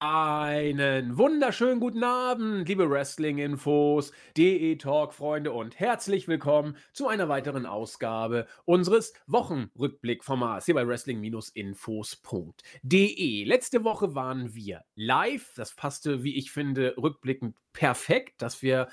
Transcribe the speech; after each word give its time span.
Einen 0.00 1.16
wunderschönen 1.16 1.80
guten 1.80 2.04
Abend, 2.04 2.68
liebe 2.68 2.90
Wrestling-Infos, 2.90 4.12
DE-Talk-Freunde 4.36 5.50
und 5.50 5.80
herzlich 5.80 6.28
willkommen 6.28 6.76
zu 6.92 7.08
einer 7.08 7.30
weiteren 7.30 7.64
Ausgabe 7.64 8.46
unseres 8.66 9.14
Wochenrückblick-Formats 9.28 10.66
hier 10.66 10.74
bei 10.74 10.86
Wrestling-Infos.de. 10.86 13.44
Letzte 13.44 13.82
Woche 13.82 14.14
waren 14.14 14.54
wir 14.54 14.84
live, 14.94 15.54
das 15.56 15.74
passte, 15.74 16.22
wie 16.22 16.36
ich 16.36 16.52
finde, 16.52 16.94
rückblickend 16.98 17.56
perfekt, 17.72 18.42
dass 18.42 18.60
wir 18.60 18.88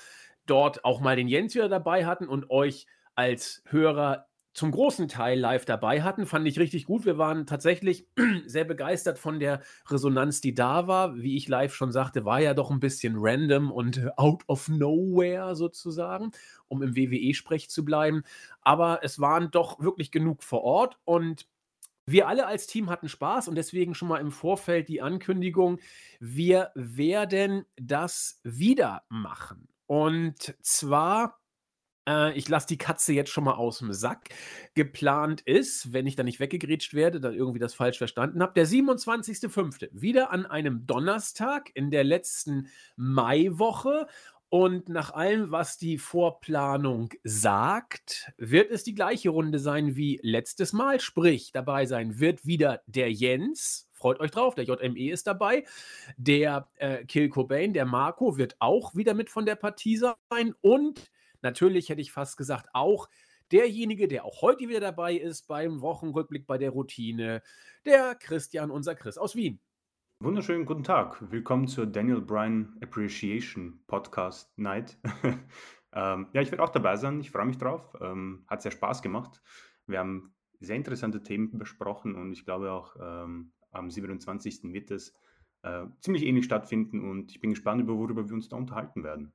dort 0.46 0.86
auch 0.86 1.02
mal 1.02 1.18
den 1.18 1.27
Jens 1.27 1.55
wieder 1.55 1.68
dabei 1.68 2.05
hatten 2.05 2.30
und 2.30 2.49
euch 2.52 2.85
als 3.16 3.62
Hörer 3.66 4.29
zum 4.59 4.72
großen 4.72 5.08
Teil 5.08 5.40
live 5.40 5.63
dabei 5.63 6.02
hatten, 6.02 6.26
fand 6.26 6.45
ich 6.45 6.59
richtig 6.59 6.84
gut. 6.84 7.05
Wir 7.05 7.18
waren 7.18 7.45
tatsächlich 7.45 8.09
sehr 8.45 8.66
begeistert 8.66 9.18
von 9.18 9.40
der 9.40 9.62
Resonanz, 9.88 10.41
die 10.41 10.54
da 10.54 10.85
war. 10.85 11.16
Wie 11.16 11.38
ich 11.38 11.48
live 11.48 11.73
schon 11.73 11.94
sagte, 11.94 12.26
war 12.26 12.41
ja 12.41 12.54
doch 12.54 12.70
ein 12.70 12.82
bisschen 12.82 13.16
random 13.18 13.72
und 13.72 14.12
out 14.18 14.44
of 14.49 14.68
nowhere 14.68 15.55
sozusagen, 15.55 16.34
um 16.68 16.84
im 16.84 16.94
WWE-Sprech 16.94 17.70
zu 17.70 17.85
bleiben. 17.85 18.23
Aber 18.62 18.99
es 19.02 19.22
waren 19.22 19.49
doch 19.49 19.80
wirklich 19.80 20.12
genug 20.12 20.44
vor 20.44 20.63
Ort 20.63 20.99
und 21.05 21.48
wir 22.05 22.27
alle 22.27 22.46
als 22.46 22.68
Team 22.68 22.90
hatten 22.90 23.07
Spaß 23.07 23.48
und 23.48 23.55
deswegen 23.55 23.96
schon 23.96 24.10
mal 24.10 24.20
im 24.20 24.32
Vorfeld 24.32 24.90
die 24.90 25.02
Ankündigung, 25.02 25.80
wir 26.20 26.71
werden 26.76 27.66
das 27.77 28.41
wieder 28.44 29.04
machen. 29.07 29.70
Und 29.85 30.54
zwar 30.62 31.38
äh, 32.08 32.38
ich 32.38 32.48
lasse 32.49 32.67
die 32.67 32.77
Katze 32.77 33.13
jetzt 33.13 33.32
schon 33.32 33.43
mal 33.43 33.54
aus 33.54 33.79
dem 33.79 33.93
Sack. 33.93 34.29
Geplant 34.74 35.41
ist, 35.41 35.93
wenn 35.93 36.07
ich 36.07 36.15
da 36.15 36.24
nicht 36.24 36.40
weggegrätscht 36.40 36.93
werde, 36.93 37.20
dann 37.20 37.34
irgendwie 37.34 37.60
das 37.60 37.74
falsch 37.74 37.98
verstanden 37.98 38.41
habe, 38.41 38.54
der 38.54 38.68
27.05. 38.68 39.90
Wieder 39.91 40.32
an 40.32 40.46
einem 40.46 40.85
Donnerstag 40.85 41.70
in 41.74 41.91
der 41.91 42.04
letzten 42.04 42.68
Maiwoche. 42.96 44.07
Und 44.51 44.90
nach 44.90 45.12
allem, 45.12 45.51
was 45.51 45.77
die 45.77 45.99
Vorplanung 45.99 47.13
sagt, 47.24 48.31
wird 48.37 48.71
es 48.71 48.84
die 48.84 48.96
gleiche 48.96 49.29
Runde 49.29 49.59
sein 49.59 49.96
wie 49.96 50.20
letztes 50.24 50.74
Mal. 50.74 50.99
Sprich, 50.99 51.52
dabei 51.52 51.85
sein 51.85 52.20
wird 52.20 52.48
wieder 52.48 52.81
der 52.87 53.12
Jens. 53.12 53.87
Freut 53.93 54.20
euch 54.20 54.31
drauf, 54.31 54.55
der 54.55 54.63
JME 54.63 55.12
ist 55.12 55.27
dabei. 55.27 55.65
Der 56.18 56.68
äh, 56.77 57.05
Kill 57.05 57.29
Cobain, 57.29 57.74
der 57.74 57.85
Marco, 57.85 58.37
wird 58.37 58.55
auch 58.57 58.96
wieder 58.96 59.13
mit 59.13 59.29
von 59.29 59.46
der 59.46 59.55
Partie 59.55 59.98
sein. 59.98 60.55
Und 60.62 61.12
Natürlich 61.41 61.90
hätte 61.90 62.01
ich 62.01 62.12
fast 62.12 62.37
gesagt, 62.37 62.68
auch 62.73 63.07
derjenige, 63.51 64.07
der 64.07 64.25
auch 64.25 64.41
heute 64.41 64.68
wieder 64.68 64.81
dabei 64.81 65.16
ist 65.16 65.47
beim 65.47 65.81
Wochenrückblick 65.81 66.46
bei 66.46 66.57
der 66.57 66.72
Routine, 66.72 67.41
der 67.85 68.16
Christian, 68.16 68.72
unser 68.72 68.96
Chris 68.96 69.18
aus 69.18 69.35
Wien. 69.35 69.59
Wunderschönen 70.22 70.66
guten 70.66 70.84
Tag. 70.84 71.31
Willkommen 71.31 71.68
zur 71.68 71.85
Daniel 71.85 72.19
Bryan 72.19 72.78
Appreciation 72.84 73.81
Podcast 73.88 74.51
Night. 74.57 74.97
ähm, 75.94 76.28
ja, 76.34 76.41
ich 76.41 76.51
werde 76.51 76.62
auch 76.62 76.69
dabei 76.69 76.97
sein. 76.97 77.22
Ich 77.22 77.31
freue 77.31 77.46
mich 77.46 77.57
drauf. 77.57 77.96
Ähm, 78.01 78.44
hat 78.47 78.62
sehr 78.62 78.72
Spaß 78.72 79.01
gemacht. 79.01 79.41
Wir 79.88 80.00
haben 80.00 80.35
sehr 80.59 80.75
interessante 80.75 81.24
Themen 81.24 81.57
besprochen 81.57 82.16
und 82.16 82.34
ich 82.34 82.44
glaube 82.44 82.72
auch 82.74 82.97
ähm, 83.01 83.53
am 83.72 83.90
27. 83.90 84.74
wird 84.74 84.91
es 84.91 85.16
äh, 85.63 85.85
ziemlich 86.01 86.25
ähnlich 86.25 86.44
stattfinden 86.44 87.09
und 87.09 87.31
ich 87.31 87.40
bin 87.40 87.51
gespannt, 87.51 87.81
über 87.81 87.97
worüber 87.97 88.28
wir 88.28 88.34
uns 88.34 88.50
da 88.50 88.57
unterhalten 88.57 89.06
werden. 89.06 89.31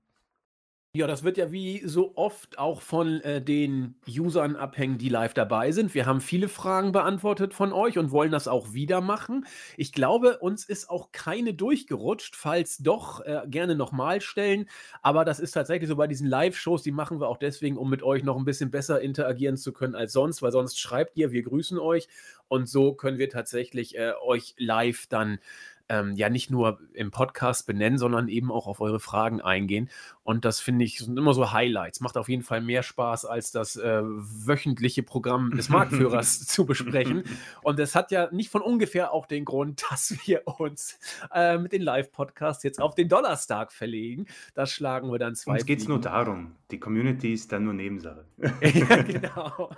Ja, 0.96 1.08
das 1.08 1.24
wird 1.24 1.38
ja 1.38 1.50
wie 1.50 1.82
so 1.84 2.12
oft 2.14 2.56
auch 2.56 2.80
von 2.80 3.20
äh, 3.22 3.42
den 3.42 3.96
Usern 4.08 4.54
abhängen, 4.54 4.96
die 4.96 5.08
live 5.08 5.34
dabei 5.34 5.72
sind. 5.72 5.92
Wir 5.92 6.06
haben 6.06 6.20
viele 6.20 6.48
Fragen 6.48 6.92
beantwortet 6.92 7.52
von 7.52 7.72
euch 7.72 7.98
und 7.98 8.12
wollen 8.12 8.30
das 8.30 8.46
auch 8.46 8.74
wieder 8.74 9.00
machen. 9.00 9.44
Ich 9.76 9.92
glaube, 9.92 10.38
uns 10.38 10.64
ist 10.64 10.88
auch 10.88 11.10
keine 11.10 11.52
durchgerutscht. 11.52 12.36
Falls 12.36 12.78
doch, 12.78 13.22
äh, 13.22 13.42
gerne 13.48 13.74
nochmal 13.74 14.20
stellen. 14.20 14.66
Aber 15.02 15.24
das 15.24 15.40
ist 15.40 15.50
tatsächlich 15.50 15.88
so 15.88 15.96
bei 15.96 16.06
diesen 16.06 16.28
Live-Shows, 16.28 16.84
die 16.84 16.92
machen 16.92 17.18
wir 17.20 17.26
auch 17.28 17.38
deswegen, 17.38 17.76
um 17.76 17.90
mit 17.90 18.04
euch 18.04 18.22
noch 18.22 18.36
ein 18.36 18.44
bisschen 18.44 18.70
besser 18.70 19.00
interagieren 19.00 19.56
zu 19.56 19.72
können 19.72 19.96
als 19.96 20.12
sonst, 20.12 20.42
weil 20.42 20.52
sonst 20.52 20.78
schreibt 20.78 21.16
ihr, 21.16 21.32
wir 21.32 21.42
grüßen 21.42 21.76
euch. 21.76 22.06
Und 22.46 22.68
so 22.68 22.94
können 22.94 23.18
wir 23.18 23.30
tatsächlich 23.30 23.98
äh, 23.98 24.12
euch 24.22 24.54
live 24.58 25.08
dann 25.08 25.40
ähm, 25.88 26.14
ja 26.16 26.30
nicht 26.30 26.50
nur 26.50 26.80
im 26.94 27.10
Podcast 27.10 27.66
benennen, 27.66 27.98
sondern 27.98 28.28
eben 28.28 28.50
auch 28.50 28.66
auf 28.66 28.80
eure 28.80 29.00
Fragen 29.00 29.40
eingehen. 29.40 29.90
Und 30.24 30.46
das 30.46 30.58
finde 30.58 30.86
ich 30.86 30.98
sind 30.98 31.18
immer 31.18 31.34
so 31.34 31.52
Highlights. 31.52 32.00
Macht 32.00 32.16
auf 32.16 32.30
jeden 32.30 32.42
Fall 32.42 32.62
mehr 32.62 32.82
Spaß, 32.82 33.26
als 33.26 33.52
das 33.52 33.76
äh, 33.76 34.00
wöchentliche 34.02 35.02
Programm 35.02 35.50
des 35.50 35.68
Marktführers 35.68 36.40
zu 36.46 36.64
besprechen. 36.64 37.24
Und 37.62 37.78
es 37.78 37.94
hat 37.94 38.10
ja 38.10 38.30
nicht 38.32 38.50
von 38.50 38.62
ungefähr 38.62 39.12
auch 39.12 39.26
den 39.26 39.44
Grund, 39.44 39.84
dass 39.90 40.16
wir 40.24 40.42
uns 40.46 40.98
äh, 41.32 41.58
mit 41.58 41.72
den 41.72 41.82
Live-Podcasts 41.82 42.64
jetzt 42.64 42.80
auf 42.80 42.94
den 42.94 43.08
Donnerstag 43.08 43.72
verlegen. 43.72 44.26
Das 44.54 44.72
schlagen 44.72 45.12
wir 45.12 45.18
dann 45.18 45.34
zwei. 45.34 45.52
Uns 45.52 45.66
geht 45.66 45.80
es 45.80 45.88
nur 45.88 46.00
darum. 46.00 46.52
Die 46.70 46.80
Community 46.80 47.34
ist 47.34 47.52
dann 47.52 47.64
nur 47.64 47.74
Nebensache. 47.74 48.24
ja, 48.38 49.02
genau. 49.02 49.70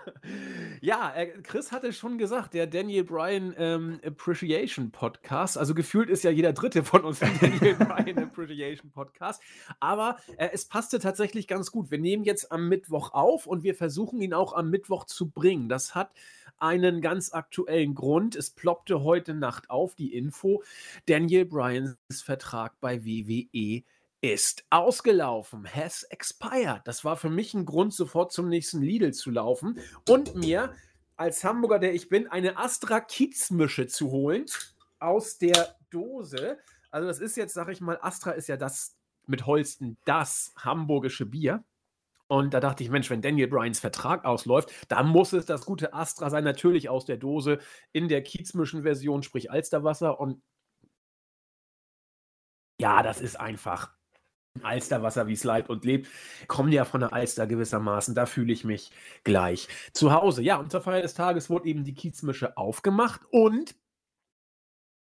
Ja, 0.81 1.12
äh, 1.15 1.27
Chris 1.43 1.72
hatte 1.72 1.93
schon 1.93 2.19
gesagt, 2.19 2.55
der 2.55 2.69
Daniel 2.69 3.05
Bryan 3.05 3.55
ähm, 3.59 4.00
Appreciation 4.05 4.93
Podcast, 4.93 5.59
also 5.59 5.75
gefühlt 5.75 5.96
ist 6.05 6.25
ja 6.25 6.31
jeder 6.31 6.53
dritte 6.53 6.84
von 6.84 7.05
uns 7.05 7.21
Daniel 7.21 8.19
Appreciation 8.19 8.91
Podcast, 8.91 9.43
aber 9.81 10.19
äh, 10.37 10.51
es 10.53 10.67
passte 10.67 10.99
tatsächlich 10.99 11.49
ganz 11.49 11.73
gut. 11.73 11.91
Wir 11.91 11.99
nehmen 11.99 12.25
jetzt 12.25 12.53
am 12.53 12.69
Mittwoch 12.69 13.12
auf 13.12 13.47
und 13.47 13.62
wir 13.62 13.75
versuchen 13.75 14.21
ihn 14.21 14.34
auch 14.34 14.53
am 14.53 14.71
Mittwoch 14.71 15.05
zu 15.05 15.31
bringen. 15.31 15.69
Das 15.69 15.95
hat 15.95 16.12
einen 16.59 17.01
ganz 17.01 17.33
aktuellen 17.33 17.95
Grund. 17.95 18.37
Es 18.37 18.51
ploppte 18.51 19.03
heute 19.03 19.34
Nacht 19.34 19.71
auf 19.71 19.95
die 19.95 20.15
Info, 20.15 20.62
Daniel 21.07 21.45
Bryans 21.45 21.97
Vertrag 22.23 22.81
bei 22.81 23.05
WWE 23.05 23.83
ist 24.21 24.65
ausgelaufen, 24.71 25.67
has 25.73 26.03
expired. 26.05 26.81
Das 26.84 27.05
war 27.05 27.17
für 27.17 27.31
mich 27.31 27.55
ein 27.55 27.67
Grund, 27.67 27.93
sofort 27.93 28.33
zum 28.33 28.49
nächsten 28.49 28.83
Lidl 28.83 29.13
zu 29.13 29.31
laufen 29.31 29.78
und 30.09 30.34
mir 30.34 30.75
als 31.17 31.45
Hamburger, 31.45 31.78
der 31.78 31.95
ich 31.95 32.09
bin, 32.09 32.27
eine 32.27 32.59
Astra 32.59 33.01
Kiezmische 33.01 33.87
zu 33.87 34.11
holen 34.11 34.47
aus 34.99 35.39
der 35.39 35.77
Dose. 35.97 36.59
Also 36.91 37.09
das 37.09 37.19
ist 37.19 37.37
jetzt, 37.37 37.55
sag 37.55 37.69
ich 37.69 37.81
mal, 37.81 37.99
Astra 38.01 38.33
ist 38.33 38.49
ja 38.49 38.57
das 38.57 38.97
mit 39.27 39.47
Holsten 39.47 39.97
das 40.05 40.53
hamburgische 40.57 41.27
Bier. 41.27 41.65
Und 42.29 42.55
da 42.55 42.61
dachte 42.61 42.83
ich, 42.83 42.91
Mensch, 42.91 43.09
wenn 43.09 43.23
Daniel 43.23 43.49
Bryans 43.49 43.79
Vertrag 43.79 44.25
ausläuft, 44.25 44.71
dann 44.89 45.09
muss 45.09 45.33
es 45.33 45.47
das 45.47 45.65
gute 45.65 45.95
Astra 45.95 46.29
sein, 46.29 46.45
natürlich 46.45 46.89
aus 46.89 47.05
der 47.05 47.17
Dose 47.17 47.59
in 47.93 48.09
der 48.09 48.23
Kiezmischen-Version, 48.23 49.23
sprich 49.23 49.51
Alsterwasser. 49.51 50.19
Und 50.19 50.43
ja, 52.81 53.03
das 53.03 53.21
ist 53.21 53.39
einfach 53.39 53.95
Alsterwasser, 54.63 55.28
wie 55.28 55.34
es 55.34 55.45
leibt 55.45 55.71
und 55.71 55.84
lebt. 55.84 56.09
Kommen 56.49 56.73
ja 56.73 56.84
von 56.84 57.01
der 57.01 57.13
Alster 57.13 57.47
gewissermaßen, 57.47 58.15
da 58.15 58.27
fühle 58.27 58.53
ich 58.53 58.65
mich 58.65 58.91
gleich 59.23 59.69
zu 59.93 60.13
Hause. 60.13 60.43
Ja, 60.43 60.57
und 60.57 60.73
zur 60.73 60.81
Feier 60.81 61.03
des 61.03 61.15
Tages 61.15 61.49
wurde 61.49 61.69
eben 61.69 61.84
die 61.84 61.95
Kiezmische 61.95 62.57
aufgemacht 62.57 63.21
und 63.31 63.77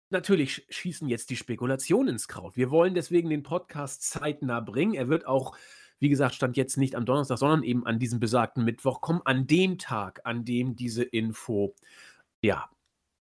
Natürlich 0.10 0.66
schießen 0.70 1.08
jetzt 1.08 1.30
die 1.30 1.36
Spekulationen 1.36 2.10
ins 2.10 2.28
Kraut. 2.28 2.56
Wir 2.56 2.70
wollen 2.70 2.94
deswegen 2.94 3.30
den 3.30 3.44
Podcast 3.44 4.04
zeitnah 4.04 4.60
bringen. 4.60 4.94
Er 4.94 5.10
wird 5.10 5.26
auch, 5.26 5.58
wie 6.00 6.10
gesagt, 6.10 6.36
stand 6.36 6.58
jetzt 6.58 6.78
nicht 6.78 6.96
am 6.96 7.06
Donnerstag, 7.06 7.40
sondern 7.40 7.64
eben 7.64 7.86
an 7.88 7.98
diesem 7.98 8.20
besagten 8.20 8.64
Mittwoch 8.64 9.02
kommen, 9.02 9.22
an 9.26 9.48
dem 9.48 9.80
Tag, 9.80 10.22
an 10.24 10.46
dem 10.46 10.76
diese 10.76 11.04
Info, 11.04 11.76
ja, 12.42 12.70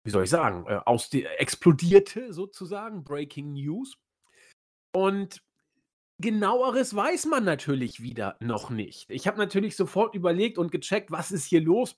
wie 0.03 0.11
soll 0.11 0.23
ich 0.23 0.29
sagen, 0.29 0.65
äh, 0.67 0.79
aus 0.85 1.09
die, 1.09 1.25
explodierte 1.25 2.33
sozusagen, 2.33 3.03
Breaking 3.03 3.53
News. 3.53 3.97
Und 4.93 5.41
genaueres 6.19 6.95
weiß 6.95 7.25
man 7.25 7.45
natürlich 7.45 8.01
wieder 8.01 8.37
noch 8.39 8.69
nicht. 8.69 9.09
Ich 9.09 9.27
habe 9.27 9.37
natürlich 9.37 9.75
sofort 9.75 10.13
überlegt 10.13 10.59
und 10.59 10.71
gecheckt, 10.71 11.11
was 11.11 11.31
ist 11.31 11.45
hier 11.45 11.61
los 11.61 11.95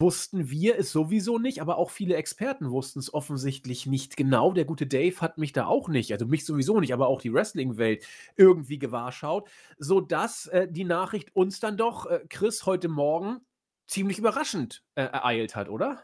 wussten 0.00 0.50
wir 0.50 0.78
es 0.78 0.90
sowieso 0.90 1.38
nicht, 1.38 1.60
aber 1.60 1.76
auch 1.76 1.90
viele 1.90 2.16
Experten 2.16 2.70
wussten 2.70 2.98
es 2.98 3.12
offensichtlich 3.12 3.86
nicht 3.86 4.16
genau. 4.16 4.52
Der 4.52 4.64
gute 4.64 4.86
Dave 4.86 5.20
hat 5.20 5.38
mich 5.38 5.52
da 5.52 5.66
auch 5.66 5.88
nicht, 5.88 6.10
also 6.12 6.26
mich 6.26 6.44
sowieso 6.44 6.80
nicht, 6.80 6.94
aber 6.94 7.08
auch 7.08 7.20
die 7.20 7.32
Wrestling-Welt 7.32 8.06
irgendwie 8.36 8.78
gewahrschaut, 8.78 9.48
sodass 9.78 10.46
äh, 10.46 10.66
die 10.70 10.84
Nachricht 10.84 11.36
uns 11.36 11.60
dann 11.60 11.76
doch, 11.76 12.06
äh, 12.06 12.20
Chris, 12.28 12.64
heute 12.64 12.88
Morgen 12.88 13.40
ziemlich 13.86 14.18
überraschend 14.18 14.82
äh, 14.94 15.02
ereilt 15.02 15.54
hat, 15.54 15.68
oder? 15.68 16.02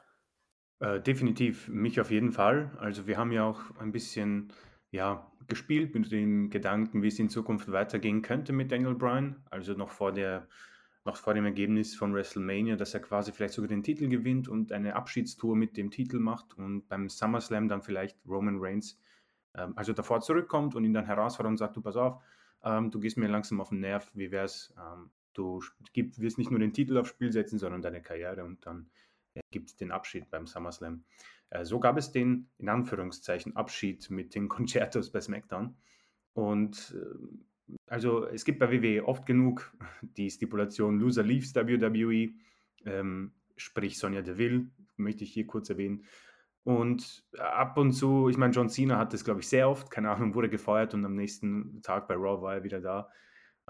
Äh, 0.80 1.00
definitiv, 1.00 1.68
mich 1.68 2.00
auf 2.00 2.10
jeden 2.10 2.32
Fall. 2.32 2.76
Also 2.78 3.06
wir 3.06 3.16
haben 3.16 3.32
ja 3.32 3.44
auch 3.44 3.60
ein 3.78 3.92
bisschen 3.92 4.52
ja, 4.90 5.30
gespielt 5.46 5.94
mit 5.94 6.12
dem 6.12 6.50
Gedanken, 6.50 7.02
wie 7.02 7.08
es 7.08 7.18
in 7.18 7.30
Zukunft 7.30 7.70
weitergehen 7.72 8.20
könnte 8.20 8.52
mit 8.52 8.70
Daniel 8.70 8.94
Bryan. 8.94 9.42
Also 9.50 9.72
noch 9.72 9.90
vor 9.90 10.12
der 10.12 10.48
noch 11.06 11.16
vor 11.16 11.34
dem 11.34 11.44
Ergebnis 11.44 11.94
von 11.94 12.14
WrestleMania, 12.14 12.76
dass 12.76 12.94
er 12.94 13.00
quasi 13.00 13.32
vielleicht 13.32 13.54
sogar 13.54 13.68
den 13.68 13.82
Titel 13.82 14.08
gewinnt 14.08 14.48
und 14.48 14.72
eine 14.72 14.96
Abschiedstour 14.96 15.56
mit 15.56 15.76
dem 15.76 15.90
Titel 15.90 16.18
macht 16.18 16.56
und 16.58 16.88
beim 16.88 17.08
SummerSlam 17.08 17.68
dann 17.68 17.82
vielleicht 17.82 18.18
Roman 18.26 18.58
Reigns 18.58 18.98
ähm, 19.54 19.72
also 19.76 19.92
davor 19.92 20.20
zurückkommt 20.20 20.74
und 20.74 20.84
ihn 20.84 20.92
dann 20.92 21.06
herausfordert 21.06 21.50
und 21.50 21.56
sagt, 21.56 21.76
du 21.76 21.80
pass 21.80 21.96
auf, 21.96 22.22
ähm, 22.62 22.90
du 22.90 23.00
gehst 23.00 23.16
mir 23.16 23.28
langsam 23.28 23.60
auf 23.60 23.70
den 23.70 23.80
Nerv, 23.80 24.10
wie 24.14 24.30
wär's, 24.30 24.74
ähm, 24.78 25.10
du 25.32 25.62
wirst 25.94 26.38
nicht 26.38 26.50
nur 26.50 26.60
den 26.60 26.72
Titel 26.72 26.98
aufs 26.98 27.10
Spiel 27.10 27.32
setzen, 27.32 27.58
sondern 27.58 27.82
deine 27.82 28.02
Karriere 28.02 28.44
und 28.44 28.64
dann 28.66 28.90
äh, 29.34 29.40
gibt 29.50 29.70
es 29.70 29.76
den 29.76 29.92
Abschied 29.92 30.30
beim 30.30 30.46
SummerSlam. 30.46 31.04
Äh, 31.50 31.64
so 31.64 31.80
gab 31.80 31.96
es 31.96 32.12
den, 32.12 32.50
in 32.58 32.68
Anführungszeichen, 32.68 33.56
Abschied 33.56 34.10
mit 34.10 34.34
den 34.34 34.48
Concertos 34.48 35.10
bei 35.10 35.20
SmackDown 35.20 35.76
und 36.34 36.94
äh, 36.94 37.18
also 37.86 38.26
es 38.26 38.44
gibt 38.44 38.58
bei 38.58 38.70
WWE 38.70 39.04
oft 39.06 39.26
genug 39.26 39.72
die 40.02 40.30
Stipulation 40.30 40.98
Loser 40.98 41.22
leaves 41.22 41.54
WWE, 41.54 42.30
ähm, 42.84 43.32
sprich 43.56 43.98
Sonja 43.98 44.22
Deville, 44.22 44.66
möchte 44.96 45.24
ich 45.24 45.32
hier 45.32 45.46
kurz 45.46 45.70
erwähnen. 45.70 46.04
Und 46.64 47.24
ab 47.38 47.78
und 47.78 47.92
zu, 47.92 48.28
ich 48.28 48.36
meine, 48.36 48.52
John 48.52 48.68
Cena 48.68 48.98
hat 48.98 49.12
das, 49.12 49.24
glaube 49.24 49.40
ich, 49.40 49.48
sehr 49.48 49.68
oft, 49.68 49.88
keine 49.88 50.10
Ahnung, 50.10 50.34
wurde 50.34 50.48
gefeuert 50.48 50.94
und 50.94 51.04
am 51.04 51.14
nächsten 51.14 51.80
Tag 51.82 52.08
bei 52.08 52.14
Raw 52.14 52.42
war 52.42 52.56
er 52.56 52.64
wieder 52.64 52.80
da. 52.80 53.08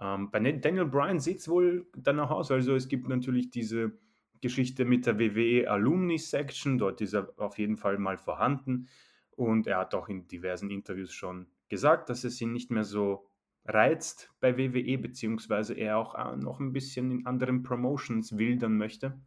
Ähm, 0.01 0.31
bei 0.31 0.41
Daniel 0.41 0.87
Bryan 0.87 1.21
sieht 1.21 1.41
es 1.41 1.49
wohl 1.49 1.87
danach 1.95 2.31
aus. 2.31 2.51
Also 2.51 2.75
es 2.75 2.89
gibt 2.89 3.09
natürlich 3.09 3.51
diese 3.51 3.93
Geschichte 4.41 4.85
mit 4.85 5.07
der 5.07 5.19
WWE 5.19 5.71
Alumni 5.71 6.19
Section, 6.19 6.79
dort 6.79 7.01
ist 7.01 7.15
er 7.15 7.33
auf 7.37 7.59
jeden 7.59 7.77
Fall 7.77 7.99
mal 7.99 8.17
vorhanden. 8.17 8.89
Und 9.31 9.67
er 9.67 9.79
hat 9.79 9.95
auch 9.95 10.09
in 10.09 10.27
diversen 10.27 10.71
Interviews 10.71 11.13
schon 11.13 11.49
gesagt, 11.69 12.09
dass 12.09 12.25
es 12.25 12.41
ihn 12.41 12.53
nicht 12.53 12.71
mehr 12.71 12.85
so 12.85 13.29
reizt 13.69 14.33
bei 14.41 14.57
WWE, 14.57 14.99
beziehungsweise 14.99 15.75
er 15.75 15.99
auch 15.99 16.15
äh, 16.15 16.37
noch 16.37 16.61
ein 16.61 16.73
bisschen 16.73 17.11
in 17.11 17.27
anderen 17.27 17.63
Promotions 17.63 18.39
wildern 18.39 18.77
möchte. 18.77 19.19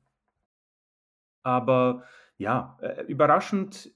Aber 1.44 2.03
ja, 2.38 2.77
äh, 2.81 3.03
überraschend 3.03 3.94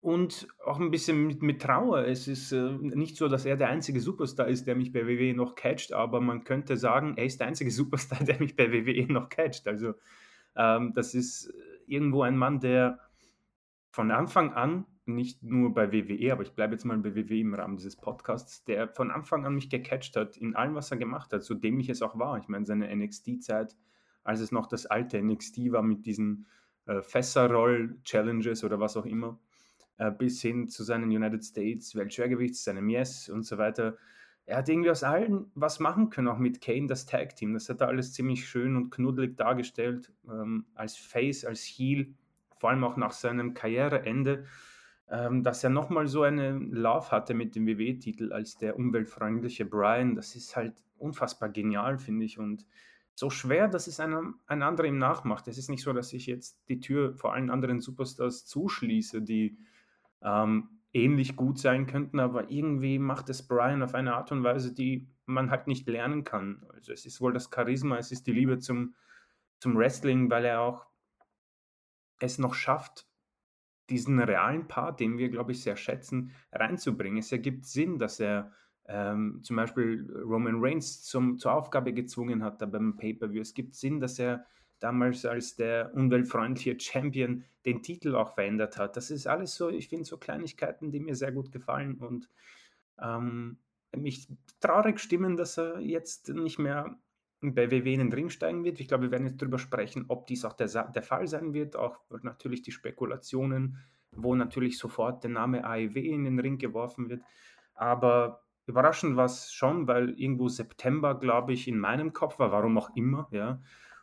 und 0.00 0.48
auch 0.64 0.78
ein 0.80 0.90
bisschen 0.90 1.26
mit, 1.26 1.42
mit 1.42 1.62
Trauer. 1.62 2.06
Es 2.06 2.28
ist 2.28 2.52
äh, 2.52 2.72
nicht 2.72 3.16
so, 3.16 3.28
dass 3.28 3.46
er 3.46 3.56
der 3.56 3.68
einzige 3.68 4.00
Superstar 4.00 4.48
ist, 4.48 4.66
der 4.66 4.74
mich 4.74 4.92
bei 4.92 5.06
WWE 5.06 5.34
noch 5.34 5.54
catcht, 5.54 5.92
aber 5.92 6.20
man 6.20 6.44
könnte 6.44 6.76
sagen, 6.76 7.14
er 7.16 7.24
ist 7.24 7.40
der 7.40 7.46
einzige 7.46 7.70
Superstar, 7.70 8.18
der 8.24 8.38
mich 8.38 8.56
bei 8.56 8.70
WWE 8.70 9.12
noch 9.12 9.28
catcht. 9.28 9.66
Also 9.66 9.94
ähm, 10.56 10.92
das 10.94 11.14
ist 11.14 11.52
irgendwo 11.86 12.22
ein 12.22 12.36
Mann, 12.36 12.60
der 12.60 13.00
von 13.92 14.10
Anfang 14.10 14.52
an 14.52 14.86
nicht 15.06 15.42
nur 15.42 15.74
bei 15.74 15.92
WWE, 15.92 16.32
aber 16.32 16.42
ich 16.42 16.52
bleibe 16.52 16.74
jetzt 16.74 16.84
mal 16.84 16.96
bei 16.98 17.14
WWE 17.14 17.38
im 17.38 17.54
Rahmen 17.54 17.76
dieses 17.76 17.96
Podcasts, 17.96 18.64
der 18.64 18.88
von 18.88 19.10
Anfang 19.10 19.44
an 19.44 19.54
mich 19.54 19.68
gecatcht 19.68 20.16
hat 20.16 20.36
in 20.36 20.56
allem, 20.56 20.74
was 20.74 20.90
er 20.90 20.96
gemacht 20.96 21.32
hat, 21.32 21.42
so 21.42 21.54
dämlich 21.54 21.88
es 21.88 22.02
auch 22.02 22.18
war. 22.18 22.38
Ich 22.38 22.48
meine, 22.48 22.66
seine 22.66 22.94
NXT-Zeit, 22.94 23.76
als 24.22 24.40
es 24.40 24.52
noch 24.52 24.66
das 24.66 24.86
alte 24.86 25.22
NXT 25.22 25.72
war 25.72 25.82
mit 25.82 26.06
diesen 26.06 26.46
äh, 26.86 27.02
Fässerroll-Challenges 27.02 28.64
oder 28.64 28.80
was 28.80 28.96
auch 28.96 29.06
immer, 29.06 29.38
äh, 29.98 30.10
bis 30.10 30.40
hin 30.40 30.68
zu 30.68 30.84
seinen 30.84 31.10
United 31.10 31.44
States 31.44 31.94
Weltschwergewichts, 31.94 32.64
seinem 32.64 32.88
Yes 32.88 33.28
und 33.28 33.44
so 33.44 33.58
weiter. 33.58 33.96
Er 34.46 34.58
hat 34.58 34.68
irgendwie 34.68 34.90
aus 34.90 35.02
allen 35.02 35.50
was 35.54 35.80
machen 35.80 36.10
können, 36.10 36.28
auch 36.28 36.38
mit 36.38 36.60
Kane, 36.60 36.86
das 36.86 37.06
Tag-Team. 37.06 37.54
Das 37.54 37.68
hat 37.68 37.80
er 37.80 37.88
alles 37.88 38.12
ziemlich 38.12 38.46
schön 38.46 38.76
und 38.76 38.90
knuddelig 38.90 39.36
dargestellt, 39.36 40.12
ähm, 40.28 40.66
als 40.74 40.96
Face, 40.96 41.44
als 41.44 41.62
Heel, 41.62 42.14
vor 42.58 42.70
allem 42.70 42.84
auch 42.84 42.96
nach 42.96 43.12
seinem 43.12 43.54
Karriereende 43.54 44.46
ähm, 45.08 45.42
dass 45.42 45.62
er 45.62 45.70
nochmal 45.70 46.06
so 46.06 46.22
einen 46.22 46.72
Lauf 46.72 47.12
hatte 47.12 47.34
mit 47.34 47.54
dem 47.54 47.66
WWE-Titel 47.66 48.32
als 48.32 48.56
der 48.56 48.76
umweltfreundliche 48.76 49.64
Brian. 49.64 50.14
Das 50.14 50.34
ist 50.34 50.56
halt 50.56 50.82
unfassbar 50.96 51.50
genial, 51.50 51.98
finde 51.98 52.24
ich. 52.24 52.38
Und 52.38 52.66
so 53.14 53.30
schwer, 53.30 53.68
dass 53.68 53.86
es 53.86 54.00
einem, 54.00 54.40
ein 54.46 54.62
anderer 54.62 54.88
ihm 54.88 54.98
nachmacht. 54.98 55.46
Es 55.46 55.58
ist 55.58 55.68
nicht 55.68 55.82
so, 55.82 55.92
dass 55.92 56.12
ich 56.12 56.26
jetzt 56.26 56.58
die 56.68 56.80
Tür 56.80 57.14
vor 57.14 57.32
allen 57.32 57.50
anderen 57.50 57.80
Superstars 57.80 58.46
zuschließe, 58.46 59.22
die 59.22 59.58
ähm, 60.22 60.80
ähnlich 60.92 61.36
gut 61.36 61.58
sein 61.58 61.86
könnten, 61.86 62.18
aber 62.18 62.50
irgendwie 62.50 62.98
macht 62.98 63.28
es 63.28 63.46
Brian 63.46 63.82
auf 63.82 63.94
eine 63.94 64.14
Art 64.14 64.32
und 64.32 64.42
Weise, 64.42 64.72
die 64.72 65.08
man 65.26 65.50
halt 65.50 65.66
nicht 65.66 65.88
lernen 65.88 66.24
kann. 66.24 66.64
Also 66.72 66.92
es 66.92 67.04
ist 67.04 67.20
wohl 67.20 67.32
das 67.32 67.50
Charisma, 67.52 67.98
es 67.98 68.12
ist 68.12 68.26
die 68.26 68.32
Liebe 68.32 68.58
zum, 68.58 68.94
zum 69.58 69.76
Wrestling, 69.76 70.30
weil 70.30 70.44
er 70.44 70.60
auch 70.60 70.86
es 72.20 72.38
noch 72.38 72.54
schafft, 72.54 73.06
diesen 73.90 74.18
realen 74.18 74.66
Part, 74.66 75.00
den 75.00 75.18
wir, 75.18 75.28
glaube 75.28 75.52
ich, 75.52 75.62
sehr 75.62 75.76
schätzen, 75.76 76.32
reinzubringen. 76.52 77.18
Es 77.18 77.32
ergibt 77.32 77.66
Sinn, 77.66 77.98
dass 77.98 78.20
er 78.20 78.52
ähm, 78.86 79.40
zum 79.42 79.56
Beispiel 79.56 80.10
Roman 80.24 80.56
Reigns 80.58 81.02
zum, 81.02 81.38
zur 81.38 81.52
Aufgabe 81.52 81.92
gezwungen 81.92 82.42
hat 82.42 82.60
da 82.60 82.66
beim 82.66 82.96
Pay-Per-View. 82.96 83.40
Es 83.40 83.54
gibt 83.54 83.74
Sinn, 83.74 84.00
dass 84.00 84.18
er 84.18 84.44
damals 84.80 85.24
als 85.24 85.56
der 85.56 85.92
umweltfreundliche 85.94 86.78
Champion 86.78 87.44
den 87.64 87.82
Titel 87.82 88.14
auch 88.14 88.34
verändert 88.34 88.76
hat. 88.76 88.96
Das 88.96 89.10
ist 89.10 89.26
alles 89.26 89.54
so, 89.54 89.70
ich 89.70 89.88
finde 89.88 90.04
so 90.04 90.18
Kleinigkeiten, 90.18 90.90
die 90.90 91.00
mir 91.00 91.14
sehr 91.14 91.32
gut 91.32 91.52
gefallen 91.52 91.96
und 91.96 92.28
ähm, 93.00 93.58
mich 93.96 94.28
traurig 94.60 94.98
stimmen, 95.00 95.36
dass 95.36 95.58
er 95.58 95.80
jetzt 95.80 96.28
nicht 96.28 96.58
mehr 96.58 96.98
bei 97.52 97.70
WW 97.70 97.92
in 97.92 98.00
den 98.00 98.12
Ring 98.12 98.30
steigen 98.30 98.64
wird. 98.64 98.80
Ich 98.80 98.88
glaube, 98.88 99.04
wir 99.04 99.10
werden 99.10 99.26
jetzt 99.26 99.42
darüber 99.42 99.58
sprechen, 99.58 100.06
ob 100.08 100.26
dies 100.26 100.44
auch 100.44 100.54
der, 100.54 100.68
der 100.68 101.02
Fall 101.02 101.26
sein 101.26 101.52
wird. 101.52 101.76
Auch 101.76 101.98
natürlich 102.22 102.62
die 102.62 102.72
Spekulationen, 102.72 103.78
wo 104.12 104.34
natürlich 104.34 104.78
sofort 104.78 105.22
der 105.24 105.30
Name 105.30 105.64
AEW 105.64 105.98
in 105.98 106.24
den 106.24 106.38
Ring 106.38 106.58
geworfen 106.58 107.10
wird. 107.10 107.22
Aber 107.74 108.44
überraschend 108.66 109.16
war 109.16 109.26
es 109.26 109.52
schon, 109.52 109.86
weil 109.86 110.10
irgendwo 110.18 110.48
September, 110.48 111.18
glaube 111.18 111.52
ich, 111.52 111.68
in 111.68 111.78
meinem 111.78 112.12
Kopf 112.12 112.38
war, 112.38 112.52
warum 112.52 112.78
auch 112.78 112.94
immer. 112.96 113.28
Ja. 113.30 113.60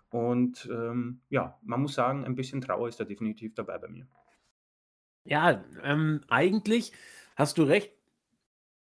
Und 0.09 0.69
ähm, 0.71 1.21
ja, 1.29 1.57
man 1.63 1.81
muss 1.81 1.93
sagen, 1.93 2.25
ein 2.25 2.35
bisschen 2.35 2.61
Trauer 2.61 2.89
ist 2.89 2.99
da 2.99 3.05
definitiv 3.05 3.55
dabei 3.55 3.77
bei 3.77 3.87
mir. 3.87 4.07
Ja, 5.23 5.63
ähm, 5.83 6.21
eigentlich 6.27 6.91
hast 7.35 7.57
du 7.57 7.63
recht. 7.63 7.93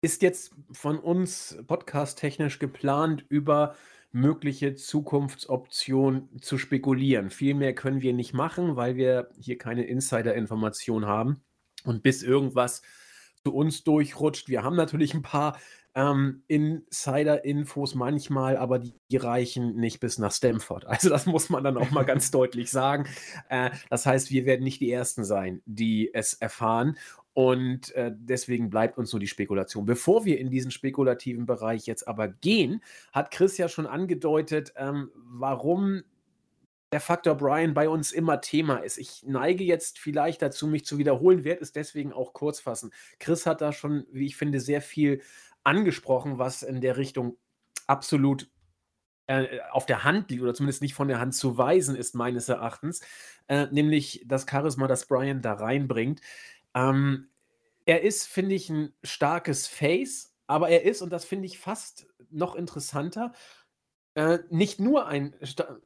Ist 0.01 0.21
jetzt 0.21 0.55
von 0.71 0.97
uns 0.97 1.61
podcast-technisch 1.67 2.59
geplant, 2.59 3.25
über 3.27 3.75
mögliche 4.11 4.75
Zukunftsoption 4.75 6.29
zu 6.41 6.57
spekulieren. 6.57 7.29
Viel 7.29 7.53
mehr 7.53 7.75
können 7.75 8.01
wir 8.01 8.13
nicht 8.13 8.33
machen, 8.33 8.75
weil 8.75 8.95
wir 8.95 9.29
hier 9.39 9.57
keine 9.57 9.83
Insider-Information 9.83 11.05
haben. 11.05 11.41
Und 11.83 12.03
bis 12.03 12.23
irgendwas 12.23 12.81
zu 13.43 13.53
uns 13.53 13.83
durchrutscht, 13.83 14.49
wir 14.49 14.63
haben 14.63 14.75
natürlich 14.75 15.13
ein 15.13 15.21
paar 15.21 15.57
ähm, 15.95 16.43
Insider-Infos 16.47 17.95
manchmal, 17.95 18.57
aber 18.57 18.79
die, 18.79 18.93
die, 19.09 19.17
reichen 19.17 19.75
nicht 19.75 19.99
bis 19.99 20.17
nach 20.17 20.31
Stamford. 20.31 20.85
Also 20.85 21.09
das 21.09 21.25
muss 21.25 21.49
man 21.49 21.63
dann 21.63 21.77
auch 21.77 21.91
mal 21.91 22.05
ganz 22.05 22.31
deutlich 22.31 22.69
sagen. 22.69 23.07
Äh, 23.49 23.71
das 23.89 24.05
heißt, 24.05 24.29
wir 24.31 24.45
werden 24.45 24.63
nicht 24.63 24.81
die 24.81 24.91
Ersten 24.91 25.23
sein, 25.23 25.61
die 25.65 26.13
es 26.13 26.33
erfahren. 26.33 26.97
Und 27.39 27.95
äh, 27.95 28.11
deswegen 28.13 28.69
bleibt 28.69 28.97
uns 28.97 29.13
nur 29.13 29.21
die 29.21 29.27
Spekulation. 29.27 29.85
Bevor 29.85 30.25
wir 30.25 30.39
in 30.39 30.49
diesen 30.49 30.71
spekulativen 30.71 31.45
Bereich 31.45 31.85
jetzt 31.85 32.05
aber 32.05 32.27
gehen, 32.27 32.83
hat 33.13 33.31
Chris 33.31 33.57
ja 33.57 33.69
schon 33.69 33.87
angedeutet, 33.87 34.73
ähm, 34.75 35.09
warum 35.13 36.03
der 36.91 36.99
Faktor 36.99 37.35
Brian 37.35 37.73
bei 37.73 37.87
uns 37.87 38.11
immer 38.11 38.41
Thema 38.41 38.79
ist. 38.79 38.97
Ich 38.97 39.23
neige 39.25 39.63
jetzt 39.63 39.99
vielleicht 39.99 40.41
dazu, 40.41 40.67
mich 40.67 40.83
zu 40.83 40.97
wiederholen, 40.97 41.45
werde 41.45 41.61
es 41.61 41.71
deswegen 41.71 42.11
auch 42.11 42.33
kurz 42.33 42.59
fassen. 42.59 42.91
Chris 43.19 43.45
hat 43.45 43.61
da 43.61 43.71
schon, 43.71 44.05
wie 44.11 44.25
ich 44.25 44.35
finde, 44.35 44.59
sehr 44.59 44.81
viel 44.81 45.21
angesprochen, 45.63 46.39
was 46.39 46.61
in 46.61 46.81
der 46.81 46.97
Richtung 46.97 47.37
absolut 47.87 48.49
äh, 49.27 49.59
auf 49.71 49.85
der 49.85 50.03
Hand 50.03 50.29
liegt 50.29 50.41
oder 50.41 50.53
zumindest 50.53 50.81
nicht 50.81 50.95
von 50.95 51.07
der 51.07 51.21
Hand 51.21 51.35
zu 51.35 51.57
weisen 51.57 51.95
ist, 51.95 52.15
meines 52.15 52.49
Erachtens, 52.49 52.99
äh, 53.47 53.67
nämlich 53.71 54.25
das 54.25 54.45
Charisma, 54.49 54.87
das 54.87 55.05
Brian 55.05 55.41
da 55.41 55.53
reinbringt. 55.53 56.19
Ähm, 56.73 57.29
er 57.85 58.01
ist, 58.01 58.27
finde 58.27 58.55
ich, 58.55 58.69
ein 58.69 58.93
starkes 59.03 59.67
Face, 59.67 60.35
aber 60.47 60.69
er 60.69 60.83
ist, 60.83 61.01
und 61.01 61.11
das 61.11 61.25
finde 61.25 61.45
ich 61.45 61.59
fast 61.59 62.07
noch 62.29 62.55
interessanter, 62.55 63.33
äh, 64.15 64.39
nicht 64.49 64.79
nur 64.79 65.07
ein, 65.07 65.35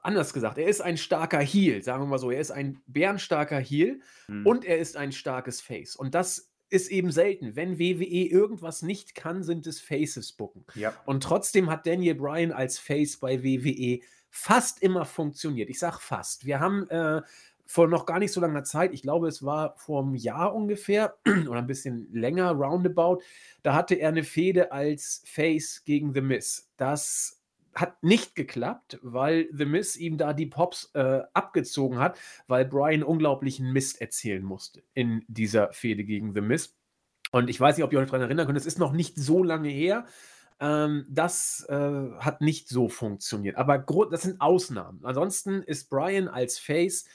anders 0.01 0.33
gesagt, 0.33 0.57
er 0.57 0.67
ist 0.67 0.81
ein 0.81 0.97
starker 0.97 1.39
Heel, 1.39 1.83
sagen 1.83 2.03
wir 2.03 2.07
mal 2.07 2.17
so. 2.17 2.31
Er 2.31 2.39
ist 2.39 2.51
ein 2.51 2.81
bärenstarker 2.87 3.59
Heel 3.59 4.01
mhm. 4.27 4.45
und 4.45 4.65
er 4.65 4.79
ist 4.79 4.97
ein 4.97 5.11
starkes 5.11 5.61
Face. 5.61 5.95
Und 5.95 6.15
das 6.15 6.53
ist 6.69 6.89
eben 6.89 7.11
selten. 7.11 7.55
Wenn 7.55 7.77
WWE 7.77 8.03
irgendwas 8.03 8.81
nicht 8.81 9.13
kann, 9.13 9.43
sind 9.43 9.67
es 9.67 9.79
Faces 9.79 10.31
booken. 10.31 10.65
Ja. 10.73 10.93
Und 11.05 11.21
trotzdem 11.21 11.69
hat 11.69 11.85
Daniel 11.85 12.15
Bryan 12.15 12.51
als 12.51 12.79
Face 12.79 13.17
bei 13.17 13.43
WWE 13.43 13.99
fast 14.31 14.81
immer 14.81 15.05
funktioniert. 15.05 15.69
Ich 15.69 15.77
sage 15.77 15.99
fast. 15.99 16.45
Wir 16.45 16.59
haben 16.59 16.89
äh, 16.89 17.21
vor 17.65 17.87
noch 17.87 18.05
gar 18.05 18.19
nicht 18.19 18.31
so 18.31 18.41
langer 18.41 18.63
Zeit, 18.63 18.93
ich 18.93 19.01
glaube, 19.01 19.27
es 19.27 19.43
war 19.43 19.75
vor 19.77 20.03
einem 20.03 20.15
Jahr 20.15 20.53
ungefähr 20.53 21.15
oder 21.47 21.59
ein 21.59 21.67
bisschen 21.67 22.07
länger, 22.11 22.51
roundabout, 22.51 23.21
da 23.61 23.73
hatte 23.73 23.95
er 23.95 24.09
eine 24.09 24.23
Fehde 24.23 24.71
als 24.71 25.23
Face 25.25 25.83
gegen 25.85 26.13
The 26.13 26.21
Miz. 26.21 26.71
Das 26.77 27.41
hat 27.73 28.03
nicht 28.03 28.35
geklappt, 28.35 28.99
weil 29.01 29.47
The 29.51 29.65
Miz 29.65 29.95
ihm 29.95 30.17
da 30.17 30.33
die 30.33 30.45
Pops 30.45 30.91
äh, 30.93 31.21
abgezogen 31.33 31.97
hat, 31.97 32.19
weil 32.47 32.65
Brian 32.65 33.03
unglaublichen 33.03 33.71
Mist 33.71 33.99
erzählen 34.01 34.43
musste 34.43 34.83
in 34.93 35.23
dieser 35.27 35.73
Fehde 35.73 36.03
gegen 36.03 36.33
The 36.33 36.41
Miz. 36.41 36.75
Und 37.31 37.49
ich 37.49 37.59
weiß 37.59 37.77
nicht, 37.77 37.83
ob 37.83 37.91
ihr 37.91 37.99
euch 37.99 38.05
daran 38.05 38.21
erinnern 38.21 38.45
könnt, 38.45 38.59
es 38.59 38.67
ist 38.67 38.77
noch 38.77 38.93
nicht 38.93 39.17
so 39.17 39.43
lange 39.43 39.69
her. 39.69 40.05
Ähm, 40.59 41.05
das 41.09 41.65
äh, 41.67 42.11
hat 42.19 42.41
nicht 42.41 42.69
so 42.69 42.89
funktioniert. 42.89 43.57
Aber 43.57 43.79
das 43.79 44.21
sind 44.21 44.39
Ausnahmen. 44.39 44.99
Ansonsten 45.03 45.63
ist 45.63 45.89
Brian 45.89 46.27
als 46.27 46.59
Face 46.59 47.05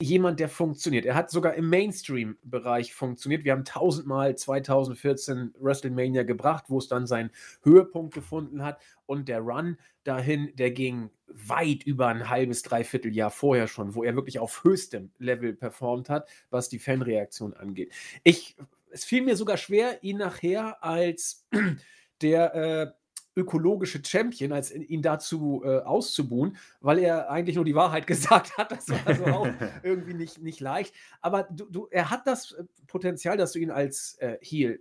jemand, 0.00 0.40
der 0.40 0.48
funktioniert. 0.48 1.04
Er 1.04 1.14
hat 1.14 1.30
sogar 1.30 1.54
im 1.54 1.68
Mainstream-Bereich 1.68 2.94
funktioniert. 2.94 3.44
Wir 3.44 3.52
haben 3.52 3.64
tausendmal 3.64 4.34
2014 4.34 5.54
WrestleMania 5.58 6.22
gebracht, 6.22 6.64
wo 6.68 6.78
es 6.78 6.88
dann 6.88 7.06
seinen 7.06 7.30
Höhepunkt 7.62 8.14
gefunden 8.14 8.62
hat. 8.62 8.80
Und 9.06 9.28
der 9.28 9.40
Run 9.40 9.76
dahin, 10.04 10.52
der 10.56 10.70
ging 10.70 11.10
weit 11.26 11.82
über 11.84 12.08
ein 12.08 12.28
halbes, 12.28 12.62
dreiviertel 12.62 13.14
Jahr 13.14 13.30
vorher 13.30 13.68
schon, 13.68 13.94
wo 13.94 14.02
er 14.02 14.16
wirklich 14.16 14.38
auf 14.38 14.64
höchstem 14.64 15.10
Level 15.18 15.54
performt 15.54 16.08
hat, 16.08 16.28
was 16.48 16.68
die 16.68 16.78
Fanreaktion 16.78 17.54
angeht. 17.54 17.92
Ich, 18.24 18.56
es 18.90 19.04
fiel 19.04 19.22
mir 19.22 19.36
sogar 19.36 19.58
schwer, 19.58 20.02
ihn 20.02 20.16
nachher 20.16 20.82
als 20.82 21.46
der 22.22 22.54
äh, 22.54 22.99
ökologische 23.40 24.02
Champion, 24.04 24.52
als 24.52 24.72
ihn 24.72 25.02
dazu 25.02 25.62
äh, 25.64 25.80
auszubuhen, 25.80 26.56
weil 26.80 26.98
er 26.98 27.30
eigentlich 27.30 27.56
nur 27.56 27.64
die 27.64 27.74
Wahrheit 27.74 28.06
gesagt 28.06 28.56
hat. 28.56 28.72
Das 28.72 28.88
war 28.88 29.00
also 29.06 29.24
auch 29.26 29.48
irgendwie 29.82 30.14
nicht, 30.14 30.40
nicht 30.42 30.60
leicht. 30.60 30.94
Aber 31.20 31.44
du, 31.44 31.66
du, 31.66 31.88
er 31.90 32.10
hat 32.10 32.26
das 32.26 32.52
äh, 32.52 32.64
Potenzial, 32.86 33.36
dass 33.36 33.52
du 33.52 33.58
ihn 33.58 33.70
als 33.70 34.16
äh, 34.18 34.38
Heel 34.40 34.80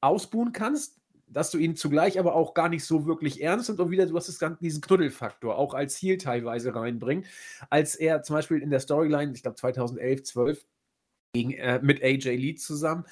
ausbuhen 0.00 0.52
kannst, 0.52 0.98
dass 1.26 1.50
du 1.50 1.58
ihn 1.58 1.76
zugleich 1.76 2.18
aber 2.18 2.34
auch 2.34 2.54
gar 2.54 2.68
nicht 2.68 2.84
so 2.84 3.06
wirklich 3.06 3.42
ernst 3.42 3.68
und 3.68 3.90
wieder, 3.90 4.06
du 4.06 4.16
hast 4.16 4.28
das 4.28 4.38
Ganze, 4.38 4.60
diesen 4.62 4.80
Knuddelfaktor 4.80 5.56
auch 5.58 5.74
als 5.74 5.96
Heel 5.96 6.16
teilweise 6.16 6.74
reinbringt, 6.74 7.26
als 7.68 7.94
er 7.94 8.22
zum 8.22 8.36
Beispiel 8.36 8.62
in 8.62 8.70
der 8.70 8.80
Storyline, 8.80 9.32
ich 9.34 9.42
glaube 9.42 9.56
2011, 9.56 10.22
12, 10.22 10.66
gegen, 11.32 11.52
äh, 11.52 11.80
mit 11.82 12.02
AJ 12.02 12.36
Lee 12.36 12.54
zusammen, 12.54 13.04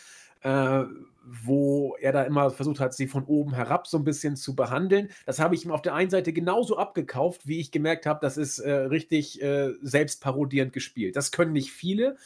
äh, 0.47 0.85
wo 1.25 1.97
er 2.01 2.13
da 2.13 2.23
immer 2.23 2.51
versucht 2.51 2.79
hat, 2.79 2.95
sie 2.95 3.09
von 3.09 3.25
oben 3.25 3.53
herab 3.53 3.89
so 3.89 3.99
ein 3.99 4.05
bisschen 4.05 4.37
zu 4.37 4.55
behandeln. 4.55 5.11
Das 5.27 5.41
habe 5.41 5.57
ich 5.57 5.65
ihm 5.65 5.73
auf 5.73 5.83
der 5.83 5.95
einen 5.95 6.09
Seite 6.11 6.33
genauso 6.33 6.79
abgekauft, 6.79 7.49
wie 7.49 7.59
ich 7.59 7.73
gemerkt 7.73 8.07
habe, 8.07 8.21
das 8.23 8.37
ist 8.37 8.61
äh, 8.61 8.71
richtig 8.71 9.43
äh, 9.43 9.73
selbstparodierend 9.83 10.73
gespielt. 10.73 11.17
Das 11.17 11.33
können 11.33 11.53
nicht 11.53 11.73
viele 11.73 12.17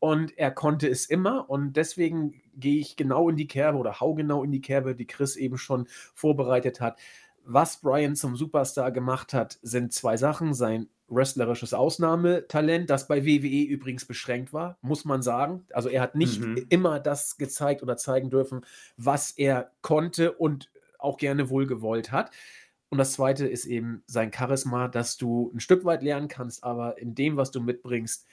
und 0.00 0.36
er 0.36 0.50
konnte 0.50 0.88
es 0.88 1.06
immer 1.06 1.48
und 1.48 1.74
deswegen 1.74 2.42
gehe 2.56 2.80
ich 2.80 2.96
genau 2.96 3.28
in 3.28 3.36
die 3.36 3.46
Kerbe 3.46 3.78
oder 3.78 4.00
hau 4.00 4.14
genau 4.14 4.42
in 4.42 4.50
die 4.50 4.60
Kerbe, 4.60 4.96
die 4.96 5.06
Chris 5.06 5.36
eben 5.36 5.56
schon 5.56 5.86
vorbereitet 6.14 6.80
hat. 6.80 6.98
Was 7.44 7.80
Brian 7.80 8.16
zum 8.16 8.34
Superstar 8.34 8.90
gemacht 8.90 9.32
hat, 9.34 9.58
sind 9.62 9.92
zwei 9.92 10.16
Sachen. 10.16 10.52
Sein 10.52 10.88
wrestlerisches 11.08 11.74
Ausnahmetalent, 11.74 12.90
das 12.90 13.08
bei 13.08 13.24
WWE 13.24 13.64
übrigens 13.64 14.04
beschränkt 14.04 14.52
war, 14.52 14.78
muss 14.82 15.04
man 15.04 15.22
sagen. 15.22 15.66
Also 15.72 15.88
er 15.88 16.02
hat 16.02 16.14
nicht 16.14 16.40
mhm. 16.40 16.66
immer 16.68 17.00
das 17.00 17.36
gezeigt 17.36 17.82
oder 17.82 17.96
zeigen 17.96 18.30
dürfen, 18.30 18.64
was 18.96 19.30
er 19.30 19.72
konnte 19.80 20.32
und 20.32 20.70
auch 20.98 21.16
gerne 21.16 21.48
wohlgewollt 21.48 22.12
hat. 22.12 22.30
Und 22.90 22.98
das 22.98 23.12
zweite 23.12 23.46
ist 23.46 23.66
eben 23.66 24.02
sein 24.06 24.32
Charisma, 24.32 24.88
dass 24.88 25.16
du 25.16 25.50
ein 25.54 25.60
Stück 25.60 25.84
weit 25.84 26.02
lernen 26.02 26.28
kannst, 26.28 26.64
aber 26.64 26.98
in 26.98 27.14
dem, 27.14 27.36
was 27.36 27.50
du 27.50 27.60
mitbringst, 27.60 28.26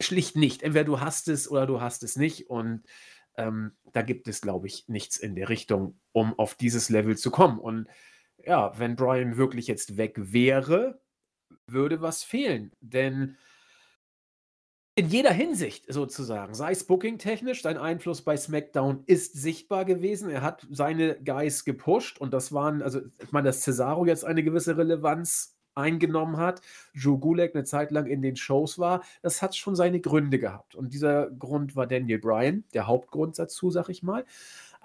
schlicht 0.00 0.36
nicht. 0.36 0.62
Entweder 0.62 0.84
du 0.84 1.00
hast 1.00 1.28
es 1.28 1.50
oder 1.50 1.66
du 1.66 1.80
hast 1.80 2.02
es 2.02 2.16
nicht. 2.16 2.48
Und 2.48 2.82
ähm, 3.36 3.72
da 3.92 4.02
gibt 4.02 4.28
es, 4.28 4.40
glaube 4.40 4.66
ich, 4.66 4.88
nichts 4.88 5.16
in 5.16 5.34
der 5.34 5.48
Richtung, 5.48 5.98
um 6.12 6.38
auf 6.38 6.54
dieses 6.54 6.88
Level 6.88 7.16
zu 7.16 7.30
kommen. 7.30 7.58
Und 7.58 7.88
ja, 8.44 8.78
wenn 8.78 8.96
Brian 8.96 9.36
wirklich 9.36 9.66
jetzt 9.66 9.96
weg 9.96 10.14
wäre, 10.16 11.00
würde 11.66 12.00
was 12.00 12.22
fehlen. 12.22 12.72
Denn 12.80 13.36
in 14.96 15.08
jeder 15.08 15.32
Hinsicht 15.32 15.92
sozusagen, 15.92 16.54
sei 16.54 16.70
es 16.70 16.84
booking-technisch, 16.84 17.62
sein 17.62 17.78
Einfluss 17.78 18.22
bei 18.22 18.36
SmackDown 18.36 19.02
ist 19.06 19.34
sichtbar 19.34 19.84
gewesen. 19.84 20.30
Er 20.30 20.42
hat 20.42 20.66
seine 20.70 21.16
Guys 21.24 21.64
gepusht 21.64 22.20
und 22.20 22.32
das 22.32 22.52
waren, 22.52 22.80
also 22.80 23.00
ich 23.20 23.32
meine, 23.32 23.46
dass 23.48 23.62
Cesaro 23.62 24.06
jetzt 24.06 24.24
eine 24.24 24.44
gewisse 24.44 24.76
Relevanz 24.76 25.56
eingenommen 25.74 26.36
hat, 26.36 26.60
Joe 26.92 27.18
Gulak 27.18 27.56
eine 27.56 27.64
Zeit 27.64 27.90
lang 27.90 28.06
in 28.06 28.22
den 28.22 28.36
Shows 28.36 28.78
war, 28.78 29.02
das 29.22 29.42
hat 29.42 29.56
schon 29.56 29.74
seine 29.74 30.00
Gründe 30.00 30.38
gehabt. 30.38 30.76
Und 30.76 30.92
dieser 30.92 31.28
Grund 31.30 31.74
war 31.74 31.88
Daniel 31.88 32.20
Bryan, 32.20 32.62
der 32.74 32.86
Hauptgrund 32.86 33.36
dazu, 33.36 33.72
sag 33.72 33.88
ich 33.88 34.04
mal. 34.04 34.24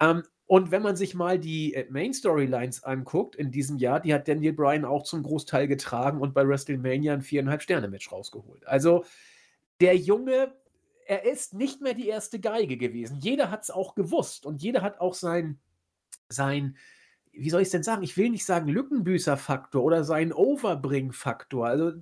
Ähm, 0.00 0.24
und 0.50 0.72
wenn 0.72 0.82
man 0.82 0.96
sich 0.96 1.14
mal 1.14 1.38
die 1.38 1.74
äh, 1.74 1.86
Main 1.90 2.12
Storylines 2.12 2.82
anguckt 2.82 3.36
in 3.36 3.52
diesem 3.52 3.76
Jahr, 3.76 4.00
die 4.00 4.12
hat 4.12 4.26
Daniel 4.26 4.52
Bryan 4.52 4.84
auch 4.84 5.04
zum 5.04 5.22
Großteil 5.22 5.68
getragen 5.68 6.20
und 6.20 6.34
bei 6.34 6.44
WrestleMania 6.44 7.12
ein 7.12 7.22
viereinhalb 7.22 7.62
Sterne-Match 7.62 8.10
rausgeholt. 8.10 8.66
Also 8.66 9.04
der 9.80 9.96
Junge, 9.96 10.52
er 11.06 11.24
ist 11.24 11.54
nicht 11.54 11.82
mehr 11.82 11.94
die 11.94 12.08
erste 12.08 12.40
Geige 12.40 12.76
gewesen. 12.76 13.20
Jeder 13.20 13.52
hat 13.52 13.62
es 13.62 13.70
auch 13.70 13.94
gewusst 13.94 14.44
und 14.44 14.60
jeder 14.60 14.82
hat 14.82 15.00
auch 15.00 15.14
sein, 15.14 15.60
sein, 16.28 16.76
wie 17.30 17.50
soll 17.50 17.60
ich 17.60 17.66
es 17.66 17.72
denn 17.72 17.84
sagen? 17.84 18.02
Ich 18.02 18.16
will 18.16 18.30
nicht 18.30 18.44
sagen 18.44 18.66
Lückenbüßer-Faktor 18.66 19.84
oder 19.84 20.02
seinen 20.02 20.32
Overbring-Faktor. 20.32 21.64
Also 21.64 21.92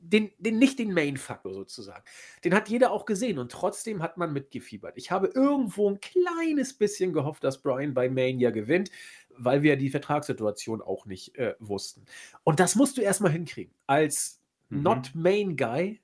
den, 0.00 0.30
den, 0.38 0.58
nicht 0.58 0.78
den 0.78 0.92
Main-Faktor 0.92 1.54
sozusagen. 1.54 2.04
Den 2.44 2.54
hat 2.54 2.68
jeder 2.68 2.92
auch 2.92 3.04
gesehen 3.04 3.38
und 3.38 3.52
trotzdem 3.52 4.02
hat 4.02 4.16
man 4.16 4.32
mitgefiebert. 4.32 4.96
Ich 4.96 5.10
habe 5.10 5.28
irgendwo 5.28 5.90
ein 5.90 6.00
kleines 6.00 6.74
bisschen 6.74 7.12
gehofft, 7.12 7.44
dass 7.44 7.62
Brian 7.62 7.94
bei 7.94 8.08
Mania 8.08 8.50
gewinnt, 8.50 8.90
weil 9.36 9.62
wir 9.62 9.76
die 9.76 9.90
Vertragssituation 9.90 10.82
auch 10.82 11.06
nicht 11.06 11.36
äh, 11.36 11.54
wussten. 11.58 12.04
Und 12.44 12.60
das 12.60 12.74
musst 12.74 12.96
du 12.96 13.02
erstmal 13.02 13.32
hinkriegen. 13.32 13.72
Als 13.86 14.40
mhm. 14.68 14.82
Not-Main-Guy 14.82 16.00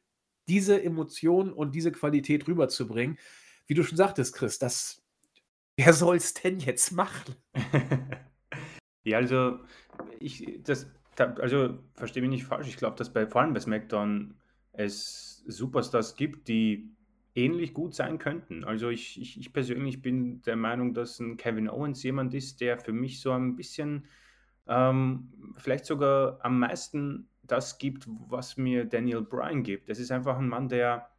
diese 0.49 0.83
Emotion 0.83 1.53
und 1.53 1.75
diese 1.75 1.93
Qualität 1.93 2.47
rüberzubringen, 2.47 3.19
wie 3.67 3.75
du 3.75 3.83
schon 3.83 3.97
sagtest, 3.97 4.35
Chris, 4.35 4.59
das, 4.59 5.03
wer 5.77 5.93
soll 5.93 6.17
es 6.17 6.35
denn 6.35 6.59
jetzt 6.59 6.93
machen? 6.93 7.35
ja, 9.05 9.19
also 9.19 9.61
ich, 10.19 10.61
das 10.63 10.87
also 11.21 11.79
verstehe 11.95 12.23
mich 12.23 12.31
nicht 12.31 12.45
falsch. 12.45 12.69
Ich 12.69 12.77
glaube, 12.77 12.97
dass 12.97 13.13
bei, 13.13 13.27
vor 13.27 13.43
allem 13.43 13.55
bei 13.55 13.61
SmackDown 13.61 14.35
es 14.73 15.45
Superstars 15.47 16.17
gibt, 16.17 16.49
die 16.49 16.91
ähnlich 17.35 17.75
gut 17.75 17.95
sein 17.95 18.19
könnten. 18.19 18.65
Also 18.65 18.91
ich, 18.91 19.21
ich, 19.21 19.39
ich 19.39 19.53
persönlich 19.53 20.03
bin 20.03 20.43
der 20.43 20.57
Meinung, 20.57 20.95
dass 20.95 21.19
ein 21.21 21.37
Kevin 21.37 21.69
Owens 21.69 22.03
jemand 22.03 22.33
ist, 22.35 22.61
der 22.61 22.79
für 22.79 22.93
mich 22.93 23.21
so 23.21 23.33
ein 23.33 23.57
bisschen, 23.57 24.07
ähm, 24.67 25.33
vielleicht 25.57 25.85
sogar 25.85 26.39
am 26.43 26.59
meisten 26.59 27.29
das 27.43 27.79
gibt, 27.79 28.09
was 28.29 28.57
mir 28.57 28.85
Daniel 28.85 29.23
Bryan 29.23 29.63
gibt. 29.63 29.89
Das 29.89 29.99
ist 29.99 30.11
einfach 30.11 30.39
ein 30.39 30.49
Mann, 30.49 30.69
der 30.69 31.11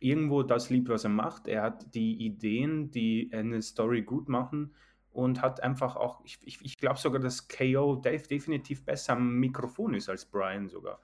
irgendwo 0.00 0.42
das 0.42 0.70
liebt, 0.70 0.88
was 0.88 1.04
er 1.04 1.10
macht. 1.10 1.46
Er 1.48 1.62
hat 1.62 1.94
die 1.94 2.24
Ideen, 2.24 2.90
die 2.90 3.30
eine 3.32 3.62
Story 3.62 4.02
gut 4.02 4.28
machen 4.28 4.74
und 5.18 5.42
hat 5.42 5.64
einfach 5.64 5.96
auch, 5.96 6.20
ich, 6.24 6.38
ich, 6.44 6.64
ich 6.64 6.78
glaube 6.78 7.00
sogar, 7.00 7.20
dass 7.20 7.48
KO 7.48 7.96
Dave 7.96 8.22
definitiv 8.22 8.84
besser 8.84 9.14
am 9.14 9.34
Mikrofon 9.40 9.94
ist 9.94 10.08
als 10.08 10.24
Brian 10.24 10.68
sogar. 10.68 11.00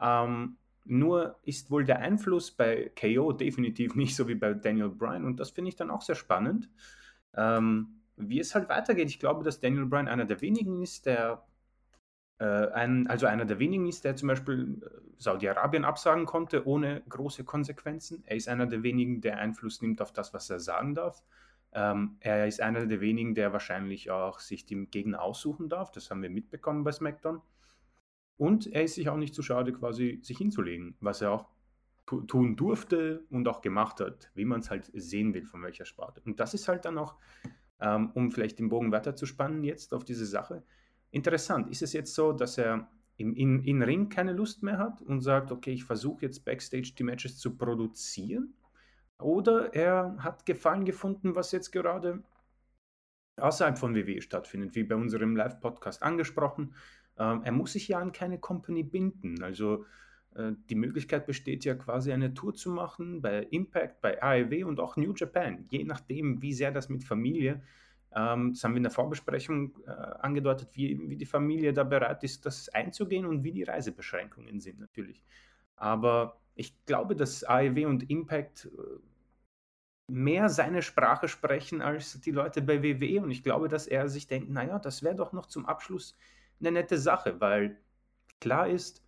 Ähm, 0.00 0.56
nur 0.84 1.38
ist 1.44 1.70
wohl 1.70 1.84
der 1.84 2.00
Einfluss 2.00 2.50
bei 2.50 2.90
KO 3.00 3.32
definitiv 3.32 3.94
nicht 3.94 4.16
so 4.16 4.26
wie 4.26 4.34
bei 4.34 4.54
Daniel 4.54 4.88
Bryan 4.88 5.24
und 5.24 5.38
das 5.38 5.52
finde 5.52 5.68
ich 5.68 5.76
dann 5.76 5.92
auch 5.92 6.02
sehr 6.02 6.16
spannend. 6.16 6.68
Ähm, 7.36 8.00
wie 8.16 8.40
es 8.40 8.56
halt 8.56 8.68
weitergeht, 8.68 9.08
ich 9.08 9.20
glaube, 9.20 9.44
dass 9.44 9.60
Daniel 9.60 9.86
Bryan 9.86 10.08
einer 10.08 10.24
der 10.24 10.40
wenigen 10.40 10.82
ist, 10.82 11.06
der 11.06 11.46
äh, 12.38 12.44
ein, 12.72 13.06
also 13.06 13.26
einer 13.26 13.44
der 13.44 13.60
wenigen 13.60 13.86
ist, 13.86 14.04
der 14.04 14.16
zum 14.16 14.26
Beispiel 14.26 14.82
äh, 14.82 14.88
Saudi-Arabien 15.18 15.84
absagen 15.84 16.26
konnte, 16.26 16.66
ohne 16.66 17.02
große 17.08 17.44
Konsequenzen. 17.44 18.24
Er 18.26 18.34
ist 18.34 18.48
einer 18.48 18.66
der 18.66 18.82
wenigen, 18.82 19.20
der 19.20 19.38
Einfluss 19.38 19.80
nimmt 19.80 20.02
auf 20.02 20.12
das, 20.12 20.34
was 20.34 20.50
er 20.50 20.58
sagen 20.58 20.96
darf. 20.96 21.22
Ähm, 21.74 22.16
er 22.20 22.46
ist 22.46 22.60
einer 22.60 22.86
der 22.86 23.00
wenigen, 23.00 23.34
der 23.34 23.52
wahrscheinlich 23.52 24.10
auch 24.10 24.38
sich 24.38 24.64
den 24.64 24.90
Gegner 24.90 25.20
aussuchen 25.20 25.68
darf. 25.68 25.90
Das 25.90 26.10
haben 26.10 26.22
wir 26.22 26.30
mitbekommen 26.30 26.84
bei 26.84 26.92
SmackDown. 26.92 27.40
Und 28.36 28.66
er 28.72 28.84
ist 28.84 28.94
sich 28.94 29.08
auch 29.08 29.16
nicht 29.16 29.34
zu 29.34 29.42
schade, 29.42 29.72
quasi 29.72 30.20
sich 30.22 30.38
hinzulegen, 30.38 30.96
was 31.00 31.20
er 31.20 31.32
auch 31.32 31.48
tun 32.06 32.56
durfte 32.56 33.24
und 33.30 33.48
auch 33.48 33.60
gemacht 33.60 34.00
hat, 34.00 34.30
wie 34.34 34.44
man 34.44 34.60
es 34.60 34.70
halt 34.70 34.90
sehen 34.92 35.32
will, 35.34 35.46
von 35.46 35.62
welcher 35.62 35.84
Sparte. 35.84 36.20
Und 36.24 36.38
das 36.38 36.54
ist 36.54 36.68
halt 36.68 36.84
dann 36.84 36.98
auch, 36.98 37.16
ähm, 37.80 38.10
um 38.14 38.30
vielleicht 38.30 38.58
den 38.58 38.68
Bogen 38.68 38.92
weiter 38.92 39.16
zu 39.16 39.26
spannen 39.26 39.64
jetzt 39.64 39.94
auf 39.94 40.04
diese 40.04 40.26
Sache, 40.26 40.64
interessant. 41.10 41.70
Ist 41.70 41.82
es 41.82 41.92
jetzt 41.92 42.14
so, 42.14 42.32
dass 42.32 42.58
er 42.58 42.88
im 43.16 43.34
in, 43.34 43.62
in 43.62 43.82
Ring 43.82 44.08
keine 44.08 44.32
Lust 44.32 44.62
mehr 44.62 44.78
hat 44.78 45.00
und 45.00 45.20
sagt, 45.22 45.50
okay, 45.52 45.72
ich 45.72 45.84
versuche 45.84 46.26
jetzt 46.26 46.44
Backstage 46.44 46.92
die 46.98 47.04
Matches 47.04 47.38
zu 47.38 47.56
produzieren? 47.56 48.54
Oder 49.20 49.74
er 49.74 50.16
hat 50.18 50.44
Gefallen 50.46 50.84
gefunden, 50.84 51.34
was 51.34 51.52
jetzt 51.52 51.70
gerade 51.70 52.22
außerhalb 53.36 53.78
von 53.78 53.94
WWE 53.94 54.20
stattfindet, 54.20 54.74
wie 54.74 54.84
bei 54.84 54.94
unserem 54.94 55.36
Live-Podcast 55.36 56.02
angesprochen. 56.02 56.74
Ähm, 57.18 57.42
er 57.44 57.52
muss 57.52 57.72
sich 57.72 57.88
ja 57.88 57.98
an 57.98 58.12
keine 58.12 58.38
Company 58.38 58.82
binden. 58.82 59.42
Also 59.42 59.86
äh, 60.34 60.52
die 60.68 60.74
Möglichkeit 60.74 61.26
besteht 61.26 61.64
ja 61.64 61.74
quasi 61.74 62.12
eine 62.12 62.34
Tour 62.34 62.54
zu 62.54 62.70
machen 62.70 63.22
bei 63.22 63.42
Impact, 63.50 64.00
bei 64.00 64.22
AEW 64.22 64.66
und 64.66 64.80
auch 64.80 64.96
New 64.96 65.14
Japan, 65.14 65.66
je 65.70 65.84
nachdem, 65.84 66.42
wie 66.42 66.52
sehr 66.52 66.72
das 66.72 66.88
mit 66.88 67.04
Familie, 67.04 67.62
ähm, 68.14 68.52
das 68.52 68.62
haben 68.62 68.72
wir 68.72 68.78
in 68.78 68.84
der 68.84 68.92
Vorbesprechung 68.92 69.76
äh, 69.86 69.90
angedeutet, 69.90 70.70
wie, 70.74 70.98
wie 71.08 71.16
die 71.16 71.26
Familie 71.26 71.72
da 71.72 71.82
bereit 71.84 72.22
ist, 72.22 72.46
das 72.46 72.68
einzugehen 72.68 73.26
und 73.26 73.42
wie 73.42 73.52
die 73.52 73.64
Reisebeschränkungen 73.64 74.60
sind 74.60 74.78
natürlich. 74.78 75.24
Aber 75.76 76.40
ich 76.54 76.84
glaube, 76.86 77.16
dass 77.16 77.44
AEW 77.44 77.86
und 77.86 78.08
Impact 78.10 78.66
äh, 78.66 80.10
mehr 80.10 80.48
seine 80.48 80.82
Sprache 80.82 81.28
sprechen 81.28 81.80
als 81.82 82.20
die 82.20 82.30
Leute 82.30 82.62
bei 82.62 82.82
WWE 82.82 83.22
und 83.22 83.30
ich 83.30 83.42
glaube, 83.42 83.68
dass 83.68 83.86
er 83.86 84.08
sich 84.08 84.26
denkt, 84.26 84.50
naja, 84.50 84.78
das 84.78 85.02
wäre 85.02 85.14
doch 85.14 85.32
noch 85.32 85.46
zum 85.46 85.66
Abschluss 85.66 86.16
eine 86.60 86.72
nette 86.72 86.98
Sache, 86.98 87.40
weil 87.40 87.78
klar 88.40 88.68
ist, 88.68 89.04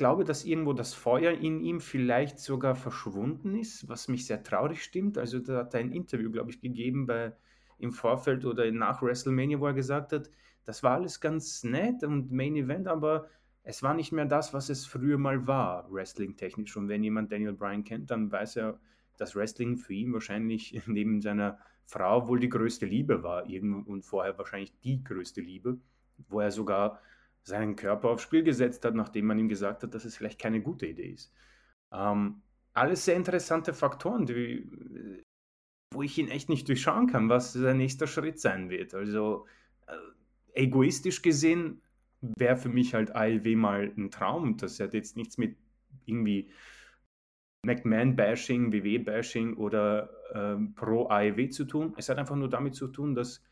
glaube, 0.00 0.24
dass 0.24 0.46
irgendwo 0.46 0.72
das 0.72 0.94
Feuer 0.94 1.32
in 1.32 1.60
ihm 1.60 1.78
vielleicht 1.78 2.38
sogar 2.38 2.74
verschwunden 2.74 3.54
ist, 3.54 3.86
was 3.86 4.08
mich 4.08 4.26
sehr 4.26 4.42
traurig 4.42 4.82
stimmt. 4.82 5.18
Also 5.18 5.40
da 5.40 5.58
hat 5.58 5.74
er 5.74 5.80
ein 5.80 5.92
Interview, 5.92 6.30
glaube 6.30 6.50
ich, 6.50 6.62
gegeben 6.62 7.06
bei, 7.06 7.34
im 7.78 7.92
Vorfeld 7.92 8.46
oder 8.46 8.70
nach 8.72 9.02
WrestleMania, 9.02 9.60
wo 9.60 9.66
er 9.66 9.74
gesagt 9.74 10.12
hat, 10.12 10.30
das 10.64 10.82
war 10.82 10.92
alles 10.92 11.20
ganz 11.20 11.64
nett 11.64 12.02
und 12.02 12.32
Main 12.32 12.56
Event, 12.56 12.88
aber 12.88 13.28
es 13.62 13.82
war 13.82 13.94
nicht 13.94 14.12
mehr 14.12 14.24
das, 14.24 14.54
was 14.54 14.68
es 14.68 14.86
früher 14.86 15.18
mal 15.18 15.46
war, 15.46 15.90
wrestling-technisch. 15.92 16.76
Und 16.76 16.88
wenn 16.88 17.04
jemand 17.04 17.30
Daniel 17.30 17.52
Bryan 17.52 17.84
kennt, 17.84 18.10
dann 18.10 18.32
weiß 18.32 18.56
er, 18.56 18.80
dass 19.18 19.36
Wrestling 19.36 19.76
für 19.76 19.92
ihn 19.92 20.12
wahrscheinlich 20.12 20.80
neben 20.86 21.20
seiner 21.20 21.58
Frau 21.84 22.28
wohl 22.28 22.40
die 22.40 22.48
größte 22.48 22.86
Liebe 22.86 23.22
war 23.22 23.44
und 23.44 24.02
vorher 24.02 24.38
wahrscheinlich 24.38 24.72
die 24.80 25.02
größte 25.02 25.40
Liebe, 25.40 25.78
wo 26.28 26.40
er 26.40 26.50
sogar 26.50 27.00
seinen 27.42 27.74
Körper 27.76 28.10
aufs 28.10 28.22
Spiel 28.22 28.42
gesetzt 28.42 28.84
hat, 28.84 28.94
nachdem 28.94 29.26
man 29.26 29.38
ihm 29.38 29.48
gesagt 29.48 29.82
hat, 29.82 29.94
dass 29.94 30.04
es 30.04 30.16
vielleicht 30.16 30.38
keine 30.38 30.60
gute 30.60 30.86
Idee 30.86 31.10
ist. 31.10 31.32
Ähm, 31.92 32.42
alles 32.74 33.04
sehr 33.04 33.16
interessante 33.16 33.74
Faktoren, 33.74 34.26
die, 34.26 34.70
wo 35.92 36.02
ich 36.02 36.16
ihn 36.18 36.28
echt 36.28 36.48
nicht 36.48 36.68
durchschauen 36.68 37.08
kann, 37.08 37.28
was 37.28 37.52
sein 37.52 37.78
nächster 37.78 38.06
Schritt 38.06 38.38
sein 38.38 38.70
wird. 38.70 38.94
Also 38.94 39.46
äh, 39.86 40.62
egoistisch 40.62 41.22
gesehen 41.22 41.82
wäre 42.20 42.56
für 42.56 42.68
mich 42.68 42.94
halt 42.94 43.14
ALW 43.14 43.56
mal 43.56 43.92
ein 43.96 44.10
Traum. 44.10 44.56
Das 44.56 44.78
hat 44.80 44.94
jetzt 44.94 45.16
nichts 45.16 45.38
mit 45.38 45.56
irgendwie 46.04 46.50
McMahon-Bashing, 47.62 48.72
WW-Bashing 48.72 49.54
oder 49.56 50.10
ähm, 50.34 50.74
Pro-AEW 50.74 51.48
zu 51.50 51.64
tun. 51.64 51.94
Es 51.96 52.08
hat 52.08 52.18
einfach 52.18 52.36
nur 52.36 52.48
damit 52.48 52.74
zu 52.74 52.88
tun, 52.88 53.14
dass 53.14 53.42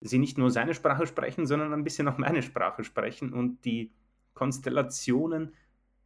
sie 0.00 0.18
nicht 0.18 0.38
nur 0.38 0.50
seine 0.50 0.74
Sprache 0.74 1.06
sprechen, 1.06 1.46
sondern 1.46 1.72
ein 1.72 1.84
bisschen 1.84 2.08
auch 2.08 2.18
meine 2.18 2.42
Sprache 2.42 2.84
sprechen 2.84 3.32
und 3.32 3.64
die 3.64 3.92
Konstellationen 4.34 5.52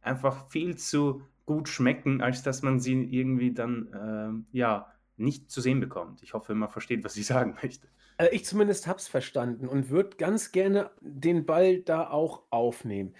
einfach 0.01 0.49
viel 0.49 0.75
zu 0.77 1.21
gut 1.45 1.69
schmecken, 1.69 2.21
als 2.21 2.43
dass 2.43 2.61
man 2.63 2.79
sie 2.79 3.03
irgendwie 3.03 3.53
dann 3.53 4.45
äh, 4.51 4.57
ja 4.57 4.91
nicht 5.17 5.51
zu 5.51 5.61
sehen 5.61 5.79
bekommt. 5.79 6.23
Ich 6.23 6.33
hoffe, 6.33 6.55
man 6.55 6.69
versteht, 6.69 7.03
was 7.03 7.17
ich 7.17 7.25
sagen 7.27 7.57
möchte. 7.61 7.87
Äh, 8.17 8.29
ich 8.31 8.45
zumindest 8.45 8.87
habe 8.87 8.99
es 8.99 9.07
verstanden 9.07 9.67
und 9.67 9.89
würde 9.89 10.17
ganz 10.17 10.51
gerne 10.51 10.91
den 11.01 11.45
Ball 11.45 11.79
da 11.79 12.09
auch 12.09 12.43
aufnehmen. 12.49 13.15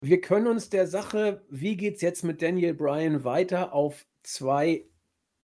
Wir 0.00 0.20
können 0.20 0.46
uns 0.46 0.70
der 0.70 0.86
Sache, 0.86 1.44
wie 1.50 1.76
geht 1.76 1.96
es 1.96 2.02
jetzt 2.02 2.22
mit 2.22 2.40
Daniel 2.40 2.74
Bryan 2.74 3.24
weiter, 3.24 3.72
auf 3.72 4.06
zwei 4.22 4.84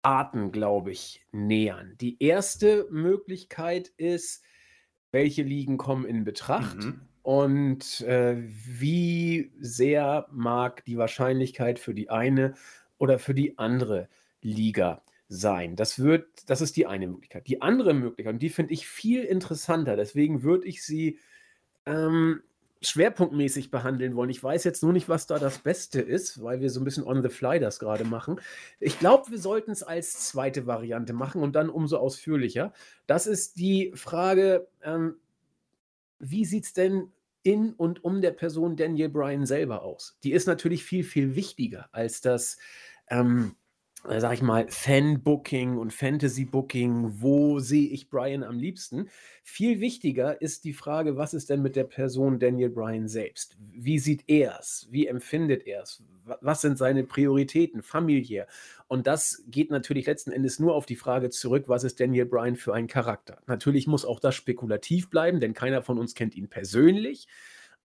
Arten, 0.02 0.50
glaube 0.50 0.90
ich, 0.90 1.24
nähern. 1.30 1.96
Die 2.00 2.20
erste 2.20 2.88
Möglichkeit 2.90 3.88
ist, 3.96 4.42
welche 5.12 5.42
Ligen 5.42 5.76
kommen 5.76 6.04
in 6.04 6.24
Betracht 6.24 6.78
mhm. 6.78 7.02
und 7.22 8.00
äh, 8.00 8.36
wie 8.36 9.52
sehr 9.60 10.26
mag 10.32 10.84
die 10.86 10.96
Wahrscheinlichkeit 10.96 11.78
für 11.78 11.94
die 11.94 12.10
eine 12.10 12.54
oder 12.98 13.20
für 13.20 13.34
die 13.34 13.58
andere 13.58 14.08
Liga 14.40 15.04
sein. 15.32 15.76
Das 15.76 15.98
wird, 15.98 16.26
das 16.46 16.60
ist 16.60 16.76
die 16.76 16.86
eine 16.86 17.06
Möglichkeit. 17.06 17.46
Die 17.48 17.62
andere 17.62 17.94
Möglichkeit, 17.94 18.34
und 18.34 18.42
die 18.42 18.50
finde 18.50 18.74
ich 18.74 18.86
viel 18.86 19.24
interessanter, 19.24 19.96
deswegen 19.96 20.42
würde 20.42 20.68
ich 20.68 20.84
sie 20.84 21.18
ähm, 21.86 22.42
schwerpunktmäßig 22.82 23.70
behandeln 23.70 24.14
wollen. 24.14 24.30
Ich 24.30 24.42
weiß 24.42 24.64
jetzt 24.64 24.82
nur 24.82 24.92
nicht, 24.92 25.08
was 25.08 25.26
da 25.26 25.38
das 25.38 25.58
Beste 25.58 26.00
ist, 26.00 26.42
weil 26.42 26.60
wir 26.60 26.68
so 26.68 26.80
ein 26.80 26.84
bisschen 26.84 27.04
on 27.04 27.22
the 27.22 27.28
fly 27.28 27.58
das 27.58 27.78
gerade 27.78 28.04
machen. 28.04 28.40
Ich 28.78 28.98
glaube, 28.98 29.30
wir 29.30 29.38
sollten 29.38 29.70
es 29.70 29.82
als 29.82 30.28
zweite 30.28 30.66
Variante 30.66 31.12
machen 31.12 31.42
und 31.42 31.54
dann 31.54 31.70
umso 31.70 31.96
ausführlicher. 31.96 32.72
Das 33.06 33.26
ist 33.26 33.56
die 33.56 33.92
Frage, 33.94 34.68
ähm, 34.82 35.16
wie 36.18 36.44
sieht 36.44 36.64
es 36.64 36.72
denn 36.72 37.10
in 37.42 37.72
und 37.72 38.04
um 38.04 38.20
der 38.20 38.32
Person 38.32 38.76
Daniel 38.76 39.08
Bryan 39.08 39.46
selber 39.46 39.82
aus? 39.82 40.18
Die 40.24 40.32
ist 40.32 40.46
natürlich 40.46 40.84
viel, 40.84 41.04
viel 41.04 41.36
wichtiger 41.36 41.88
als 41.92 42.20
das. 42.20 42.58
Ähm, 43.08 43.56
äh, 44.08 44.20
sag 44.20 44.34
ich 44.34 44.42
mal, 44.42 44.66
Fan-Booking 44.68 45.76
und 45.78 45.92
Fantasy-Booking, 45.92 47.20
wo 47.20 47.60
sehe 47.60 47.88
ich 47.88 48.10
Brian 48.10 48.42
am 48.42 48.58
liebsten? 48.58 49.08
Viel 49.44 49.80
wichtiger 49.80 50.40
ist 50.40 50.64
die 50.64 50.72
Frage, 50.72 51.16
was 51.16 51.34
ist 51.34 51.50
denn 51.50 51.62
mit 51.62 51.76
der 51.76 51.84
Person 51.84 52.38
Daniel 52.38 52.70
Bryan 52.70 53.08
selbst? 53.08 53.56
Wie 53.58 53.98
sieht 53.98 54.24
er 54.26 54.58
es? 54.58 54.88
Wie 54.90 55.06
empfindet 55.06 55.66
er 55.66 55.82
es? 55.82 56.02
Was 56.40 56.60
sind 56.60 56.78
seine 56.78 57.04
Prioritäten 57.04 57.82
familiär? 57.82 58.46
Und 58.88 59.06
das 59.06 59.44
geht 59.46 59.70
natürlich 59.70 60.06
letzten 60.06 60.32
Endes 60.32 60.58
nur 60.58 60.74
auf 60.74 60.86
die 60.86 60.96
Frage 60.96 61.30
zurück, 61.30 61.64
was 61.68 61.84
ist 61.84 62.00
Daniel 62.00 62.26
Bryan 62.26 62.56
für 62.56 62.74
ein 62.74 62.86
Charakter? 62.86 63.38
Natürlich 63.46 63.86
muss 63.86 64.04
auch 64.04 64.20
das 64.20 64.34
spekulativ 64.34 65.10
bleiben, 65.10 65.40
denn 65.40 65.54
keiner 65.54 65.82
von 65.82 65.98
uns 65.98 66.14
kennt 66.14 66.34
ihn 66.34 66.48
persönlich. 66.48 67.26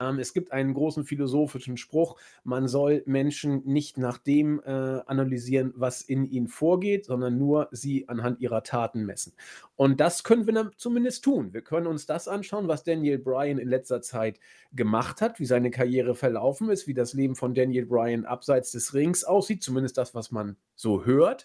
Ähm, 0.01 0.19
es 0.19 0.33
gibt 0.33 0.53
einen 0.53 0.75
großen 0.75 1.05
philosophischen 1.05 1.77
Spruch, 1.77 2.17
man 2.45 2.69
soll 2.69 3.03
Menschen 3.07 3.63
nicht 3.65 3.99
nach 3.99 4.19
dem 4.19 4.61
äh, 4.65 4.71
analysieren, 5.07 5.73
was 5.77 6.03
in 6.03 6.25
ihnen 6.25 6.49
vorgeht, 6.49 7.07
sondern 7.07 7.39
nur 7.39 7.69
sie 7.71 8.09
anhand 8.09 8.41
ihrer 8.41 8.63
Taten 8.63 9.05
messen. 9.05 9.33
Und 9.77 10.01
das 10.01 10.25
können 10.25 10.47
wir 10.47 10.55
dann 10.55 10.71
zumindest 10.77 11.25
tun. 11.25 11.53
Wir 11.53 11.63
können 11.63 11.87
uns 11.87 12.07
das 12.07 12.29
anschauen, 12.29 12.69
was 12.69 12.85
Daniel 12.85 13.19
Bryan 13.19 13.59
in 13.59 13.69
letzter 13.69 14.03
Zeit 14.03 14.39
gemacht 14.73 15.21
hat, 15.21 15.41
wie 15.41 15.47
seine 15.47 15.71
Karriere 15.71 16.15
verlaufen 16.15 16.71
ist, 16.71 16.87
wie 16.87 16.95
das 16.95 17.15
Leben 17.15 17.35
von 17.35 17.55
Daniel 17.55 17.87
Bryan 17.87 18.25
abseits 18.25 18.73
des 18.73 18.95
Rings 18.95 19.25
aussieht, 19.25 19.63
zumindest 19.63 19.97
das, 19.97 20.15
was 20.15 20.31
man 20.31 20.57
so 20.75 21.05
hört. 21.05 21.45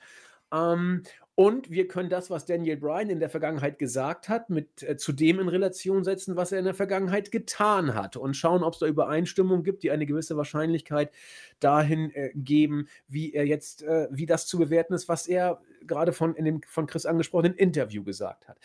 Ähm, 0.54 1.04
und 1.36 1.72
wir 1.72 1.88
können 1.88 2.10
das, 2.10 2.30
was 2.30 2.46
Daniel 2.46 2.78
Bryan 2.78 3.10
in 3.10 3.20
der 3.20 3.30
Vergangenheit 3.30 3.80
gesagt 3.80 4.30
hat, 4.30 4.50
mit 4.50 4.84
äh, 4.84 4.98
zu 4.98 5.12
dem 5.12 5.40
in 5.40 5.48
Relation 5.48 6.04
setzen, 6.04 6.36
was 6.36 6.52
er 6.52 6.60
in 6.60 6.66
der 6.66 6.74
Vergangenheit 6.74 7.32
getan 7.32 7.96
hat 7.96 8.18
und 8.18 8.36
schauen, 8.36 8.64
ob 8.64 8.74
es 8.74 8.80
da 8.80 8.86
Übereinstimmungen 8.86 9.64
gibt, 9.64 9.84
die 9.84 9.92
eine 9.92 10.06
gewisse 10.06 10.38
Wahrscheinlichkeit 10.38 11.12
dahin 11.60 12.12
äh, 12.14 12.32
geben, 12.36 12.90
wie 13.08 13.34
er 13.34 13.48
jetzt, 13.48 13.82
äh, 13.82 14.08
wie 14.12 14.26
das 14.26 14.46
zu 14.46 14.60
bewerten 14.60 14.94
ist, 14.94 15.08
was 15.08 15.26
er 15.26 15.62
gerade 15.88 16.14
von 16.14 16.36
in 16.36 16.46
dem 16.46 16.62
von 16.68 16.86
Chris 16.86 17.06
angesprochenen 17.06 17.56
Interview 17.56 18.04
gesagt 18.04 18.48
hat. 18.48 18.60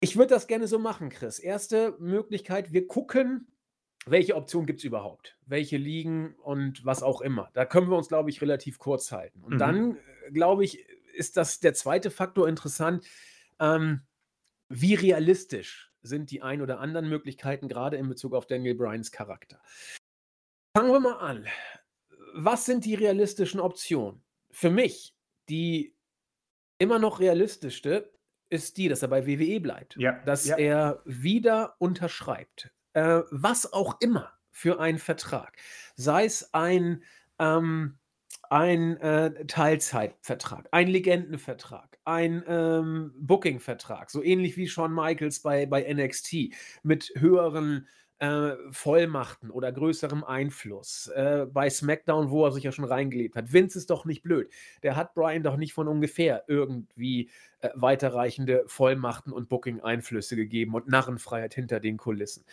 Ich 0.00 0.16
würde 0.16 0.34
das 0.34 0.46
gerne 0.46 0.68
so 0.68 0.78
machen, 0.78 1.08
Chris. 1.08 1.38
Erste 1.40 1.96
Möglichkeit, 1.98 2.72
wir 2.72 2.86
gucken, 2.86 3.48
welche 4.06 4.36
Option 4.36 4.66
gibt 4.66 4.78
es 4.78 4.84
überhaupt? 4.84 5.36
Welche 5.46 5.76
liegen 5.76 6.34
und 6.42 6.84
was 6.84 7.02
auch 7.02 7.20
immer. 7.20 7.50
Da 7.54 7.64
können 7.64 7.90
wir 7.90 7.96
uns, 7.96 8.08
glaube 8.08 8.30
ich, 8.30 8.40
relativ 8.40 8.78
kurz 8.78 9.10
halten. 9.12 9.42
Und 9.42 9.54
mhm. 9.54 9.58
dann, 9.58 9.96
äh, 9.96 10.30
glaube 10.32 10.64
ich, 10.64 10.86
ist 11.18 11.36
das 11.36 11.60
der 11.60 11.74
zweite 11.74 12.10
Faktor 12.10 12.48
interessant. 12.48 13.04
Ähm, 13.58 14.02
wie 14.68 14.94
realistisch 14.94 15.92
sind 16.02 16.30
die 16.30 16.42
ein 16.42 16.62
oder 16.62 16.80
anderen 16.80 17.08
Möglichkeiten, 17.08 17.68
gerade 17.68 17.96
in 17.96 18.08
Bezug 18.08 18.34
auf 18.34 18.46
Daniel 18.46 18.74
Bryans 18.74 19.10
Charakter? 19.10 19.60
Fangen 20.76 20.92
wir 20.92 21.00
mal 21.00 21.18
an. 21.18 21.46
Was 22.34 22.66
sind 22.66 22.84
die 22.84 22.94
realistischen 22.94 23.60
Optionen? 23.60 24.22
Für 24.50 24.70
mich, 24.70 25.14
die 25.48 25.94
immer 26.78 26.98
noch 26.98 27.20
realistischste 27.20 28.12
ist 28.50 28.76
die, 28.76 28.88
dass 28.88 29.02
er 29.02 29.08
bei 29.08 29.26
WWE 29.26 29.60
bleibt. 29.60 29.96
Ja, 29.96 30.12
dass 30.24 30.46
ja. 30.46 30.56
er 30.56 31.02
wieder 31.04 31.74
unterschreibt. 31.78 32.70
Äh, 32.92 33.22
was 33.30 33.72
auch 33.72 34.00
immer 34.00 34.32
für 34.50 34.80
einen 34.80 34.98
Vertrag. 34.98 35.56
Sei 35.96 36.24
es 36.24 36.54
ein 36.54 37.02
ähm, 37.38 37.98
ein 38.50 38.96
äh, 38.98 39.46
Teilzeitvertrag, 39.46 40.68
ein 40.70 40.88
Legendenvertrag, 40.88 41.98
ein 42.04 42.42
ähm, 42.46 43.12
Booking-Vertrag, 43.18 44.10
so 44.10 44.22
ähnlich 44.22 44.56
wie 44.56 44.68
Shawn 44.68 44.94
Michaels 44.94 45.40
bei, 45.40 45.66
bei 45.66 45.82
NXT, 45.92 46.54
mit 46.82 47.12
höheren 47.16 47.86
äh, 48.18 48.52
Vollmachten 48.70 49.50
oder 49.50 49.70
größerem 49.70 50.24
Einfluss. 50.24 51.08
Äh, 51.14 51.46
bei 51.52 51.70
SmackDown, 51.70 52.30
wo 52.30 52.44
er 52.44 52.52
sich 52.52 52.64
ja 52.64 52.72
schon 52.72 52.84
reingelebt 52.84 53.36
hat. 53.36 53.52
Vince 53.52 53.78
ist 53.78 53.90
doch 53.90 54.04
nicht 54.04 54.22
blöd. 54.22 54.50
Der 54.82 54.96
hat 54.96 55.14
Brian 55.14 55.42
doch 55.42 55.56
nicht 55.56 55.72
von 55.72 55.86
ungefähr 55.86 56.44
irgendwie 56.48 57.30
äh, 57.60 57.68
weiterreichende 57.74 58.64
Vollmachten 58.66 59.32
und 59.32 59.48
Booking-Einflüsse 59.48 60.36
gegeben 60.36 60.74
und 60.74 60.88
Narrenfreiheit 60.88 61.54
hinter 61.54 61.80
den 61.80 61.96
Kulissen. 61.96 62.44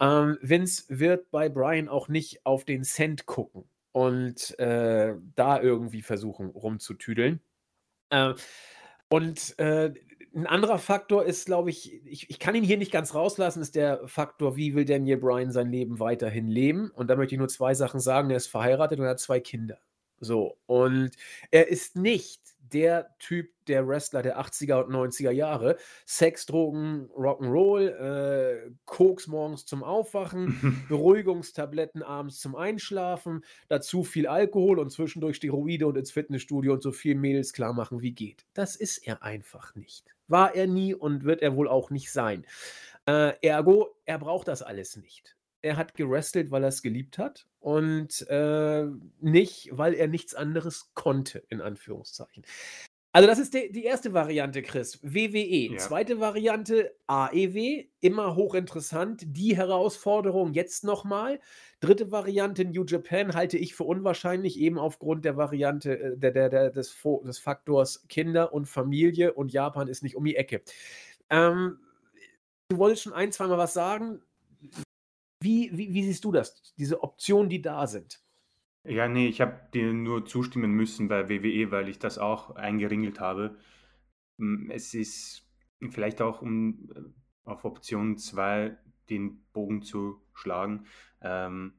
Ähm, 0.00 0.36
Vince 0.42 0.84
wird 0.88 1.30
bei 1.30 1.48
Brian 1.48 1.88
auch 1.88 2.08
nicht 2.08 2.44
auf 2.44 2.64
den 2.64 2.84
Cent 2.84 3.26
gucken 3.26 3.64
und 3.94 4.58
äh, 4.58 5.14
da 5.36 5.60
irgendwie 5.60 6.02
versuchen 6.02 6.50
rumzutüdeln. 6.50 7.40
Äh, 8.10 8.34
und 9.08 9.56
äh, 9.60 9.94
ein 10.34 10.48
anderer 10.48 10.78
Faktor 10.78 11.24
ist, 11.24 11.46
glaube 11.46 11.70
ich, 11.70 12.04
ich, 12.04 12.28
ich 12.28 12.40
kann 12.40 12.56
ihn 12.56 12.64
hier 12.64 12.76
nicht 12.76 12.90
ganz 12.90 13.14
rauslassen, 13.14 13.62
ist 13.62 13.76
der 13.76 14.00
Faktor, 14.08 14.56
wie 14.56 14.74
will 14.74 14.84
Daniel 14.84 15.18
Bryan 15.18 15.52
sein 15.52 15.70
Leben 15.70 16.00
weiterhin 16.00 16.48
leben? 16.48 16.90
Und 16.90 17.08
da 17.08 17.14
möchte 17.14 17.36
ich 17.36 17.38
nur 17.38 17.48
zwei 17.48 17.72
Sachen 17.74 18.00
sagen. 18.00 18.30
Er 18.30 18.38
ist 18.38 18.48
verheiratet 18.48 18.98
und 18.98 19.06
hat 19.06 19.20
zwei 19.20 19.38
Kinder. 19.38 19.78
So. 20.18 20.58
Und 20.66 21.12
er 21.52 21.68
ist 21.68 21.94
nicht 21.94 22.40
der 22.72 23.14
Typ 23.18 23.50
der 23.66 23.86
Wrestler 23.86 24.22
der 24.22 24.38
80er 24.40 24.82
und 24.82 24.94
90er 24.94 25.30
Jahre. 25.30 25.76
Sex, 26.06 26.46
Drogen, 26.46 27.08
Rock'n'Roll, 27.16 27.88
äh, 27.88 28.70
Koks 28.84 29.26
morgens 29.26 29.66
zum 29.66 29.82
Aufwachen, 29.82 30.84
Beruhigungstabletten 30.88 32.02
abends 32.02 32.40
zum 32.40 32.56
Einschlafen, 32.56 33.44
dazu 33.68 34.04
viel 34.04 34.26
Alkohol 34.26 34.78
und 34.78 34.90
zwischendurch 34.90 35.36
Steroide 35.36 35.86
und 35.86 35.96
ins 35.96 36.10
Fitnessstudio 36.10 36.72
und 36.74 36.82
so 36.82 36.92
viel 36.92 37.14
Mädels 37.14 37.52
klar 37.52 37.72
machen, 37.72 38.02
wie 38.02 38.12
geht. 38.12 38.44
Das 38.54 38.76
ist 38.76 38.98
er 38.98 39.22
einfach 39.22 39.74
nicht. 39.74 40.14
War 40.28 40.54
er 40.54 40.66
nie 40.66 40.94
und 40.94 41.24
wird 41.24 41.42
er 41.42 41.56
wohl 41.56 41.68
auch 41.68 41.90
nicht 41.90 42.10
sein. 42.10 42.46
Äh, 43.06 43.34
ergo, 43.42 43.94
er 44.06 44.18
braucht 44.18 44.48
das 44.48 44.62
alles 44.62 44.96
nicht 44.96 45.36
er 45.64 45.76
hat 45.76 45.94
gerestelt, 45.94 46.50
weil 46.50 46.62
er 46.62 46.68
es 46.68 46.82
geliebt 46.82 47.18
hat 47.18 47.46
und 47.58 48.28
äh, 48.28 48.86
nicht, 49.20 49.70
weil 49.72 49.94
er 49.94 50.08
nichts 50.08 50.34
anderes 50.34 50.92
konnte, 50.94 51.42
in 51.48 51.60
Anführungszeichen. 51.60 52.44
Also 53.12 53.28
das 53.28 53.38
ist 53.38 53.54
die, 53.54 53.70
die 53.70 53.84
erste 53.84 54.12
Variante, 54.12 54.60
Chris. 54.60 54.98
WWE. 55.02 55.72
Ja. 55.72 55.76
Zweite 55.76 56.18
Variante, 56.18 56.96
AEW. 57.06 57.84
Immer 58.00 58.34
hochinteressant. 58.34 59.22
Die 59.24 59.56
Herausforderung 59.56 60.52
jetzt 60.52 60.82
nochmal. 60.82 61.38
Dritte 61.78 62.10
Variante, 62.10 62.64
New 62.64 62.84
Japan, 62.84 63.34
halte 63.34 63.56
ich 63.56 63.76
für 63.76 63.84
unwahrscheinlich, 63.84 64.58
eben 64.58 64.78
aufgrund 64.78 65.24
der 65.24 65.36
Variante 65.36 65.96
äh, 65.96 66.16
der, 66.18 66.32
der, 66.32 66.48
der, 66.48 66.70
des, 66.70 66.96
des 67.24 67.38
Faktors 67.38 68.04
Kinder 68.08 68.52
und 68.52 68.66
Familie 68.66 69.32
und 69.32 69.52
Japan 69.52 69.86
ist 69.86 70.02
nicht 70.02 70.16
um 70.16 70.24
die 70.24 70.34
Ecke. 70.34 70.62
Ähm, 71.30 71.78
du 72.68 72.78
wolltest 72.78 73.04
schon 73.04 73.12
ein, 73.12 73.30
zweimal 73.30 73.58
was 73.58 73.74
sagen. 73.74 74.22
Wie, 75.44 75.70
wie, 75.76 75.92
wie 75.92 76.02
siehst 76.02 76.24
du 76.24 76.32
das, 76.32 76.74
diese 76.78 77.02
Optionen, 77.02 77.50
die 77.50 77.60
da 77.60 77.86
sind? 77.86 78.18
Ja, 78.82 79.08
nee, 79.08 79.28
ich 79.28 79.42
habe 79.42 79.60
dir 79.74 79.92
nur 79.92 80.24
zustimmen 80.24 80.72
müssen 80.72 81.08
bei 81.08 81.28
WWE, 81.28 81.70
weil 81.70 81.90
ich 81.90 81.98
das 81.98 82.16
auch 82.16 82.56
eingeringelt 82.56 83.20
habe. 83.20 83.58
Hm, 84.38 84.70
es 84.70 84.94
ist 84.94 85.46
vielleicht 85.90 86.22
auch, 86.22 86.40
um 86.40 86.90
äh, 86.94 87.00
auf 87.44 87.66
Option 87.66 88.16
2 88.16 88.76
den 89.10 89.44
Bogen 89.52 89.82
zu 89.82 90.22
schlagen, 90.32 90.86
ähm, 91.20 91.74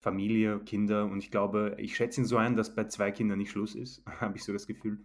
Familie, 0.00 0.60
Kinder 0.60 1.06
und 1.06 1.18
ich 1.18 1.30
glaube, 1.30 1.76
ich 1.78 1.96
schätze 1.96 2.20
ihn 2.20 2.26
so 2.26 2.36
ein, 2.36 2.56
dass 2.56 2.74
bei 2.74 2.84
zwei 2.84 3.10
Kindern 3.10 3.38
nicht 3.38 3.50
Schluss 3.50 3.74
ist, 3.74 4.04
habe 4.20 4.36
ich 4.36 4.44
so 4.44 4.52
das 4.52 4.66
Gefühl. 4.66 5.02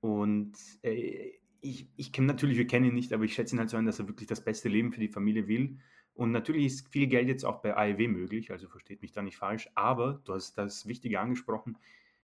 Und 0.00 0.52
äh, 0.82 1.32
ich, 1.60 1.88
ich 1.96 2.12
kenne 2.12 2.26
natürlich, 2.26 2.58
wir 2.58 2.66
kennen 2.66 2.86
ihn 2.86 2.94
nicht, 2.94 3.14
aber 3.14 3.24
ich 3.24 3.32
schätze 3.32 3.56
ihn 3.56 3.58
halt 3.58 3.70
so 3.70 3.78
ein, 3.78 3.86
dass 3.86 3.98
er 3.98 4.08
wirklich 4.08 4.28
das 4.28 4.44
beste 4.44 4.68
Leben 4.68 4.92
für 4.92 5.00
die 5.00 5.08
Familie 5.08 5.48
will 5.48 5.78
und 6.14 6.32
natürlich 6.32 6.66
ist 6.66 6.88
viel 6.88 7.06
Geld 7.06 7.28
jetzt 7.28 7.44
auch 7.44 7.62
bei 7.62 7.76
AEW 7.76 8.08
möglich, 8.08 8.50
also 8.50 8.68
versteht 8.68 9.02
mich 9.02 9.12
da 9.12 9.22
nicht 9.22 9.36
falsch, 9.36 9.68
aber 9.74 10.20
du 10.24 10.34
hast 10.34 10.58
das 10.58 10.86
Wichtige 10.86 11.20
angesprochen, 11.20 11.78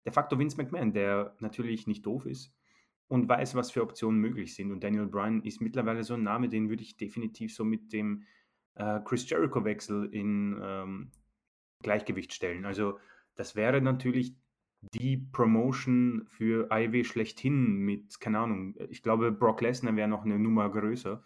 der 0.06 0.12
Faktor 0.12 0.39
Vince 0.39 0.58
McMahon, 0.58 0.94
der 0.94 1.36
natürlich 1.39 1.88
nicht 1.88 2.06
doof 2.06 2.26
ist 2.26 2.54
und 3.08 3.28
weiß, 3.28 3.56
was 3.56 3.72
für 3.72 3.84
Optionen 3.84 4.20
möglich 4.20 4.56
sind. 4.56 4.72
Und 4.72 4.84
Daniel 4.84 5.06
Bryan 5.06 5.44
ist 5.44 5.62
mittlerweile 5.62 6.04
so 6.04 6.13
ein 6.13 6.24
Name, 6.24 6.50
den 6.50 6.70
würde 6.70 6.84
ich 6.84 6.98
definitiv 6.98 7.54
so 7.54 7.63
mit 7.63 7.94
dem 7.94 8.24
äh, 8.76 9.00
Chris 9.04 9.30
Jericho-Wechsel 9.30 10.06
in 10.13 10.60
ähm, 10.63 11.12
Gleichgewicht 11.84 12.34
stellen. 12.34 12.65
Also 12.65 13.00
das 13.36 13.56
wäre 13.56 13.82
natürlich 13.82 14.36
die 14.82 15.17
Promotion 15.17 16.24
für 16.26 16.72
AEW 16.72 17.04
schlechthin 17.04 17.78
mit, 17.78 18.20
keine 18.20 18.39
Ahnung, 18.39 18.76
ich 18.89 19.04
glaube, 19.04 19.32
Brock 19.32 19.62
Lesnar 19.62 19.96
wäre 19.96 20.08
noch 20.08 20.26
eine 20.26 20.39
Nummer 20.39 20.70
größer. 20.70 21.24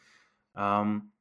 Ähm, 0.55 1.11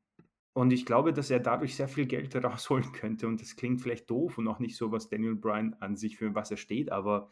und 0.54 0.72
ich 0.72 0.86
glaube, 0.86 1.12
dass 1.12 1.30
er 1.30 1.40
dadurch 1.40 1.74
sehr 1.74 1.88
viel 1.88 2.06
Geld 2.06 2.34
rausholen 2.44 2.92
könnte. 2.92 3.26
Und 3.26 3.42
das 3.42 3.56
klingt 3.56 3.82
vielleicht 3.82 4.08
doof 4.08 4.38
und 4.38 4.48
auch 4.48 4.60
nicht 4.60 4.76
so, 4.76 4.92
was 4.92 5.08
Daniel 5.08 5.34
Bryan 5.34 5.74
an 5.80 5.96
sich 5.96 6.16
für 6.16 6.34
was 6.34 6.50
er 6.50 6.56
steht, 6.56 6.90
aber 6.90 7.28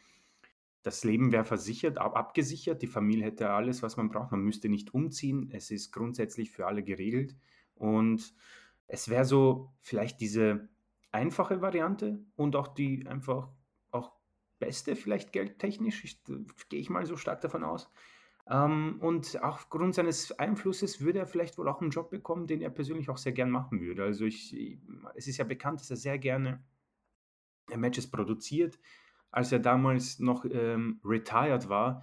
das 0.83 1.05
Leben 1.05 1.31
wäre 1.31 1.45
versichert, 1.45 1.99
ab, 1.99 2.17
abgesichert. 2.17 2.83
Die 2.83 2.89
Familie 2.89 3.25
hätte 3.25 3.51
alles, 3.51 3.85
was 3.85 3.97
man 3.97 4.09
braucht. 4.09 4.33
Man 4.33 4.43
müsste 4.43 4.69
nicht 4.69 4.93
umziehen. 4.93 5.49
Es 5.53 5.71
ist 5.71 5.93
grundsätzlich 5.93 6.51
für 6.51 6.67
alle 6.67 6.83
geregelt. 6.83 7.37
Und 7.77 8.35
es 8.89 9.09
wäre 9.09 9.25
so 9.25 9.73
vielleicht 9.81 10.21
diese 10.21 10.69
einfache 11.13 11.63
Variante 11.63 12.25
und 12.35 12.57
auch 12.57 12.67
die 12.67 13.07
einfach 13.07 13.49
auch 13.93 14.13
beste, 14.59 14.97
vielleicht 14.97 15.33
geldtechnisch. 15.33 16.03
Ich, 16.03 16.21
gehe 16.69 16.81
ich 16.81 16.91
mal 16.91 17.07
so 17.07 17.17
stark 17.17 17.41
davon 17.43 17.63
aus. 17.63 17.89
Ähm, 18.49 18.97
und 19.01 19.43
aufgrund 19.43 19.95
seines 19.95 20.33
Einflusses 20.39 21.01
würde 21.01 21.21
er 21.21 21.27
vielleicht 21.27 21.59
wohl 21.59 21.69
auch 21.69 21.81
einen 21.81 21.91
Job 21.91 22.11
bekommen, 22.11 22.47
den 22.47 22.61
er 22.61 22.71
persönlich 22.71 23.09
auch 23.09 23.19
sehr 23.19 23.33
gern 23.33 23.51
machen 23.51 23.81
würde. 23.81 24.03
Also 24.03 24.25
ich, 24.25 24.57
es 25.15 25.29
ist 25.29 25.37
ja 25.37 25.45
bekannt, 25.45 25.81
dass 25.81 25.91
er 25.91 25.97
sehr 25.97 26.19
gerne 26.19 26.63
äh, 27.71 27.77
Matches 27.77 28.11
produziert. 28.11 28.79
Als 29.31 29.53
er 29.53 29.61
damals 29.61 30.19
noch 30.19 30.45
ähm, 30.45 31.01
retired 31.05 31.69
war, 31.69 32.03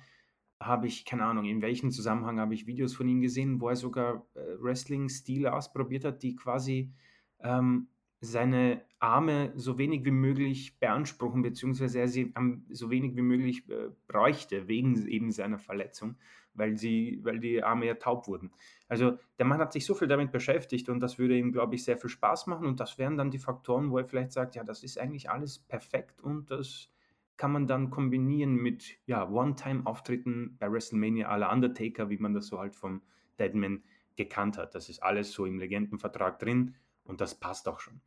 habe 0.59 0.87
ich, 0.87 1.05
keine 1.05 1.25
Ahnung, 1.25 1.45
in 1.45 1.61
welchem 1.61 1.91
Zusammenhang 1.91 2.39
habe 2.39 2.53
ich 2.53 2.67
Videos 2.67 2.93
von 2.93 3.07
ihm 3.07 3.21
gesehen, 3.21 3.61
wo 3.61 3.69
er 3.69 3.75
sogar 3.75 4.25
äh, 4.33 4.39
Wrestling-Stile 4.59 5.53
ausprobiert 5.53 6.05
hat, 6.05 6.23
die 6.23 6.35
quasi 6.35 6.91
ähm, 7.39 7.87
seine 8.21 8.81
Arme 8.99 9.53
so 9.55 9.77
wenig 9.77 10.03
wie 10.03 10.11
möglich 10.11 10.77
beanspruchen, 10.79 11.41
beziehungsweise 11.41 11.99
er 11.99 12.07
sie 12.07 12.33
so 12.69 12.89
wenig 12.89 13.15
wie 13.15 13.21
möglich 13.21 13.69
äh, 13.69 13.89
bräuchte, 14.07 14.67
wegen 14.67 15.07
eben 15.07 15.31
seiner 15.31 15.57
Verletzung, 15.57 16.17
weil, 16.53 16.77
sie, 16.77 17.19
weil 17.23 17.39
die 17.39 17.63
Arme 17.63 17.85
ja 17.85 17.93
taub 17.95 18.27
wurden. 18.27 18.51
Also 18.89 19.17
der 19.37 19.45
Mann 19.45 19.59
hat 19.59 19.71
sich 19.71 19.85
so 19.85 19.93
viel 19.93 20.09
damit 20.09 20.31
beschäftigt 20.33 20.89
und 20.89 20.99
das 20.99 21.17
würde 21.17 21.37
ihm, 21.37 21.53
glaube 21.53 21.75
ich, 21.75 21.83
sehr 21.85 21.97
viel 21.97 22.09
Spaß 22.09 22.47
machen 22.47 22.67
und 22.67 22.81
das 22.81 22.97
wären 22.97 23.15
dann 23.15 23.31
die 23.31 23.39
Faktoren, 23.39 23.89
wo 23.89 23.97
er 23.97 24.05
vielleicht 24.05 24.33
sagt, 24.33 24.55
ja, 24.55 24.65
das 24.65 24.83
ist 24.83 24.99
eigentlich 24.99 25.29
alles 25.29 25.59
perfekt 25.59 26.21
und 26.21 26.51
das 26.51 26.89
kann 27.37 27.53
man 27.53 27.67
dann 27.67 27.89
kombinieren 27.89 28.55
mit 28.55 28.97
ja, 29.05 29.29
One-Time-Auftritten 29.29 30.57
bei 30.59 30.69
WrestleMania 30.69 31.33
la 31.37 31.53
Undertaker, 31.53 32.09
wie 32.09 32.17
man 32.17 32.33
das 32.33 32.47
so 32.47 32.59
halt 32.59 32.75
vom 32.75 33.01
Deadman 33.39 33.81
gekannt 34.17 34.57
hat. 34.57 34.75
Das 34.75 34.89
ist 34.89 35.01
alles 35.01 35.31
so 35.31 35.45
im 35.45 35.57
Legendenvertrag 35.57 36.37
drin 36.39 36.75
und 37.09 37.19
das 37.21 37.35
passt 37.35 37.67
auch 37.67 37.79
schon. 37.79 37.99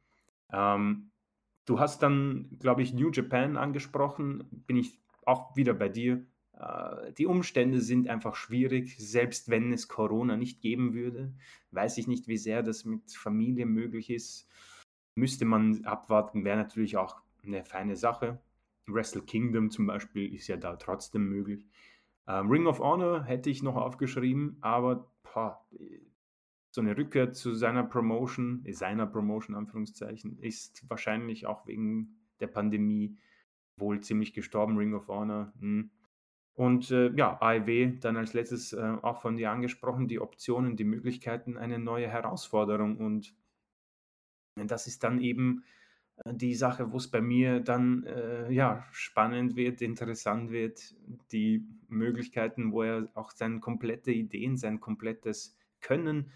Ähm, 0.53 1.11
du 1.67 1.81
hast 1.81 2.03
dann, 2.03 2.57
glaube 2.61 2.83
ich, 2.83 2.95
New 2.95 3.11
Japan 3.11 3.57
angesprochen. 3.57 4.45
Bin 4.67 4.77
ich 4.77 4.99
auch 5.27 5.57
wieder 5.57 5.75
bei 5.75 5.89
dir. 5.89 6.25
Äh, 6.59 7.13
die 7.15 7.27
Umstände 7.27 7.81
sind 7.81 8.09
einfach 8.09 8.37
schwierig, 8.37 8.97
selbst 8.99 9.51
wenn 9.51 9.73
es 9.73 9.89
Corona 9.89 10.37
nicht 10.37 10.63
geben 10.63 10.95
würde. 10.95 11.35
Weiß 11.73 11.99
ich 11.99 12.07
nicht, 12.07 12.29
wie 12.29 12.37
sehr 12.37 12.63
das 12.63 12.85
mit 12.85 13.13
Familie 13.13 13.67
möglich 13.67 14.09
ist. 14.09 14.49
Müsste 15.15 15.45
man 15.45 15.85
abwarten, 15.85 16.45
wäre 16.45 16.57
natürlich 16.57 16.97
auch 16.97 17.21
eine 17.43 17.65
feine 17.65 17.97
Sache. 17.97 18.41
Wrestle 18.87 19.23
Kingdom 19.23 19.71
zum 19.71 19.87
Beispiel 19.87 20.35
ist 20.35 20.49
ja 20.49 20.57
da 20.57 20.77
trotzdem 20.77 21.29
möglich. 21.29 21.67
Ähm, 22.27 22.49
Ring 22.49 22.67
of 22.67 22.79
Honor 22.79 23.25
hätte 23.25 23.51
ich 23.51 23.63
noch 23.63 23.77
aufgeschrieben, 23.77 24.57
aber 24.61 25.11
boah, 25.23 25.65
so 26.73 26.81
eine 26.81 26.97
Rückkehr 26.97 27.33
zu 27.33 27.55
seiner 27.55 27.85
Promotion, 27.85 28.65
äh, 28.65 28.73
seiner 28.73 29.07
Promotion, 29.07 29.55
Anführungszeichen, 29.55 30.39
ist 30.39 30.89
wahrscheinlich 30.89 31.47
auch 31.47 31.67
wegen 31.67 32.17
der 32.41 32.47
Pandemie 32.49 33.19
wohl 33.77 34.01
ziemlich 34.01 34.33
gestorben, 34.33 34.77
Ring 34.77 34.95
of 34.95 35.07
Honor. 35.09 35.53
Hm. 35.61 35.91
Und 36.55 36.91
äh, 36.91 37.11
ja, 37.15 37.41
AEW 37.41 37.99
dann 38.01 38.17
als 38.17 38.33
letztes 38.33 38.73
äh, 38.73 38.97
auch 39.03 39.21
von 39.23 39.37
dir 39.37 39.51
angesprochen, 39.51 40.09
die 40.09 40.21
Optionen, 40.21 40.77
die 40.77 40.85
Möglichkeiten, 40.85 41.57
eine 41.57 41.79
neue 41.79 42.09
Herausforderung. 42.09 42.97
Und 42.97 43.35
das 44.57 44.87
ist 44.87 45.05
dann 45.05 45.21
eben 45.21 45.65
äh, 46.25 46.35
die 46.35 46.55
Sache, 46.55 46.93
wo 46.93 46.97
es 46.97 47.11
bei 47.11 47.21
mir 47.21 47.61
dann 47.61 48.05
äh, 48.05 48.51
ja, 48.51 48.85
spannend 48.93 49.57
wird, 49.57 49.83
interessant 49.83 50.51
wird, 50.51 50.95
die 51.33 51.67
Möglichkeiten, 51.89 52.73
wo 52.73 52.83
er 52.83 53.09
auch 53.15 53.31
seine 53.31 53.61
komplette 53.61 54.11
Ideen, 54.13 54.57
sein 54.57 54.81
komplettes 54.81 55.57
Können 55.81 56.33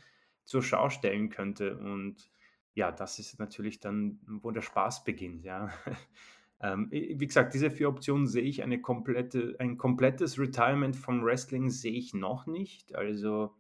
zur 0.47 0.63
Schau 0.63 0.89
stellen 0.89 1.29
könnte. 1.29 1.77
Und 1.77 2.31
ja, 2.75 2.91
das 2.91 3.19
ist 3.19 3.39
natürlich 3.39 3.81
dann, 3.81 4.21
wo 4.27 4.51
der 4.51 4.63
Spaß 4.63 5.05
beginnt, 5.05 5.45
ja. 5.45 5.71
ähm, 6.61 6.89
wie 6.91 7.27
gesagt, 7.27 7.53
diese 7.53 7.71
vier 7.71 7.89
Optionen 7.89 8.27
sehe 8.27 8.43
ich 8.45 8.63
eine 8.63 8.81
komplette, 8.81 9.57
ein 9.59 9.77
komplettes 9.77 10.39
Retirement 10.39 10.97
vom 10.97 11.23
Wrestling 11.23 11.69
sehe 11.69 11.93
ich 11.93 12.15
noch 12.15 12.47
nicht. 12.47 12.95
Also 12.95 13.55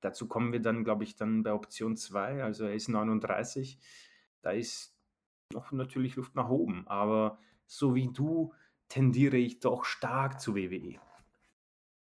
dazu 0.00 0.26
kommen 0.26 0.52
wir 0.52 0.60
dann, 0.60 0.82
glaube 0.82 1.04
ich, 1.04 1.14
dann 1.14 1.42
bei 1.42 1.52
Option 1.52 1.96
2. 1.96 2.42
Also 2.42 2.64
er 2.64 2.74
ist 2.74 2.88
39. 2.88 3.78
Da 4.42 4.50
ist 4.50 4.96
noch 5.52 5.72
natürlich 5.72 6.16
Luft 6.16 6.34
nach 6.34 6.48
oben. 6.48 6.88
Aber 6.88 7.38
so 7.66 7.94
wie 7.94 8.08
du 8.08 8.52
tendiere 8.88 9.36
ich 9.36 9.60
doch 9.60 9.84
stark 9.84 10.40
zu 10.40 10.54
WWE. 10.54 10.98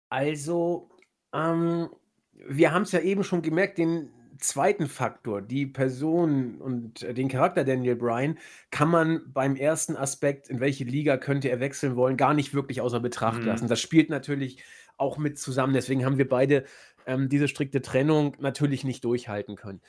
Also, 0.09 0.91
ähm, 1.33 1.89
wir 2.33 2.73
haben 2.73 2.83
es 2.83 2.93
ja 2.93 3.01
eben 3.01 3.25
schon 3.25 3.41
gemerkt, 3.41 3.79
den 3.79 4.11
zweiten 4.43 4.89
Faktor, 4.89 5.43
die 5.43 5.67
Person 5.67 6.61
und 6.61 7.03
den 7.03 7.29
Charakter 7.29 7.65
Daniel 7.65 7.97
Bryan, 7.97 8.39
kann 8.71 8.89
man 8.89 9.33
beim 9.33 9.57
ersten 9.57 9.97
Aspekt, 9.97 10.49
in 10.49 10.61
welche 10.61 10.85
Liga 10.85 11.17
könnte 11.17 11.49
er 11.49 11.61
wechseln 11.61 11.97
wollen, 11.97 12.17
gar 12.17 12.35
nicht 12.35 12.55
wirklich 12.55 12.81
außer 12.81 13.01
Betracht 13.01 13.41
mhm. 13.41 13.47
lassen. 13.47 13.69
Das 13.69 13.81
spielt 13.81 14.11
natürlich 14.11 14.63
auch 14.97 15.19
mit 15.19 15.39
zusammen. 15.39 15.73
Deswegen 15.73 16.05
haben 16.05 16.19
wir 16.19 16.29
beide 16.29 16.65
ähm, 17.07 17.29
diese 17.29 17.49
strikte 17.49 17.83
Trennung 17.83 18.37
natürlich 18.41 18.85
nicht 18.85 19.05
durchhalten 19.05 19.57
können. 19.57 19.81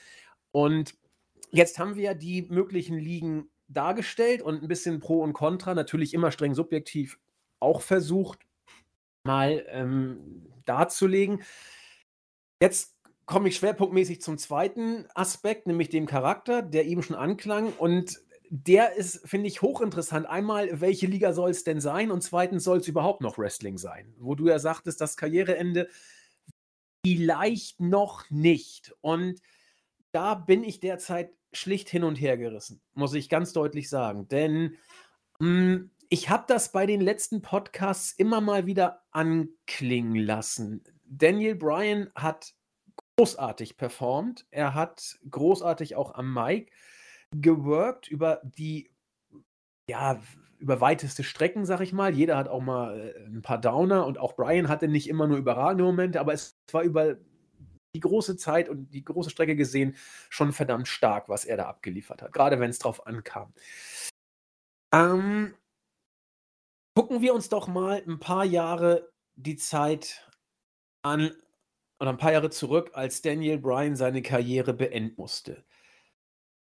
Und 0.52 0.96
jetzt 1.52 1.80
haben 1.80 1.96
wir 1.96 2.16
die 2.16 2.44
möglichen 2.44 2.98
Ligen 2.98 3.50
dargestellt 3.68 4.42
und 4.42 4.62
ein 4.62 4.68
bisschen 4.68 5.00
Pro 5.00 5.22
und 5.22 5.34
Contra, 5.34 5.74
natürlich 5.74 6.14
immer 6.14 6.32
streng 6.32 6.54
subjektiv, 6.54 7.20
auch 7.60 7.82
versucht 7.82 8.40
mal 9.24 9.66
ähm, 9.70 10.48
darzulegen. 10.66 11.42
Jetzt 12.62 12.93
komme 13.26 13.50
ich 13.50 13.56
schwerpunktmäßig 13.56 14.22
zum 14.22 14.38
zweiten 14.38 15.06
Aspekt, 15.16 15.68
nämlich 15.68 15.90
dem 15.90 16.06
Charakter, 16.06 16.62
der 16.62 16.86
eben 16.86 17.04
schon 17.04 17.16
anklang. 17.16 17.74
Und 17.74 18.20
der 18.50 18.94
ist, 18.96 19.28
finde 19.28 19.48
ich, 19.48 19.62
hochinteressant. 19.62 20.28
Einmal, 20.28 20.82
welche 20.82 21.08
Liga 21.08 21.34
soll 21.34 21.52
es 21.52 21.64
denn 21.64 21.80
sein? 21.80 22.12
Und 22.12 22.22
zweitens, 22.22 22.64
soll 22.64 22.80
es 22.80 22.88
überhaupt 22.88 23.22
noch 23.22 23.38
Wrestling 23.38 23.78
sein? 23.78 24.14
Wo 24.20 24.36
du 24.36 24.48
ja 24.48 24.60
sagtest, 24.60 25.02
das 25.02 25.18
Karriereende 25.18 25.90
vielleicht 27.06 27.80
noch 27.80 28.30
nicht. 28.30 28.94
Und 29.02 29.42
da 30.12 30.36
bin 30.36 30.64
ich 30.64 30.80
derzeit 30.80 31.32
schlicht 31.52 31.90
hin 31.90 32.04
und 32.04 32.16
her 32.16 32.38
gerissen, 32.38 32.82
muss 32.94 33.14
ich 33.14 33.30
ganz 33.30 33.54
deutlich 33.54 33.90
sagen. 33.90 34.28
Denn 34.28 34.78
mh, 35.40 35.48
hm, 35.48 35.90
ich 36.10 36.30
habe 36.30 36.44
das 36.48 36.72
bei 36.72 36.86
den 36.86 37.02
letzten 37.02 37.42
Podcasts 37.42 38.12
immer 38.12 38.40
mal 38.40 38.68
wieder 38.68 39.02
anklingen 39.10 40.16
lassen. 40.16 40.84
Daniel 41.06 41.56
Bryan 41.56 42.12
hat 42.14 42.54
großartig 43.18 43.78
performt. 43.78 44.46
Er 44.52 44.74
hat 44.74 45.20
großartig 45.30 45.96
auch 45.96 46.16
am 46.16 46.34
Mic 46.34 46.72
geworkt 47.36 48.08
über 48.08 48.42
die, 48.44 48.92
ja, 49.90 50.22
über 50.60 50.80
weiteste 50.80 51.24
Strecken, 51.24 51.66
sag 51.66 51.82
ich 51.82 51.94
mal. 51.94 52.16
Jeder 52.16 52.38
hat 52.38 52.48
auch 52.48 52.62
mal 52.62 52.98
äh, 53.00 53.26
ein 53.26 53.42
paar 53.42 53.60
Downer 53.60 54.06
und 54.06 54.18
auch 54.18 54.36
Brian 54.36 54.70
hatte 54.70 54.88
nicht 54.88 55.10
immer 55.10 55.28
nur 55.28 55.38
überragende 55.38 55.84
Momente, 55.84 56.20
aber 56.20 56.34
es 56.34 56.58
war 56.72 56.84
über 56.84 57.18
die 57.96 58.00
große 58.00 58.38
Zeit 58.38 58.70
und 58.70 58.92
die 58.92 59.04
große 59.04 59.30
Strecke 59.30 59.56
gesehen 59.56 59.96
schon 60.30 60.52
verdammt 60.52 60.88
stark, 60.88 61.30
was 61.30 61.46
er 61.46 61.58
da 61.58 61.66
abgeliefert 61.66 62.22
hat, 62.22 62.34
gerade 62.34 62.60
wenn 62.60 62.70
es 62.70 62.80
drauf 62.80 63.06
ankam. 63.06 63.54
Ähm, 64.94 65.54
gucken 66.96 67.22
wir 67.22 67.34
uns 67.34 67.50
doch 67.50 67.68
mal 67.68 68.02
ein 68.08 68.20
paar 68.20 68.46
Jahre 68.46 69.12
die 69.36 69.58
Zeit 69.58 70.30
an, 71.04 71.32
oder 72.04 72.12
ein 72.12 72.18
paar 72.18 72.34
Jahre 72.34 72.50
zurück, 72.50 72.92
als 72.96 73.22
Daniel 73.22 73.58
Bryan 73.58 73.96
seine 73.96 74.22
Karriere 74.22 74.74
beenden 74.74 75.14
musste. 75.16 75.64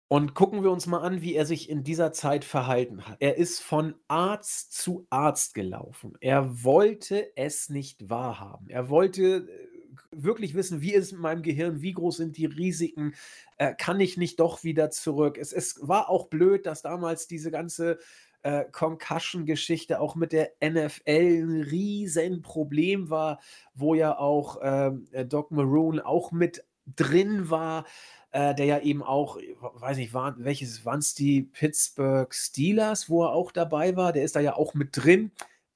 Und 0.10 0.34
gucken 0.34 0.64
wir 0.64 0.70
uns 0.70 0.86
mal 0.86 1.00
an, 1.00 1.22
wie 1.22 1.34
er 1.34 1.46
sich 1.46 1.70
in 1.70 1.86
dieser 1.86 2.12
Zeit 2.12 2.44
verhalten 2.44 3.08
hat. 3.08 3.16
Er 3.22 3.38
ist 3.38 3.62
von 3.62 3.96
Arzt 4.10 4.74
zu 4.74 5.08
Arzt 5.10 5.54
gelaufen. 5.54 6.18
Er 6.20 6.66
wollte 6.66 7.38
es 7.38 7.70
nicht 7.70 8.10
wahrhaben. 8.10 8.70
Er 8.70 8.90
wollte 8.90 9.48
äh, 9.48 9.68
wirklich 10.12 10.56
wissen, 10.56 10.82
wie 10.82 10.94
ist 10.94 11.06
es 11.06 11.12
in 11.14 11.20
meinem 11.20 11.42
Gehirn, 11.42 11.82
wie 11.82 11.94
groß 11.94 12.18
sind 12.18 12.36
die 12.36 12.46
Risiken, 12.46 13.14
äh, 13.58 13.74
kann 13.74 14.02
ich 14.02 14.18
nicht 14.18 14.42
doch 14.42 14.66
wieder 14.66 14.92
zurück. 14.92 15.38
Es, 15.38 15.54
es 15.54 15.80
war 15.82 16.10
auch 16.10 16.28
blöd, 16.28 16.66
dass 16.66 16.82
damals 16.82 17.28
diese 17.28 17.50
ganze 17.50 17.98
äh, 18.44 18.66
Concussion-Geschichte 18.72 20.00
auch 20.00 20.16
mit 20.16 20.32
der 20.32 20.52
NFL 20.64 21.02
ein 21.08 21.62
Riesenproblem 21.62 23.10
war, 23.10 23.40
wo 23.74 23.96
ja 23.96 24.18
auch 24.18 24.60
ähm, 24.62 25.08
äh, 25.12 25.26
Doc 25.26 25.52
Maroon 25.52 26.00
auch 26.00 26.32
mit 26.32 26.64
drin 26.86 27.50
war, 27.50 27.86
äh, 28.32 28.54
der 28.54 28.66
ja 28.66 28.80
eben 28.80 29.02
auch, 29.02 29.38
weiß 29.62 29.98
nicht, 29.98 30.14
war, 30.14 30.36
welches 30.38 30.86
waren 30.86 31.00
es 31.00 31.14
die 31.14 31.44
Pittsburgh 31.44 32.34
Steelers, 32.34 33.10
wo 33.10 33.24
er 33.24 33.32
auch 33.32 33.52
dabei 33.52 33.96
war, 33.96 34.12
der 34.12 34.24
ist 34.24 34.36
da 34.36 34.40
ja 34.40 34.56
auch 34.56 34.74
mit 34.74 34.90
drin 34.92 35.32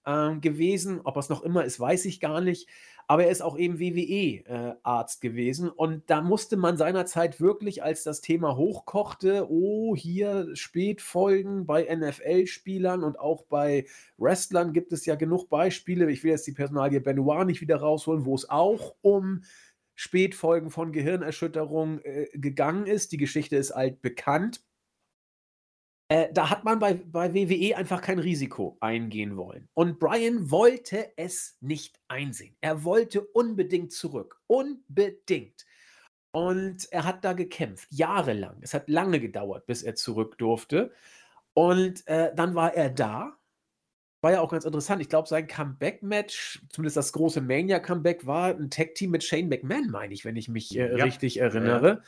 äh, 0.05 0.35
gewesen. 0.35 1.01
Ob 1.03 1.15
er 1.15 1.19
es 1.19 1.29
noch 1.29 1.43
immer 1.43 1.63
ist, 1.63 1.79
weiß 1.79 2.05
ich 2.05 2.19
gar 2.19 2.41
nicht. 2.41 2.67
Aber 3.09 3.23
er 3.23 3.31
ist 3.31 3.41
auch 3.41 3.57
eben 3.57 3.79
WWE-Arzt 3.79 5.23
äh, 5.23 5.27
gewesen. 5.27 5.69
Und 5.69 6.09
da 6.09 6.21
musste 6.21 6.57
man 6.57 6.75
seinerzeit 6.75 7.39
wirklich, 7.39 7.81
als 7.81 8.03
das 8.03 8.19
Thema 8.19 8.57
hochkochte, 8.57 9.49
oh, 9.49 9.95
hier 9.95 10.49
Spätfolgen 10.53 11.65
bei 11.65 11.83
NFL-Spielern 11.83 13.03
und 13.05 13.17
auch 13.17 13.43
bei 13.43 13.85
Wrestlern 14.17 14.73
gibt 14.73 14.91
es 14.91 15.05
ja 15.05 15.15
genug 15.15 15.49
Beispiele. 15.49 16.11
Ich 16.11 16.23
will 16.23 16.31
jetzt 16.31 16.47
die 16.47 16.51
Personalie 16.51 16.99
Benoit 16.99 17.45
nicht 17.45 17.61
wieder 17.61 17.77
rausholen, 17.77 18.25
wo 18.25 18.35
es 18.35 18.49
auch 18.49 18.95
um 19.01 19.43
Spätfolgen 19.95 20.69
von 20.69 20.91
Gehirnerschütterung 20.91 22.01
äh, 22.01 22.27
gegangen 22.33 22.85
ist. 22.85 23.13
Die 23.13 23.17
Geschichte 23.17 23.55
ist 23.55 23.71
altbekannt. 23.71 24.61
Äh, 26.09 26.31
da 26.31 26.49
hat 26.49 26.63
man 26.63 26.79
bei, 26.79 26.93
bei 26.93 27.33
WWE 27.33 27.75
einfach 27.75 28.01
kein 28.01 28.19
Risiko 28.19 28.77
eingehen 28.79 29.35
wollen. 29.35 29.67
Und 29.73 29.99
Brian 29.99 30.49
wollte 30.49 31.11
es 31.17 31.57
nicht 31.59 31.99
einsehen. 32.07 32.55
Er 32.61 32.85
wollte 32.85 33.21
unbedingt 33.21 33.91
zurück. 33.91 34.41
Unbedingt. 34.47 35.65
Und 36.31 36.91
er 36.91 37.03
hat 37.03 37.25
da 37.25 37.33
gekämpft, 37.33 37.87
jahrelang. 37.91 38.57
Es 38.61 38.73
hat 38.73 38.89
lange 38.89 39.19
gedauert, 39.19 39.65
bis 39.65 39.83
er 39.83 39.95
zurück 39.95 40.37
durfte. 40.37 40.93
Und 41.53 42.07
äh, 42.07 42.33
dann 42.35 42.55
war 42.55 42.73
er 42.73 42.89
da 42.89 43.37
war 44.27 44.33
ja 44.33 44.41
auch 44.41 44.51
ganz 44.51 44.65
interessant. 44.65 45.01
Ich 45.01 45.07
glaube, 45.07 45.29
sein 45.29 45.47
Comeback-Match, 45.47 46.61
zumindest 46.67 46.97
das 46.97 47.13
große 47.13 47.39
Mania-Comeback, 47.39 48.25
war 48.25 48.49
ein 48.49 48.69
Tag-Team 48.69 49.09
mit 49.09 49.23
Shane 49.23 49.47
McMahon, 49.47 49.89
meine 49.89 50.13
ich, 50.13 50.25
wenn 50.25 50.35
ich 50.35 50.49
mich 50.49 50.77
äh, 50.77 50.97
ja. 50.97 51.05
richtig 51.05 51.39
erinnere. 51.39 52.01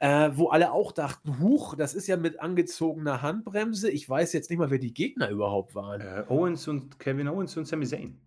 Ja. 0.00 0.28
Äh, 0.28 0.38
wo 0.38 0.48
alle 0.48 0.72
auch 0.72 0.90
dachten: 0.90 1.38
Huch, 1.38 1.74
das 1.74 1.92
ist 1.92 2.06
ja 2.06 2.16
mit 2.16 2.40
angezogener 2.40 3.20
Handbremse. 3.20 3.90
Ich 3.90 4.08
weiß 4.08 4.32
jetzt 4.32 4.48
nicht 4.48 4.58
mal, 4.58 4.70
wer 4.70 4.78
die 4.78 4.94
Gegner 4.94 5.28
überhaupt 5.28 5.74
waren. 5.74 6.00
Äh, 6.00 6.24
Owens 6.28 6.66
und 6.66 6.98
Kevin 6.98 7.28
Owens 7.28 7.54
und 7.58 7.66
Sami 7.66 7.84
Zayn. 7.84 8.18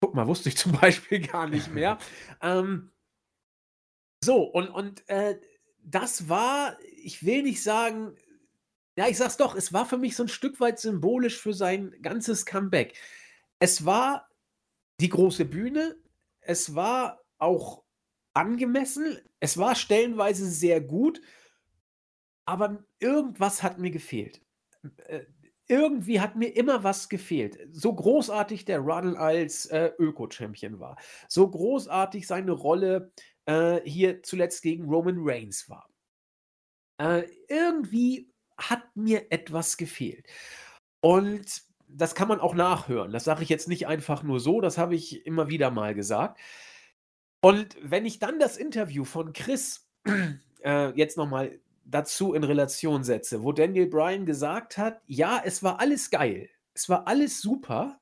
Guck 0.00 0.16
mal, 0.16 0.26
wusste 0.26 0.48
ich 0.48 0.56
zum 0.56 0.72
Beispiel 0.80 1.20
gar 1.20 1.48
nicht 1.48 1.72
mehr. 1.72 1.98
ähm, 2.42 2.90
so, 4.24 4.42
und, 4.42 4.70
und 4.70 5.08
äh, 5.08 5.38
das 5.84 6.28
war, 6.28 6.76
ich 7.00 7.24
will 7.24 7.44
nicht 7.44 7.62
sagen, 7.62 8.16
ja, 8.96 9.08
ich 9.08 9.18
sag's 9.18 9.36
doch, 9.36 9.54
es 9.54 9.72
war 9.72 9.86
für 9.86 9.98
mich 9.98 10.16
so 10.16 10.24
ein 10.24 10.28
Stück 10.28 10.58
weit 10.60 10.78
symbolisch 10.78 11.38
für 11.38 11.52
sein 11.52 11.94
ganzes 12.02 12.46
Comeback. 12.46 12.98
Es 13.58 13.84
war 13.84 14.28
die 15.00 15.10
große 15.10 15.44
Bühne, 15.44 15.96
es 16.40 16.74
war 16.74 17.20
auch 17.38 17.84
angemessen, 18.32 19.18
es 19.40 19.58
war 19.58 19.74
stellenweise 19.74 20.46
sehr 20.46 20.80
gut, 20.80 21.20
aber 22.46 22.84
irgendwas 22.98 23.62
hat 23.62 23.78
mir 23.78 23.90
gefehlt. 23.90 24.40
Äh, 25.06 25.24
irgendwie 25.68 26.20
hat 26.20 26.36
mir 26.36 26.54
immer 26.56 26.84
was 26.84 27.08
gefehlt. 27.08 27.58
So 27.72 27.94
großartig 27.94 28.64
der 28.64 28.78
Run 28.80 29.16
als 29.16 29.66
äh, 29.66 29.90
Öko-Champion 29.98 30.78
war, 30.78 30.96
so 31.28 31.48
großartig 31.50 32.26
seine 32.26 32.52
Rolle 32.52 33.12
äh, 33.46 33.80
hier 33.84 34.22
zuletzt 34.22 34.62
gegen 34.62 34.84
Roman 34.84 35.16
Reigns 35.18 35.68
war. 35.68 35.90
Äh, 36.98 37.24
irgendwie 37.48 38.30
hat 38.58 38.96
mir 38.96 39.26
etwas 39.30 39.76
gefehlt. 39.76 40.26
Und 41.00 41.62
das 41.88 42.14
kann 42.14 42.28
man 42.28 42.40
auch 42.40 42.54
nachhören. 42.54 43.12
Das 43.12 43.24
sage 43.24 43.42
ich 43.42 43.48
jetzt 43.48 43.68
nicht 43.68 43.86
einfach 43.86 44.22
nur 44.22 44.40
so, 44.40 44.60
das 44.60 44.78
habe 44.78 44.94
ich 44.94 45.26
immer 45.26 45.48
wieder 45.48 45.70
mal 45.70 45.94
gesagt. 45.94 46.40
Und 47.40 47.76
wenn 47.82 48.06
ich 48.06 48.18
dann 48.18 48.38
das 48.38 48.56
Interview 48.56 49.04
von 49.04 49.32
Chris 49.32 49.86
äh, 50.64 50.90
jetzt 50.98 51.16
nochmal 51.16 51.60
dazu 51.84 52.34
in 52.34 52.42
Relation 52.42 53.04
setze, 53.04 53.42
wo 53.42 53.52
Daniel 53.52 53.86
Bryan 53.86 54.26
gesagt 54.26 54.76
hat, 54.78 55.00
ja, 55.06 55.40
es 55.44 55.62
war 55.62 55.78
alles 55.78 56.10
geil, 56.10 56.48
es 56.74 56.88
war 56.88 57.06
alles 57.06 57.40
super, 57.40 58.00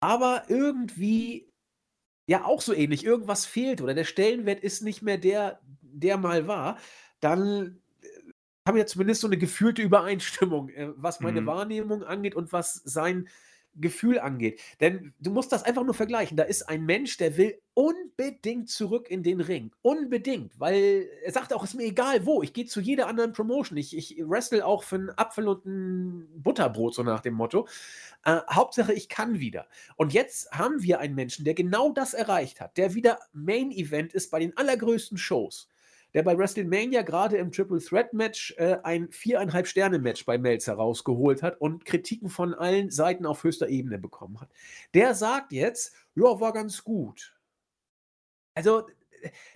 aber 0.00 0.44
irgendwie 0.48 1.48
ja 2.26 2.44
auch 2.44 2.60
so 2.60 2.72
ähnlich, 2.74 3.04
irgendwas 3.04 3.46
fehlt 3.46 3.80
oder 3.80 3.94
der 3.94 4.04
Stellenwert 4.04 4.60
ist 4.60 4.82
nicht 4.82 5.02
mehr 5.02 5.18
der, 5.18 5.60
der 5.80 6.18
mal 6.18 6.46
war, 6.46 6.78
dann 7.20 7.80
haben 8.68 8.76
ja 8.76 8.86
zumindest 8.86 9.22
so 9.22 9.26
eine 9.26 9.38
gefühlte 9.38 9.82
Übereinstimmung, 9.82 10.68
äh, 10.68 10.90
was 10.96 11.20
meine 11.20 11.40
mhm. 11.40 11.46
Wahrnehmung 11.46 12.04
angeht 12.04 12.36
und 12.36 12.52
was 12.52 12.74
sein 12.84 13.28
Gefühl 13.74 14.18
angeht. 14.18 14.60
Denn 14.80 15.14
du 15.20 15.30
musst 15.30 15.52
das 15.52 15.62
einfach 15.62 15.84
nur 15.84 15.94
vergleichen. 15.94 16.36
Da 16.36 16.42
ist 16.42 16.68
ein 16.68 16.84
Mensch, 16.84 17.16
der 17.16 17.36
will 17.36 17.60
unbedingt 17.74 18.68
zurück 18.68 19.08
in 19.08 19.22
den 19.22 19.40
Ring. 19.40 19.72
Unbedingt. 19.82 20.58
Weil 20.58 21.08
er 21.24 21.32
sagt 21.32 21.52
auch, 21.52 21.64
ist 21.64 21.74
mir 21.74 21.84
egal 21.84 22.26
wo. 22.26 22.42
Ich 22.42 22.52
gehe 22.52 22.66
zu 22.66 22.80
jeder 22.80 23.06
anderen 23.06 23.32
Promotion. 23.32 23.78
Ich, 23.78 23.96
ich 23.96 24.16
wrestle 24.18 24.66
auch 24.66 24.82
für 24.82 24.96
einen 24.96 25.10
Apfel 25.10 25.48
und 25.48 25.64
ein 25.64 26.28
Butterbrot, 26.42 26.94
so 26.94 27.02
nach 27.02 27.20
dem 27.20 27.34
Motto. 27.34 27.68
Äh, 28.24 28.40
Hauptsache, 28.50 28.92
ich 28.92 29.08
kann 29.08 29.38
wieder. 29.38 29.66
Und 29.96 30.12
jetzt 30.12 30.50
haben 30.50 30.82
wir 30.82 30.98
einen 30.98 31.14
Menschen, 31.14 31.44
der 31.44 31.54
genau 31.54 31.92
das 31.92 32.14
erreicht 32.14 32.60
hat, 32.60 32.76
der 32.76 32.94
wieder 32.94 33.18
Main 33.32 33.70
Event 33.70 34.12
ist 34.12 34.30
bei 34.30 34.40
den 34.40 34.56
allergrößten 34.56 35.18
Shows 35.18 35.68
der 36.14 36.22
bei 36.22 36.36
WrestleMania 36.36 37.02
gerade 37.02 37.36
im 37.36 37.52
Triple 37.52 37.80
Threat 37.80 38.12
Match 38.12 38.54
äh, 38.58 38.78
ein 38.82 39.10
viereinhalb 39.10 39.66
Sterne 39.66 39.98
Match 39.98 40.24
bei 40.24 40.38
Melzer 40.38 40.74
rausgeholt 40.74 41.42
hat 41.42 41.60
und 41.60 41.84
Kritiken 41.84 42.28
von 42.28 42.54
allen 42.54 42.90
Seiten 42.90 43.26
auf 43.26 43.44
höchster 43.44 43.68
Ebene 43.68 43.98
bekommen 43.98 44.40
hat. 44.40 44.50
Der 44.94 45.14
sagt 45.14 45.52
jetzt, 45.52 45.94
ja, 46.14 46.40
war 46.40 46.52
ganz 46.52 46.82
gut. 46.82 47.34
Also 48.54 48.86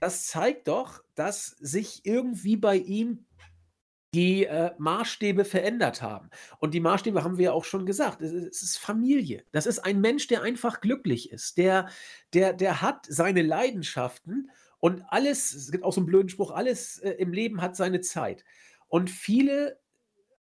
das 0.00 0.26
zeigt 0.26 0.68
doch, 0.68 1.02
dass 1.14 1.46
sich 1.46 2.04
irgendwie 2.04 2.56
bei 2.56 2.76
ihm 2.76 3.26
die 4.14 4.44
äh, 4.44 4.72
Maßstäbe 4.76 5.44
verändert 5.44 6.02
haben. 6.02 6.28
Und 6.58 6.74
die 6.74 6.80
Maßstäbe 6.80 7.24
haben 7.24 7.38
wir 7.38 7.46
ja 7.46 7.52
auch 7.52 7.64
schon 7.64 7.86
gesagt. 7.86 8.20
Es, 8.20 8.32
es, 8.32 8.62
ist 8.62 8.78
Familie. 8.78 9.44
Das 9.52 9.64
ist 9.64 9.78
ein 9.78 10.02
Mensch, 10.02 10.26
der 10.26 10.42
einfach 10.42 10.82
glücklich 10.82 11.32
ist. 11.32 11.56
Der, 11.56 11.88
der, 12.34 12.52
der 12.52 12.82
hat 12.82 13.06
seine 13.08 13.40
Leidenschaften 13.40 14.50
und 14.82 15.04
alles, 15.10 15.54
es 15.54 15.70
gibt 15.70 15.84
auch 15.84 15.92
so 15.92 16.00
einen 16.00 16.08
blöden 16.08 16.28
Spruch, 16.28 16.50
alles 16.50 16.98
äh, 16.98 17.10
im 17.12 17.32
Leben 17.32 17.62
hat 17.62 17.76
seine 17.76 18.00
Zeit. 18.00 18.44
Und 18.88 19.10
viele 19.10 19.78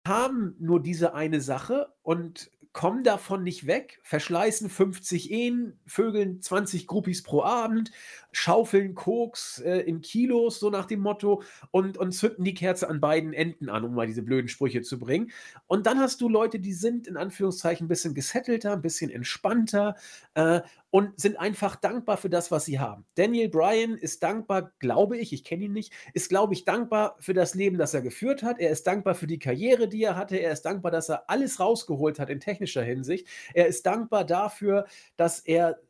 haben 0.07 0.57
nur 0.59 0.83
diese 0.83 1.13
eine 1.13 1.43
Sache 1.43 1.93
und 2.01 2.51
kommen 2.73 3.03
davon 3.03 3.43
nicht 3.43 3.67
weg, 3.67 3.99
verschleißen 4.03 4.71
50 4.71 5.31
Ehen, 5.31 5.79
vögeln 5.87 6.41
20 6.41 6.87
Groupies 6.87 7.23
pro 7.23 7.43
Abend, 7.43 7.91
schaufeln 8.33 8.95
Koks 8.95 9.59
äh, 9.59 9.81
in 9.81 10.01
Kilos, 10.01 10.61
so 10.61 10.71
nach 10.71 10.87
dem 10.87 11.01
Motto, 11.01 11.43
und, 11.73 11.99
und 11.99 12.13
zünden 12.13 12.45
die 12.45 12.55
Kerze 12.55 12.89
an 12.89 13.01
beiden 13.01 13.33
Enden 13.33 13.69
an, 13.69 13.85
um 13.85 13.95
mal 13.95 14.07
diese 14.07 14.23
blöden 14.23 14.49
Sprüche 14.49 14.83
zu 14.83 14.99
bringen. 14.99 15.33
Und 15.67 15.87
dann 15.87 15.99
hast 15.99 16.21
du 16.21 16.29
Leute, 16.31 16.61
die 16.61 16.73
sind 16.73 17.09
in 17.09 17.17
Anführungszeichen 17.17 17.87
ein 17.87 17.89
bisschen 17.89 18.15
gesettelter, 18.15 18.73
ein 18.73 18.83
bisschen 18.83 19.11
entspannter 19.11 19.97
äh, 20.35 20.61
und 20.91 21.19
sind 21.21 21.39
einfach 21.39 21.77
dankbar 21.77 22.17
für 22.17 22.31
das, 22.31 22.51
was 22.51 22.65
sie 22.65 22.79
haben. 22.79 23.07
Daniel 23.15 23.49
Bryan 23.49 23.97
ist 23.97 24.23
dankbar, 24.23 24.73
glaube 24.79 25.19
ich, 25.19 25.33
ich 25.33 25.45
kenne 25.45 25.65
ihn 25.65 25.73
nicht, 25.73 25.93
ist, 26.15 26.29
glaube 26.29 26.55
ich, 26.55 26.65
dankbar 26.65 27.17
für 27.21 27.35
das 27.35 27.55
Leben, 27.55 27.79
das 27.79 27.95
er 27.95 28.03
geführt 28.03 28.43
hat. 28.43 28.59
Er 28.59 28.71
ist 28.71 28.87
dankbar 28.87 29.15
für 29.15 29.27
die 29.27 29.39
Karriere, 29.39 29.89
die 29.89 30.03
er 30.03 30.17
hatte. 30.17 30.37
Er 30.37 30.53
ist 30.53 30.63
dankbar, 30.63 30.91
dass 30.91 31.09
er 31.09 31.31
alles 31.31 31.61
rausgeholt 31.61 32.19
hat 32.19 32.31
in 32.31 32.41
technischer 32.41 32.83
Hinsicht. 32.83 33.29
Er 33.55 33.67
ist 33.67 33.87
dankbar 33.87 34.25
dafür, 34.25 34.87
dass 35.17 35.41
er 35.41 35.81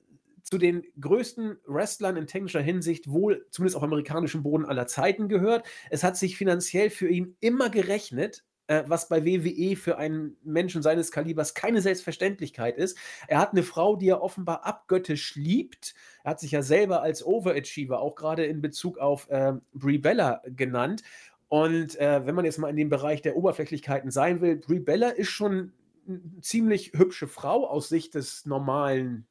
zu 0.42 0.58
den 0.58 0.84
größten 1.00 1.58
Wrestlern 1.66 2.16
in 2.16 2.26
technischer 2.26 2.60
Hinsicht 2.60 3.10
wohl, 3.10 3.46
zumindest 3.50 3.76
auf 3.76 3.82
amerikanischem 3.82 4.42
Boden 4.42 4.64
aller 4.64 4.86
Zeiten 4.86 5.28
gehört. 5.28 5.66
Es 5.90 6.02
hat 6.02 6.16
sich 6.16 6.36
finanziell 6.36 6.90
für 6.90 7.08
ihn 7.08 7.36
immer 7.40 7.70
gerechnet, 7.70 8.44
äh, 8.70 8.85
was 8.87 9.09
bei 9.09 9.24
WWE 9.24 9.74
für 9.74 9.98
einen 9.98 10.37
Menschen 10.44 10.80
seines 10.80 11.11
Kalibers 11.11 11.54
keine 11.54 11.83
Selbstverständlichkeit 11.83 12.78
ist. 12.78 12.96
Er 13.26 13.40
hat 13.40 13.50
eine 13.50 13.64
Frau, 13.64 13.96
die 13.96 14.09
er 14.09 14.22
offenbar 14.22 14.64
abgöttisch 14.64 15.35
liebt. 15.35 15.94
Er 16.22 16.30
hat 16.30 16.40
sich 16.40 16.52
ja 16.52 16.62
selber 16.62 17.02
als 17.02 17.26
Overachiever, 17.26 18.00
auch 18.00 18.14
gerade 18.14 18.46
in 18.46 18.61
Bezug 18.61 18.98
auf 18.98 19.28
äh, 19.28 19.54
Brie 19.74 19.98
Bella 19.98 20.40
genannt. 20.46 21.02
Und 21.48 21.98
äh, 21.98 22.24
wenn 22.24 22.37
man 22.37 22.44
jetzt 22.44 22.59
mal 22.59 22.68
in 22.68 22.76
dem 22.76 22.90
Bereich 22.90 23.22
der 23.22 23.37
Oberflächlichkeiten 23.37 24.12
sein 24.12 24.40
will, 24.40 24.56
Brie 24.56 24.78
Bella 24.78 25.09
ist 25.09 25.30
schon 25.30 25.72
eine 26.06 26.20
ziemlich 26.40 26.92
hübsche 26.94 27.26
Frau 27.26 27.66
aus 27.66 27.88
Sicht 27.88 28.14
des 28.14 28.46
normalen 28.46 29.26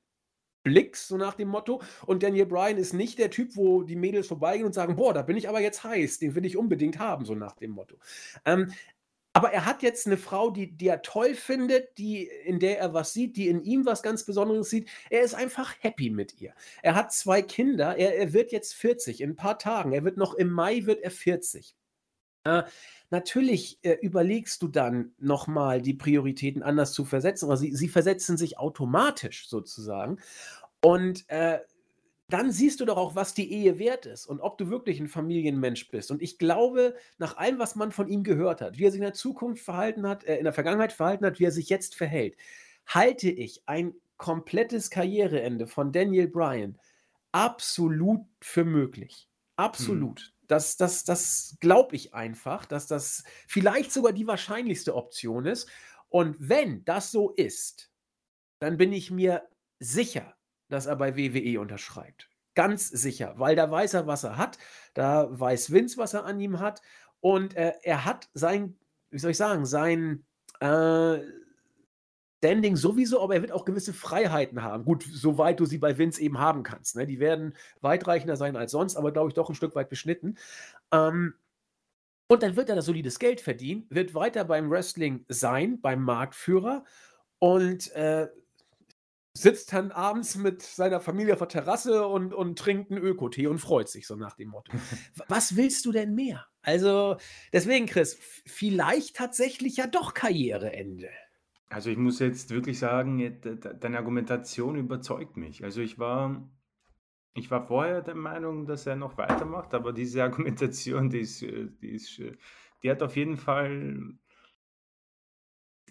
Blicks, 0.64 1.08
so 1.08 1.16
nach 1.16 1.36
dem 1.36 1.48
Motto. 1.48 1.82
Und 2.06 2.24
Daniel 2.24 2.46
Bryan 2.46 2.76
ist 2.76 2.92
nicht 2.92 3.18
der 3.18 3.32
Typ, 3.32 3.56
wo 3.56 3.84
die 3.84 3.96
Mädels 3.96 4.28
vorbeigehen 4.28 4.66
und 4.66 4.74
sagen, 4.74 4.98
boah, 4.98 5.14
da 5.14 5.22
bin 5.22 5.38
ich 5.38 5.48
aber 5.48 5.62
jetzt 5.62 5.86
heiß, 5.86 6.20
den 6.20 6.36
will 6.36 6.44
ich 6.44 6.58
unbedingt 6.58 7.00
haben, 7.00 7.24
so 7.24 7.36
nach 7.36 7.56
dem 7.56 7.72
Motto. 7.72 7.96
Ähm, 8.44 8.74
aber 9.34 9.52
er 9.52 9.66
hat 9.66 9.84
jetzt 9.84 10.08
eine 10.08 10.18
Frau, 10.18 10.50
die, 10.50 10.76
die 10.76 10.88
er 10.88 11.02
toll 11.02 11.36
findet, 11.36 11.98
die, 11.98 12.28
in 12.46 12.60
der 12.60 12.80
er 12.80 12.94
was 12.94 13.14
sieht, 13.14 13.38
die 13.38 13.48
in 13.48 13.62
ihm 13.64 13.86
was 13.86 14.02
ganz 14.02 14.24
Besonderes 14.24 14.70
sieht. 14.70 14.90
Er 15.10 15.22
ist 15.22 15.36
einfach 15.36 15.76
happy 15.82 16.10
mit 16.10 16.42
ihr. 16.42 16.54
Er 16.82 16.96
hat 16.96 17.14
zwei 17.14 17.42
Kinder, 17.42 17.96
er, 17.96 18.18
er 18.18 18.34
wird 18.34 18.52
jetzt 18.52 18.74
40 18.74 19.22
in 19.22 19.32
ein 19.32 19.36
paar 19.36 19.60
Tagen. 19.60 19.94
Er 19.94 20.04
wird 20.04 20.18
noch 20.18 20.34
im 20.34 20.50
Mai 20.50 20.86
wird 20.86 21.02
er 21.02 21.12
40. 21.12 21.76
Äh, 22.44 22.64
natürlich 23.12 23.80
äh, 23.84 23.98
überlegst 24.02 24.62
du 24.64 24.68
dann 24.68 25.14
nochmal, 25.20 25.82
die 25.82 25.94
Prioritäten 25.94 26.64
anders 26.64 26.94
zu 26.94 27.06
versetzen, 27.06 27.46
aber 27.46 27.58
sie, 27.58 27.76
sie 27.76 27.90
versetzen 27.90 28.38
sich 28.38 28.58
automatisch 28.58 29.48
sozusagen. 29.48 30.20
Und 30.82 31.30
äh, 31.30 31.60
dann 32.30 32.52
siehst 32.52 32.80
du 32.80 32.86
doch 32.86 32.98
auch, 32.98 33.16
was 33.16 33.34
die 33.34 33.52
Ehe 33.52 33.80
wert 33.80 34.06
ist 34.06 34.28
und 34.28 34.40
ob 34.40 34.58
du 34.58 34.70
wirklich 34.70 35.00
ein 35.00 35.08
Familienmensch 35.08 35.90
bist. 35.90 36.12
Und 36.12 36.22
ich 36.22 36.38
glaube, 36.38 36.96
nach 37.18 37.38
allem, 37.38 37.60
was 37.60 37.76
man 37.76 37.92
von 37.92 38.08
ihm 38.08 38.24
gehört 38.24 38.62
hat, 38.62 38.78
wie 38.78 38.86
er 38.86 38.92
sich 38.92 39.00
in 39.00 39.06
der 39.06 39.14
Zukunft 39.14 39.64
verhalten 39.64 40.08
hat, 40.08 40.24
äh, 40.26 40.38
in 40.38 40.44
der 40.44 40.54
Vergangenheit 40.54 40.94
verhalten 40.94 41.26
hat, 41.26 41.40
wie 41.40 41.46
er 41.46 41.52
sich 41.52 41.70
jetzt 41.70 41.96
verhält, 41.96 42.38
halte 42.86 43.30
ich 43.30 43.64
ein 43.66 43.96
komplettes 44.18 44.90
Karriereende 44.90 45.66
von 45.66 45.92
Daniel 45.92 46.28
Bryan 46.28 46.78
absolut 47.32 48.26
für 48.42 48.66
möglich. 48.66 49.28
Absolut. 49.56 50.20
Hm. 50.20 50.28
Das, 50.48 50.78
das, 50.78 51.04
das 51.04 51.58
glaube 51.60 51.96
ich 51.96 52.14
einfach, 52.14 52.66
dass 52.66 52.88
das 52.88 53.24
vielleicht 53.48 53.92
sogar 53.92 54.14
die 54.14 54.28
wahrscheinlichste 54.28 54.96
Option 54.96 55.46
ist. 55.46 55.70
Und 56.10 56.36
wenn 56.40 56.84
das 56.86 57.12
so 57.12 57.32
ist, 57.32 57.92
dann 58.60 58.78
bin 58.78 58.92
ich 58.92 59.12
mir 59.12 59.48
sicher, 59.80 60.36
dass 60.70 60.86
er 60.86 60.96
bei 60.96 61.16
WWE 61.18 61.60
unterschreibt. 61.60 62.30
Ganz 62.56 62.90
sicher, 62.90 63.36
weil 63.38 63.56
da 63.56 63.70
weiß 63.70 63.94
er, 63.94 64.08
was 64.08 64.24
er 64.24 64.38
hat. 64.38 64.58
Da 64.94 65.28
weiß 65.30 65.72
Vince, 65.72 65.98
was 65.98 66.14
er 66.14 66.26
an 66.26 66.40
ihm 66.40 66.60
hat. 66.60 66.82
Und 67.20 67.56
äh, 67.56 67.74
er 67.84 68.06
hat 68.06 68.30
sein, 68.34 68.78
wie 69.12 69.20
soll 69.20 69.32
ich 69.32 69.38
sagen, 69.38 69.66
sein 69.66 70.26
äh, 70.60 71.20
Standing 72.40 72.78
sowieso, 72.78 73.22
aber 73.22 73.36
er 73.36 73.42
wird 73.42 73.52
auch 73.52 73.66
gewisse 73.66 73.94
Freiheiten 73.94 74.64
haben. 74.64 74.86
Gut, 74.86 75.04
soweit 75.04 75.60
du 75.60 75.66
sie 75.66 75.78
bei 75.78 75.98
Vince 75.98 76.22
eben 76.22 76.40
haben 76.40 76.64
kannst. 76.64 76.96
Ne? 76.96 77.06
Die 77.06 77.20
werden 77.20 77.54
weitreichender 77.82 78.38
sein 78.38 78.56
als 78.56 78.72
sonst, 78.72 78.96
aber 78.96 79.12
glaube 79.12 79.30
ich 79.30 79.34
doch 79.34 79.50
ein 79.50 79.56
Stück 79.56 79.76
weit 79.76 79.90
beschnitten. 79.90 80.38
Ähm, 80.92 81.34
und 82.32 82.44
dann 82.44 82.56
wird 82.56 82.70
er 82.70 82.76
das 82.76 82.86
solides 82.86 83.20
Geld 83.20 83.42
verdienen, 83.42 83.88
wird 83.90 84.14
weiter 84.14 84.46
beim 84.46 84.70
Wrestling 84.70 85.26
sein, 85.28 85.82
beim 85.82 86.02
Marktführer 86.02 86.86
und 87.40 87.92
äh, 87.94 88.30
sitzt 89.34 89.74
dann 89.74 89.92
abends 89.92 90.36
mit 90.36 90.62
seiner 90.62 91.00
Familie 91.00 91.34
auf 91.34 91.40
der 91.40 91.48
Terrasse 91.48 92.08
und, 92.08 92.34
und 92.34 92.58
trinkt 92.58 92.92
einen 92.92 93.02
Ökotee 93.02 93.48
und 93.48 93.60
freut 93.60 93.90
sich 93.90 94.08
so 94.08 94.16
nach 94.16 94.36
dem 94.36 94.50
Motto. 94.50 94.72
Was 95.28 95.56
willst 95.56 95.86
du 95.86 95.92
denn 95.92 96.16
mehr? 96.16 96.46
Also, 96.62 97.18
deswegen, 97.54 97.86
Chris, 97.86 98.18
vielleicht 98.46 99.16
tatsächlich 99.16 99.78
ja 99.78 99.88
doch 99.88 100.14
Karriereende. 100.14 101.10
Also 101.70 101.92
ich 101.92 101.98
muss 101.98 102.20
jetzt 102.20 102.50
wirklich 102.50 102.80
sagen, 102.80 103.40
deine 103.80 103.98
Argumentation 103.98 104.76
überzeugt 104.76 105.38
mich. 105.38 105.64
Also 105.64 105.82
ich 105.82 106.00
war, 106.00 106.50
ich 107.36 107.52
war 107.52 107.68
vorher 107.68 108.02
der 108.02 108.16
Meinung, 108.16 108.66
dass 108.66 108.88
er 108.88 108.96
noch 108.96 109.18
weitermacht, 109.18 109.76
aber 109.76 109.94
diese 109.94 110.24
Argumentation, 110.24 111.12
die 111.12 111.20
ist, 111.20 111.44
äh, 111.44 111.68
die 111.82 111.92
ist, 111.92 112.18
äh, 112.20 112.36
die 112.82 112.90
hat 112.90 113.04
auf 113.04 113.16
jeden 113.16 113.38
Fall 113.38 114.18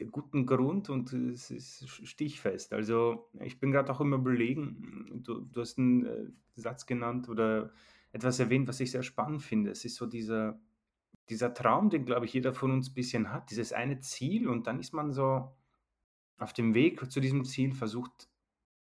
guten 0.06 0.46
Grund 0.46 0.90
und 0.90 1.12
es 1.12 1.50
ist 1.50 1.88
stichfest. 1.88 2.72
Also 2.72 3.28
ich 3.40 3.58
bin 3.58 3.70
gerade 3.70 3.92
auch 3.92 4.00
immer 4.00 4.16
überlegen, 4.16 5.22
du, 5.24 5.40
du 5.40 5.60
hast 5.60 5.78
einen 5.78 6.06
äh, 6.06 6.26
Satz 6.56 6.86
genannt 6.86 7.28
oder 7.28 7.72
etwas 8.12 8.38
erwähnt, 8.40 8.68
was 8.68 8.80
ich 8.80 8.90
sehr 8.90 9.02
spannend 9.02 9.42
finde. 9.42 9.70
Es 9.70 9.84
ist 9.84 9.96
so 9.96 10.06
dieser, 10.06 10.60
dieser 11.28 11.54
Traum, 11.54 11.90
den, 11.90 12.04
glaube 12.04 12.26
ich, 12.26 12.32
jeder 12.32 12.54
von 12.54 12.70
uns 12.70 12.90
ein 12.90 12.94
bisschen 12.94 13.32
hat, 13.32 13.50
dieses 13.50 13.72
eine 13.72 14.00
Ziel 14.00 14.48
und 14.48 14.66
dann 14.66 14.80
ist 14.80 14.92
man 14.92 15.12
so 15.12 15.52
auf 16.38 16.52
dem 16.52 16.74
Weg 16.74 17.10
zu 17.10 17.20
diesem 17.20 17.44
Ziel, 17.44 17.72
versucht, 17.72 18.28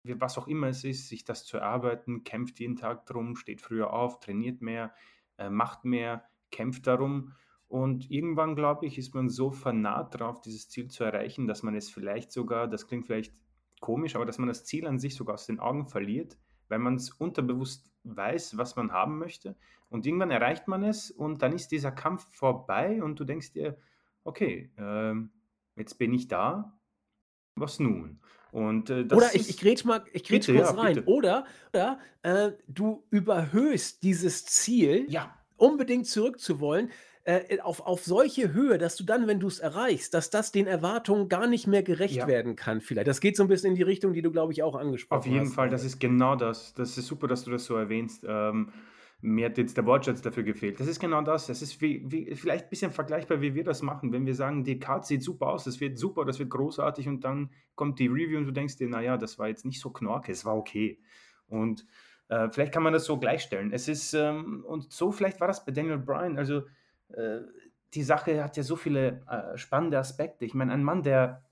was 0.03 0.39
auch 0.39 0.49
immer 0.49 0.69
es 0.69 0.85
ist, 0.85 1.09
sich 1.09 1.25
das 1.25 1.45
zu 1.45 1.57
erarbeiten, 1.57 2.25
kämpft 2.25 2.61
jeden 2.61 2.77
Tag 2.77 3.07
drum, 3.07 3.37
steht 3.37 3.61
früher 3.61 3.93
auf, 3.93 4.21
trainiert 4.21 4.61
mehr, 4.61 4.95
äh, 5.39 5.51
macht 5.51 5.85
mehr, 5.85 6.25
kämpft 6.51 6.87
darum 6.87 7.33
und 7.69 8.11
irgendwann, 8.11 8.55
glaube 8.55 8.87
ich, 8.87 8.99
ist 8.99 9.15
man 9.15 9.29
so 9.29 9.51
vernarrt 9.51 10.15
darauf, 10.15 10.41
dieses 10.41 10.69
Ziel 10.69 10.89
zu 10.89 11.05
erreichen, 11.05 11.47
dass 11.47 11.63
man 11.63 11.75
es 11.75 11.91
vielleicht 11.91 12.31
sogar, 12.33 12.69
das 12.69 12.87
klingt 12.87 13.07
vielleicht 13.07 13.35
komisch, 13.81 14.15
aber 14.15 14.25
dass 14.25 14.39
man 14.39 14.49
das 14.49 14.65
Ziel 14.65 14.87
an 14.87 14.99
sich 14.99 15.17
sogar 15.17 15.35
aus 15.35 15.47
den 15.47 15.59
Augen 15.59 15.87
verliert, 15.87 16.39
weil 16.69 16.79
man 16.79 16.95
es 16.95 17.11
unterbewusst 17.11 17.93
weiß, 18.05 18.57
was 18.57 18.77
man 18.77 18.93
haben 18.93 19.19
möchte. 19.19 19.57
Und 19.89 20.07
irgendwann 20.07 20.31
erreicht 20.31 20.69
man 20.69 20.85
es 20.85 21.11
und 21.11 21.43
dann 21.43 21.53
ist 21.53 21.69
dieser 21.69 21.93
Kampf 21.93 22.27
vorbei 22.35 23.03
und 23.03 23.19
du 23.19 23.25
denkst 23.25 23.53
dir, 23.53 23.77
okay, 24.25 24.71
äh, 24.77 25.15
jetzt 25.77 25.99
bin 25.99 26.13
ich 26.13 26.29
da, 26.29 26.79
was 27.57 27.81
nun? 27.81 28.21
Und, 28.53 28.91
äh, 28.91 29.07
oder 29.13 29.35
ich, 29.35 29.51
ich 29.51 29.59
grätsch 29.59 29.85
mal, 29.85 30.05
ich 30.13 30.25
grätsch 30.25 30.47
bitte, 30.47 30.59
kurz 30.59 30.71
ja, 30.71 30.81
rein. 30.81 30.95
Bitte. 30.95 31.09
Oder, 31.09 31.45
oder 31.73 31.99
äh, 32.23 32.53
du 32.69 33.05
überhöhst 33.11 34.03
dieses 34.03 34.47
Ziel, 34.47 35.07
ja. 35.09 35.37
unbedingt 35.57 36.07
zurückzuwollen, 36.07 36.91
äh, 37.27 37.59
auf, 37.61 37.81
auf 37.81 38.05
solche 38.05 38.53
Höhe, 38.53 38.79
dass 38.79 38.95
du 38.95 39.03
dann, 39.03 39.27
wenn 39.27 39.41
du 39.41 39.49
es 39.49 39.59
erreichst, 39.59 40.15
dass 40.15 40.31
das 40.31 40.53
den 40.53 40.69
Erwartungen 40.69 41.29
gar 41.29 41.49
nicht 41.49 41.67
mehr 41.67 41.83
gerecht 41.83 42.15
ja. 42.15 42.29
werden 42.29 42.55
kann, 42.55 42.81
vielleicht. 42.81 43.09
Das 43.09 43.21
geht 43.21 43.37
so 43.37 43.43
ein 43.43 43.49
bisschen 43.49 43.71
in 43.71 43.75
die 43.75 43.83
Richtung, 43.83 44.13
die 44.13 44.23
du, 44.23 44.31
glaube 44.31 44.53
ich, 44.53 44.63
auch 44.63 44.77
angesprochen 44.77 45.19
hast. 45.19 45.27
Auf 45.27 45.33
jeden 45.33 45.47
hast, 45.47 45.55
Fall, 45.55 45.69
das 45.69 45.85
ist 45.85 45.99
genau 45.99 46.37
das. 46.37 46.73
Das 46.75 46.97
ist 46.97 47.07
super, 47.07 47.27
dass 47.27 47.43
du 47.43 47.51
das 47.51 47.65
so 47.65 47.75
erwähnst. 47.75 48.25
Ähm, 48.29 48.73
mir 49.23 49.47
hat 49.47 49.59
jetzt 49.59 49.77
der 49.77 49.87
Wortschatz 49.87 50.23
dafür 50.23 50.45
gefehlt. 50.45 50.79
Das 50.79 50.87
ist 50.87 51.01
genau 51.01 51.21
das. 51.21 51.49
Das 51.49 51.63
ist 51.63 51.81
wie, 51.81 52.05
wie, 52.07 52.37
vielleicht 52.37 52.67
ein 52.67 52.71
bisschen 52.71 52.93
vergleichbar, 52.93 53.41
wie 53.41 53.57
wir 53.57 53.65
das 53.65 53.83
machen. 53.83 54.13
Wenn 54.13 54.25
wir 54.25 54.35
sagen, 54.37 54.63
die 54.63 54.79
Karte 54.79 55.09
sieht 55.09 55.25
super 55.25 55.49
aus, 55.49 55.65
das 55.65 55.81
wird 55.81 55.99
super, 55.99 56.25
das 56.25 56.39
wird 56.39 56.51
großartig 56.51 57.09
und 57.09 57.25
dann 57.25 57.51
kommt 57.75 57.99
die 57.99 58.07
Review 58.07 58.39
und 58.39 58.47
du 58.47 58.53
denkst 58.53 58.77
dir, 58.77 58.89
naja, 58.89 59.17
das 59.17 59.37
war 59.39 59.49
jetzt 59.49 59.65
nicht 59.65 59.81
so 59.81 59.91
knorke, 59.91 60.31
es 60.31 60.45
war 60.45 60.57
okay. 60.57 61.01
Und 61.49 61.87
äh, 62.29 62.49
vielleicht 62.51 62.73
kann 62.73 62.85
man 62.85 62.93
das 62.93 63.05
so 63.05 63.19
gleichstellen. 63.19 63.73
Es 63.73 63.89
ist, 63.89 64.15
ähm, 64.15 64.65
und 64.65 64.93
so 64.93 65.11
vielleicht 65.11 65.41
war 65.41 65.49
das 65.49 65.65
bei 65.65 65.73
Daniel 65.73 65.99
Bryan. 65.99 66.39
Also 66.39 66.63
äh, 67.09 67.41
die 67.95 68.03
Sache 68.03 68.43
hat 68.43 68.57
ja 68.57 68.63
so 68.63 68.77
viele 68.77 69.23
äh, 69.29 69.57
spannende 69.57 69.99
Aspekte. 69.99 70.45
Ich 70.45 70.55
meine, 70.55 70.73
ein 70.73 70.85
Mann, 70.85 71.03
der, 71.03 71.45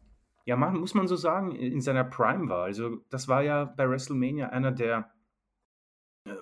ja, 0.44 0.57
muss 0.57 0.94
man 0.94 1.09
so 1.09 1.16
sagen, 1.16 1.52
in 1.52 1.80
seiner 1.80 2.05
Prime 2.05 2.48
war. 2.48 2.64
Also, 2.64 2.98
das 3.11 3.28
war 3.28 3.42
ja 3.42 3.64
bei 3.64 3.88
WrestleMania 3.88 4.48
einer 4.48 4.72
der 4.72 5.11
äh, 6.26 6.34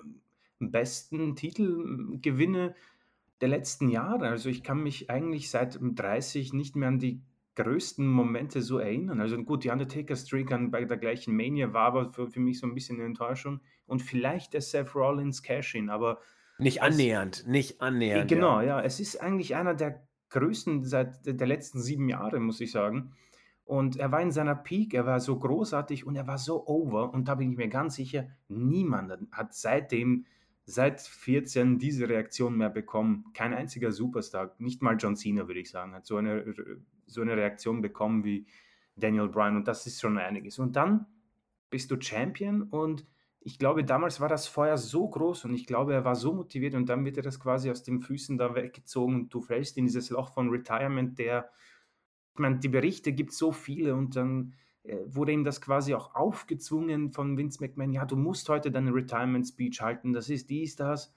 besten 0.59 1.35
Titelgewinne 1.35 2.75
der 3.41 3.49
letzten 3.49 3.89
Jahre. 3.89 4.29
Also 4.29 4.49
ich 4.49 4.63
kann 4.63 4.81
mich 4.81 5.09
eigentlich 5.09 5.49
seit 5.49 5.77
30 5.81 6.53
nicht 6.53 6.75
mehr 6.75 6.87
an 6.87 6.99
die 6.99 7.21
größten 7.55 8.07
Momente 8.07 8.61
so 8.61 8.79
erinnern. 8.79 9.19
Also 9.19 9.37
gut, 9.43 9.63
die 9.63 9.69
Undertaker-Streak 9.69 10.49
bei 10.71 10.85
der 10.85 10.97
gleichen 10.97 11.35
Mania 11.35 11.73
war 11.73 11.87
aber 11.87 12.09
für, 12.13 12.29
für, 12.29 12.39
mich 12.39 12.59
so 12.59 12.67
ein 12.67 12.73
bisschen 12.73 12.97
eine 12.97 13.05
Enttäuschung. 13.05 13.59
Und 13.85 14.01
vielleicht 14.01 14.53
der 14.53 14.61
Seth 14.61 14.95
Rollins 14.95 15.43
Cash-In, 15.43 15.89
aber... 15.89 16.19
Nicht 16.57 16.81
annähernd, 16.81 17.47
nicht 17.47 17.81
annähernd. 17.81 18.29
Genau, 18.29 18.59
ja. 18.61 18.79
ja. 18.79 18.81
Es 18.81 18.99
ist 18.99 19.21
eigentlich 19.21 19.55
einer 19.55 19.73
der 19.73 20.07
größten 20.29 20.83
seit 20.83 21.25
der 21.25 21.47
letzten 21.47 21.81
sieben 21.81 22.09
Jahre, 22.09 22.39
muss 22.39 22.61
ich 22.61 22.71
sagen. 22.71 23.13
Und 23.65 23.95
er 23.95 24.11
war 24.11 24.21
in 24.21 24.31
seiner 24.31 24.55
Peak, 24.55 24.93
er 24.93 25.05
war 25.05 25.19
so 25.19 25.39
großartig 25.39 26.05
und 26.05 26.15
er 26.15 26.27
war 26.27 26.37
so 26.37 26.67
over. 26.67 27.13
Und 27.13 27.27
da 27.27 27.35
bin 27.35 27.51
ich 27.51 27.57
mir 27.57 27.69
ganz 27.69 27.95
sicher, 27.95 28.27
niemand 28.49 29.11
hat 29.31 29.53
seitdem, 29.53 30.25
seit 30.65 31.01
14 31.01 31.77
diese 31.77 32.07
Reaktion 32.07 32.57
mehr 32.57 32.69
bekommen. 32.69 33.25
Kein 33.33 33.53
einziger 33.53 33.91
Superstar, 33.91 34.55
nicht 34.59 34.81
mal 34.81 34.95
John 34.97 35.15
Cena, 35.15 35.47
würde 35.47 35.59
ich 35.59 35.69
sagen, 35.69 35.93
hat 35.93 36.05
so 36.05 36.17
eine, 36.17 36.55
so 37.05 37.21
eine 37.21 37.35
Reaktion 37.35 37.81
bekommen 37.81 38.23
wie 38.23 38.45
Daniel 38.95 39.29
Bryan. 39.29 39.57
Und 39.57 39.67
das 39.67 39.85
ist 39.87 40.01
schon 40.01 40.17
einiges. 40.17 40.59
Und 40.59 40.75
dann 40.75 41.05
bist 41.69 41.91
du 41.91 41.99
Champion 41.99 42.63
und 42.63 43.05
ich 43.45 43.59
glaube, 43.59 43.83
damals 43.83 44.21
war 44.21 44.29
das 44.29 44.47
Feuer 44.47 44.77
so 44.77 45.07
groß 45.07 45.45
und 45.45 45.53
ich 45.53 45.65
glaube, 45.65 45.93
er 45.93 46.05
war 46.05 46.15
so 46.15 46.33
motiviert 46.33 46.75
und 46.75 46.87
dann 46.87 47.03
wird 47.03 47.17
er 47.17 47.23
das 47.23 47.39
quasi 47.39 47.69
aus 47.69 47.83
den 47.83 47.99
Füßen 47.99 48.37
da 48.37 48.55
weggezogen 48.55 49.15
und 49.15 49.33
du 49.33 49.41
fällst 49.41 49.77
in 49.77 49.85
dieses 49.85 50.09
Loch 50.09 50.33
von 50.33 50.49
Retirement, 50.49 51.17
der 51.19 51.49
ich 52.33 52.39
meine, 52.39 52.57
die 52.57 52.69
Berichte 52.69 53.13
gibt 53.13 53.31
so 53.31 53.51
viele 53.51 53.93
und 53.93 54.15
dann 54.15 54.53
äh, 54.83 54.97
wurde 55.05 55.33
ihm 55.33 55.43
das 55.43 55.61
quasi 55.61 55.93
auch 55.93 56.15
aufgezwungen 56.15 57.11
von 57.11 57.37
Vince 57.37 57.61
McMahon, 57.61 57.93
ja, 57.93 58.05
du 58.05 58.15
musst 58.15 58.49
heute 58.49 58.71
deine 58.71 58.93
Retirement 58.93 59.47
Speech 59.47 59.81
halten, 59.81 60.13
das 60.13 60.29
ist 60.29 60.49
dies, 60.49 60.75
das. 60.75 61.13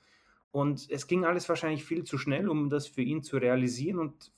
Und 0.50 0.90
es 0.90 1.06
ging 1.06 1.24
alles 1.24 1.48
wahrscheinlich 1.48 1.84
viel 1.84 2.04
zu 2.04 2.16
schnell, 2.18 2.48
um 2.48 2.70
das 2.70 2.86
für 2.86 3.02
ihn 3.02 3.22
zu 3.22 3.36
realisieren. 3.36 3.98
Und 3.98 4.32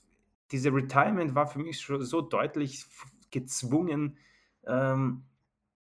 diese 0.51 0.73
Retirement 0.73 1.33
war 1.33 1.47
für 1.47 1.59
mich 1.59 1.79
schon 1.79 2.01
so 2.03 2.21
deutlich 2.21 2.85
gezwungen. 3.31 4.17
Ähm, 4.65 5.23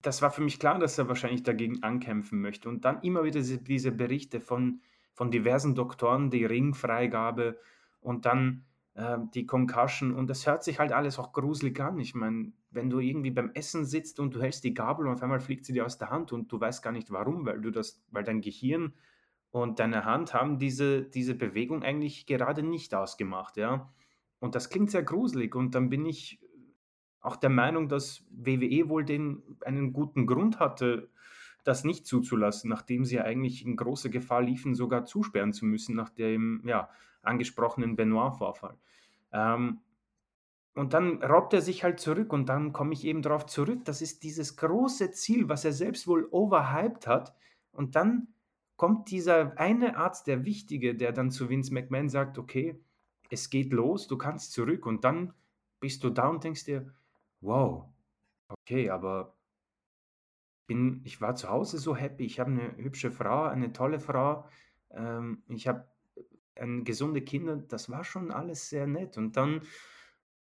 das 0.05 0.21
war 0.21 0.31
für 0.31 0.43
mich 0.43 0.59
klar, 0.61 0.79
dass 0.79 0.99
er 0.99 1.09
wahrscheinlich 1.09 1.43
dagegen 1.43 1.83
ankämpfen 1.83 2.41
möchte. 2.41 2.69
Und 2.69 2.85
dann 2.85 3.01
immer 3.03 3.25
wieder 3.25 3.41
diese, 3.41 3.59
diese 3.59 3.91
Berichte 3.91 4.41
von, 4.41 4.81
von 5.13 5.31
diversen 5.31 5.75
Doktoren, 5.75 6.31
die 6.31 6.45
Ringfreigabe 6.45 7.59
und 8.01 8.27
dann 8.27 8.65
äh, 8.95 9.19
die 9.35 9.47
Concussion 9.47 10.15
und 10.15 10.29
das 10.29 10.47
hört 10.47 10.63
sich 10.63 10.79
halt 10.79 10.93
alles 10.93 11.19
auch 11.19 11.33
gruselig 11.33 11.81
an. 11.81 11.99
Ich 11.99 12.15
meine, 12.15 12.53
wenn 12.71 12.91
du 12.91 13.01
irgendwie 13.01 13.31
beim 13.31 13.51
Essen 13.55 13.85
sitzt 13.87 14.21
und 14.21 14.35
du 14.35 14.43
hältst 14.43 14.63
die 14.65 14.75
Gabel 14.75 15.07
und 15.07 15.15
auf 15.15 15.23
einmal 15.23 15.41
fliegt 15.41 15.65
sie 15.65 15.73
dir 15.73 15.87
aus 15.87 15.97
der 15.97 16.11
Hand 16.11 16.33
und 16.33 16.53
du 16.53 16.61
weißt 16.61 16.83
gar 16.83 16.93
nicht 16.93 17.11
warum, 17.11 17.47
weil 17.47 17.61
du 17.61 17.71
das, 17.71 18.05
weil 18.11 18.25
dein 18.25 18.43
Gehirn 18.43 18.93
und 19.51 19.79
deine 19.79 20.05
Hand 20.05 20.35
haben 20.35 20.59
diese, 20.59 21.03
diese 21.03 21.35
Bewegung 21.35 21.83
eigentlich 21.83 22.27
gerade 22.27 22.63
nicht 22.63 22.95
ausgemacht, 22.95 23.57
ja. 23.57 23.91
Und 24.39 24.55
das 24.55 24.69
klingt 24.69 24.91
sehr 24.91 25.03
gruselig 25.03 25.55
und 25.55 25.75
dann 25.75 25.89
bin 25.89 26.05
ich 26.05 26.39
auch 27.25 27.37
der 27.37 27.51
Meinung, 27.51 27.89
dass 27.89 28.23
WWE 28.31 28.89
wohl 28.89 29.05
den, 29.05 29.43
einen 29.65 29.93
guten 29.93 30.27
Grund 30.27 30.61
hatte, 30.61 31.09
das 31.65 31.83
nicht 31.83 32.07
zuzulassen, 32.07 32.69
nachdem 32.69 33.07
sie 33.07 33.21
eigentlich 33.21 33.65
in 33.65 33.77
große 33.77 34.11
Gefahr 34.11 34.43
liefen, 34.43 34.75
sogar 34.75 35.07
zusperren 35.07 35.55
zu 35.55 35.65
müssen, 35.65 35.97
nach 35.97 36.11
dem, 36.11 36.63
ja, 36.67 36.91
angesprochenen 37.23 37.97
Benoit-Vorfall. 37.97 38.77
Ähm, 39.33 39.81
und 40.75 40.93
dann 40.93 41.23
robbt 41.23 41.55
er 41.55 41.63
sich 41.63 41.83
halt 41.83 41.99
zurück 41.99 42.33
und 42.33 42.51
dann 42.51 42.73
komme 42.75 42.93
ich 42.93 43.05
eben 43.05 43.23
darauf 43.23 43.47
zurück. 43.47 43.87
Das 43.87 44.03
ist 44.03 44.23
dieses 44.23 44.57
große 44.57 45.13
Ziel, 45.13 45.49
was 45.49 45.65
er 45.65 45.73
selbst 45.73 46.07
wohl 46.07 46.29
overhyped 46.31 47.07
hat. 47.07 47.35
Und 47.73 47.97
dann 47.97 48.29
kommt 48.77 49.11
dieser 49.11 49.59
eine 49.59 49.97
Arzt, 49.97 50.27
der 50.27 50.45
Wichtige, 50.45 50.95
der 50.95 51.13
dann 51.13 51.31
zu 51.31 51.49
Vince 51.49 51.73
McMahon 51.73 52.11
sagt, 52.11 52.37
okay, 52.39 52.79
es 53.31 53.49
geht 53.49 53.73
los, 53.73 54.09
du 54.09 54.19
kannst 54.19 54.53
zurück. 54.53 54.85
Und 54.85 55.05
dann 55.05 55.33
bist 55.81 56.05
du 56.05 56.11
da 56.11 56.29
und 56.29 56.45
denkst 56.45 56.65
dir, 56.65 56.93
wow, 57.45 57.93
okay, 58.49 58.91
aber 58.91 59.37
bin, 60.67 61.03
ich 61.05 61.21
war 61.21 61.35
zu 61.37 61.49
Hause 61.49 61.79
so 61.79 61.95
happy. 61.95 62.25
Ich 62.25 62.41
habe 62.41 62.51
eine 62.51 62.77
hübsche 62.77 63.11
Frau, 63.11 63.45
eine 63.45 63.73
tolle 63.73 64.01
Frau. 64.01 64.49
Ähm, 64.91 65.43
ich 65.49 65.69
habe 65.69 65.87
ähm, 66.57 66.85
gesunde 66.85 67.23
Kinder, 67.23 67.57
das 67.57 67.91
war 67.91 68.05
schon 68.05 68.31
alles 68.31 68.71
sehr 68.71 68.87
nett. 68.87 69.19
Und 69.19 69.37
dann 69.37 69.63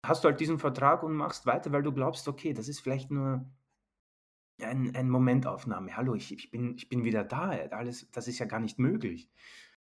hast 0.02 0.24
du 0.24 0.28
halt 0.28 0.40
diesen 0.40 0.58
Vertrag 0.58 1.02
und 1.02 1.14
machst 1.14 1.46
weiter, 1.46 1.72
weil 1.72 1.82
du 1.82 1.92
glaubst, 1.92 2.28
okay, 2.28 2.54
das 2.54 2.68
ist 2.68 2.80
vielleicht 2.80 3.10
nur 3.10 3.44
ein, 4.60 4.94
ein 4.96 5.10
Momentaufnahme. 5.10 5.96
Hallo, 5.96 6.14
ich, 6.14 6.32
ich, 6.32 6.50
bin, 6.50 6.76
ich 6.76 6.88
bin 6.88 7.04
wieder 7.04 7.24
da. 7.24 7.50
Alles, 7.50 8.10
das 8.12 8.28
ist 8.28 8.38
ja 8.38 8.46
gar 8.46 8.60
nicht 8.60 8.78
möglich. 8.78 9.28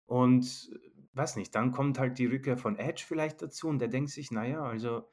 Und 0.06 0.70
weiß 1.14 1.36
nicht, 1.36 1.54
dann 1.54 1.72
kommt 1.72 1.98
halt 1.98 2.18
die 2.18 2.26
Rückkehr 2.26 2.56
von 2.56 2.76
Edge 2.76 3.04
vielleicht 3.06 3.42
dazu 3.42 3.68
und 3.68 3.78
der 3.78 3.88
denkt 3.88 4.10
sich, 4.10 4.30
naja, 4.30 4.62
also 4.62 5.08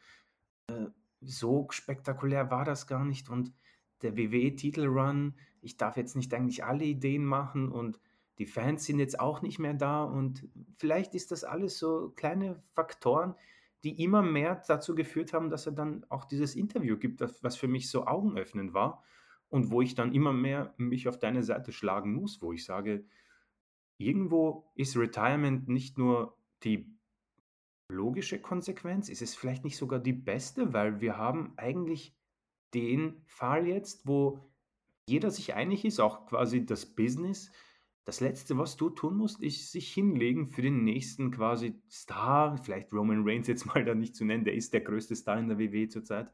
äh, 0.68 0.88
so 1.26 1.68
spektakulär 1.70 2.52
war 2.52 2.66
das 2.66 2.88
gar 2.88 3.06
nicht. 3.06 3.30
Und 3.30 3.54
der 4.02 4.18
WWE-Titel-Run, 4.18 5.36
ich 5.62 5.78
darf 5.78 5.98
jetzt 5.98 6.16
nicht 6.16 6.34
eigentlich 6.34 6.64
alle 6.64 6.84
Ideen 6.84 7.26
machen 7.26 7.72
und 7.72 8.00
die 8.40 8.46
Fans 8.46 8.86
sind 8.86 9.00
jetzt 9.00 9.20
auch 9.20 9.42
nicht 9.42 9.60
mehr 9.60 9.74
da. 9.74 10.04
Und 10.04 10.48
vielleicht 10.78 11.16
ist 11.16 11.32
das 11.32 11.44
alles 11.44 11.78
so 11.78 12.12
kleine 12.16 12.62
Faktoren, 12.74 13.36
die 13.84 14.02
immer 14.02 14.22
mehr 14.22 14.64
dazu 14.68 14.96
geführt 14.96 15.34
haben, 15.34 15.50
dass 15.50 15.66
er 15.66 15.74
dann 15.74 16.06
auch 16.10 16.26
dieses 16.26 16.56
Interview 16.56 16.98
gibt, 16.98 17.22
was 17.22 17.56
für 17.56 17.68
mich 17.68 17.90
so 17.90 18.06
augenöffnend 18.06 18.74
war 18.74 19.04
und 19.50 19.72
wo 19.72 19.82
ich 19.82 19.94
dann 19.94 20.14
immer 20.14 20.34
mehr 20.34 20.74
mich 20.78 21.08
auf 21.08 21.20
deine 21.20 21.44
Seite 21.44 21.72
schlagen 21.72 22.14
muss, 22.14 22.42
wo 22.42 22.54
ich 22.54 22.66
sage, 22.66 23.06
irgendwo 23.98 24.72
ist 24.76 24.98
Retirement 24.98 25.68
nicht 25.68 25.98
nur 25.98 26.38
die 26.64 26.90
logische 27.94 28.39
Konsequenz, 28.39 29.10
ist 29.10 29.22
es 29.22 29.36
vielleicht 29.36 29.64
nicht 29.64 29.78
sogar 29.78 30.00
die 30.00 30.14
beste, 30.14 30.74
weil 30.74 31.02
wir 31.02 31.18
haben 31.18 31.54
eigentlich 31.58 32.16
den 32.74 33.22
Fall 33.26 33.68
jetzt, 33.68 34.08
wo 34.08 34.39
jeder 35.08 35.32
sich 35.32 35.54
einig 35.54 35.86
ist, 35.86 36.00
auch 36.00 36.26
quasi 36.26 36.66
das 36.66 36.86
Business, 36.86 37.52
das 38.06 38.20
Letzte, 38.20 38.58
was 38.58 38.76
du 38.76 38.89
tun 38.89 39.16
musst, 39.16 39.41
ist 39.41 39.72
sich 39.72 39.94
hinlegen 39.94 40.50
für 40.50 40.62
den 40.62 40.84
nächsten 40.84 41.32
quasi 41.32 41.82
Star, 41.89 42.58
vielleicht 42.58 42.91
Roman 42.91 43.24
Reigns 43.26 43.48
jetzt 43.48 43.66
mal 43.74 43.86
da 43.86 43.96
nicht 43.96 44.16
zu 44.16 44.26
nennen, 44.26 44.44
der 44.44 44.56
ist 44.56 44.74
der 44.74 44.82
größte 44.82 45.16
Star 45.16 45.39
in 45.39 45.48
der 45.48 45.60
WWE 45.60 45.88
zurzeit. 45.88 46.32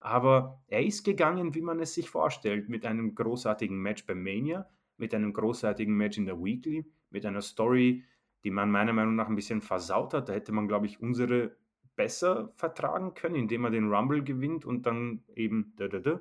Aber 0.00 0.62
er 0.66 0.84
ist 0.84 1.04
gegangen, 1.04 1.54
wie 1.54 1.62
man 1.62 1.80
es 1.80 1.94
sich 1.94 2.10
vorstellt, 2.10 2.68
mit 2.68 2.84
einem 2.84 3.14
großartigen 3.14 3.78
Match 3.78 4.04
bei 4.06 4.14
Mania, 4.14 4.68
mit 4.96 5.14
einem 5.14 5.32
großartigen 5.32 5.94
Match 5.94 6.18
in 6.18 6.26
der 6.26 6.42
Weekly, 6.42 6.84
mit 7.10 7.24
einer 7.24 7.42
Story, 7.42 8.04
die 8.44 8.50
man 8.50 8.70
meiner 8.70 8.92
Meinung 8.92 9.14
nach 9.16 9.28
ein 9.28 9.34
bisschen 9.34 9.60
versaut 9.60 10.14
hat. 10.14 10.28
Da 10.28 10.32
hätte 10.34 10.52
man, 10.52 10.68
glaube 10.68 10.86
ich, 10.86 11.00
unsere 11.00 11.56
besser 11.96 12.52
vertragen 12.56 13.14
können, 13.14 13.36
indem 13.36 13.64
er 13.64 13.70
den 13.70 13.92
Rumble 13.92 14.22
gewinnt 14.22 14.64
und 14.64 14.84
dann 14.86 15.24
eben 15.34 15.72
da, 15.76 15.88
da, 15.88 16.00
da. 16.00 16.20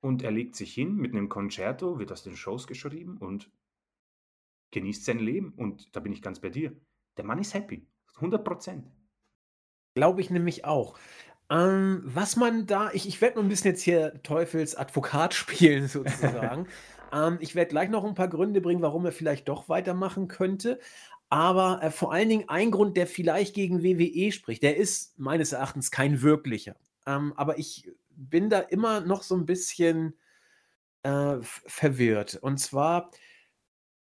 Und 0.00 0.22
er 0.22 0.30
legt 0.30 0.54
sich 0.54 0.74
hin 0.74 0.96
mit 0.96 1.12
einem 1.12 1.28
Concerto, 1.28 1.98
wird 1.98 2.12
aus 2.12 2.22
den 2.22 2.36
Shows 2.36 2.66
geschrieben 2.66 3.16
und 3.18 3.50
genießt 4.72 5.04
sein 5.04 5.18
Leben. 5.18 5.54
Und 5.56 5.96
da 5.96 6.00
bin 6.00 6.12
ich 6.12 6.22
ganz 6.22 6.40
bei 6.40 6.50
dir. 6.50 6.76
Der 7.16 7.24
Mann 7.24 7.38
ist 7.38 7.54
happy. 7.54 7.86
100 8.16 8.44
Prozent. 8.44 8.90
Glaube 9.94 10.20
ich 10.20 10.30
nämlich 10.30 10.64
auch. 10.64 10.98
Ähm, 11.50 12.02
was 12.04 12.36
man 12.36 12.66
da, 12.66 12.90
ich, 12.92 13.06
ich 13.06 13.20
werde 13.20 13.36
nur 13.36 13.44
ein 13.44 13.48
bisschen 13.48 13.70
jetzt 13.70 13.82
hier 13.82 14.22
Teufels 14.22 14.74
Advokat 14.74 15.34
spielen, 15.34 15.88
sozusagen. 15.88 16.66
ähm, 17.12 17.38
ich 17.40 17.54
werde 17.54 17.70
gleich 17.70 17.88
noch 17.88 18.04
ein 18.04 18.14
paar 18.14 18.28
Gründe 18.28 18.60
bringen, 18.60 18.82
warum 18.82 19.06
er 19.06 19.12
vielleicht 19.12 19.48
doch 19.48 19.68
weitermachen 19.68 20.28
könnte. 20.28 20.80
Aber 21.34 21.82
äh, 21.82 21.90
vor 21.90 22.12
allen 22.12 22.28
Dingen 22.28 22.48
ein 22.48 22.70
Grund, 22.70 22.96
der 22.96 23.08
vielleicht 23.08 23.56
gegen 23.56 23.82
WWE 23.82 24.30
spricht, 24.30 24.62
der 24.62 24.76
ist 24.76 25.18
meines 25.18 25.50
Erachtens 25.50 25.90
kein 25.90 26.22
wirklicher. 26.22 26.76
Ähm, 27.08 27.32
aber 27.34 27.58
ich 27.58 27.90
bin 28.10 28.50
da 28.50 28.60
immer 28.60 29.00
noch 29.00 29.24
so 29.24 29.34
ein 29.34 29.44
bisschen 29.44 30.16
äh, 31.02 31.38
verwirrt. 31.40 32.36
Und 32.36 32.58
zwar, 32.58 33.10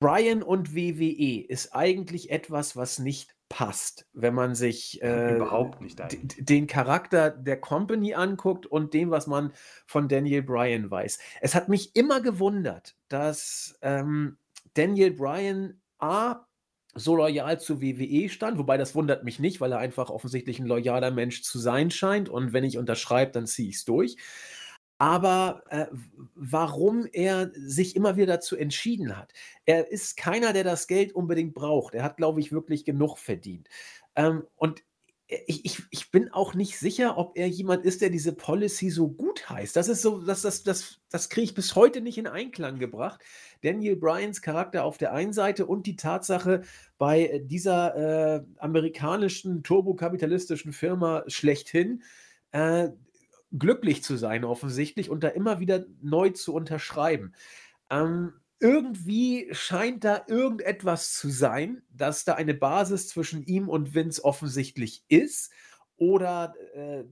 Brian 0.00 0.42
und 0.42 0.74
WWE 0.74 1.46
ist 1.46 1.72
eigentlich 1.72 2.30
etwas, 2.32 2.74
was 2.74 2.98
nicht 2.98 3.36
passt, 3.48 4.08
wenn 4.12 4.34
man 4.34 4.56
sich 4.56 5.00
äh, 5.00 5.36
überhaupt 5.36 5.82
nicht 5.82 6.02
den 6.36 6.66
Charakter 6.66 7.30
der 7.30 7.60
Company 7.60 8.14
anguckt 8.14 8.66
und 8.66 8.92
dem, 8.92 9.12
was 9.12 9.28
man 9.28 9.52
von 9.86 10.08
Daniel 10.08 10.42
Bryan 10.42 10.90
weiß. 10.90 11.20
Es 11.40 11.54
hat 11.54 11.68
mich 11.68 11.94
immer 11.94 12.20
gewundert, 12.20 12.96
dass 13.06 13.78
ähm, 13.82 14.36
Daniel 14.74 15.12
Bryan 15.12 15.80
A 16.00 16.44
so 16.94 17.16
loyal 17.16 17.60
zu 17.60 17.80
WWE 17.80 18.28
stand, 18.28 18.58
wobei 18.58 18.76
das 18.76 18.94
wundert 18.94 19.24
mich 19.24 19.38
nicht, 19.38 19.60
weil 19.60 19.72
er 19.72 19.78
einfach 19.78 20.10
offensichtlich 20.10 20.58
ein 20.58 20.66
loyaler 20.66 21.10
Mensch 21.10 21.42
zu 21.42 21.58
sein 21.58 21.90
scheint 21.90 22.28
und 22.28 22.52
wenn 22.52 22.64
ich 22.64 22.78
unterschreibe, 22.78 23.32
dann 23.32 23.46
ziehe 23.46 23.68
ich 23.68 23.76
es 23.76 23.84
durch 23.84 24.16
aber 24.98 25.64
äh, 25.70 25.86
warum 26.34 27.06
er 27.12 27.50
sich 27.54 27.96
immer 27.96 28.16
wieder 28.16 28.34
dazu 28.34 28.56
entschieden 28.56 29.16
hat. 29.16 29.32
Er 29.66 29.90
ist 29.90 30.16
keiner, 30.16 30.52
der 30.52 30.64
das 30.64 30.86
Geld 30.86 31.14
unbedingt 31.14 31.54
braucht. 31.54 31.94
Er 31.94 32.04
hat, 32.04 32.16
glaube 32.16 32.40
ich, 32.40 32.52
wirklich 32.52 32.84
genug 32.84 33.18
verdient. 33.18 33.68
Ähm, 34.14 34.44
und 34.56 34.82
ich, 35.46 35.64
ich, 35.64 35.82
ich 35.90 36.10
bin 36.10 36.30
auch 36.32 36.54
nicht 36.54 36.78
sicher, 36.78 37.18
ob 37.18 37.36
er 37.36 37.48
jemand 37.48 37.84
ist, 37.84 38.00
der 38.02 38.10
diese 38.10 38.32
Policy 38.32 38.90
so 38.90 39.08
gut 39.08 39.48
heißt. 39.48 39.76
Das 39.76 39.88
ist 39.88 40.02
so, 40.02 40.20
das, 40.20 40.42
das, 40.42 40.62
das, 40.62 41.00
das 41.10 41.28
kriege 41.28 41.44
ich 41.44 41.54
bis 41.54 41.74
heute 41.74 42.00
nicht 42.00 42.18
in 42.18 42.26
Einklang 42.26 42.78
gebracht. 42.78 43.20
Daniel 43.62 43.96
Bryans 43.96 44.42
Charakter 44.42 44.84
auf 44.84 44.98
der 44.98 45.12
einen 45.12 45.32
Seite 45.32 45.66
und 45.66 45.86
die 45.86 45.96
Tatsache, 45.96 46.62
bei 46.98 47.42
dieser 47.44 47.96
äh, 48.36 48.44
amerikanischen 48.58 49.62
turbokapitalistischen 49.62 50.72
Firma 50.72 51.24
schlechthin 51.26 52.02
äh, 52.52 52.90
glücklich 53.56 54.02
zu 54.02 54.16
sein, 54.16 54.44
offensichtlich, 54.44 55.10
und 55.10 55.24
da 55.24 55.28
immer 55.28 55.60
wieder 55.60 55.84
neu 56.02 56.30
zu 56.30 56.54
unterschreiben. 56.54 57.34
Ähm, 57.90 58.32
irgendwie 58.60 59.48
scheint 59.52 60.04
da 60.04 60.24
irgendetwas 60.26 61.14
zu 61.14 61.28
sein, 61.28 61.82
dass 61.90 62.24
da 62.24 62.34
eine 62.34 62.54
Basis 62.54 63.08
zwischen 63.08 63.42
ihm 63.44 63.68
und 63.68 63.94
Vince 63.94 64.24
offensichtlich 64.24 65.04
ist 65.08 65.52
oder 65.96 66.54
äh, 66.74 67.04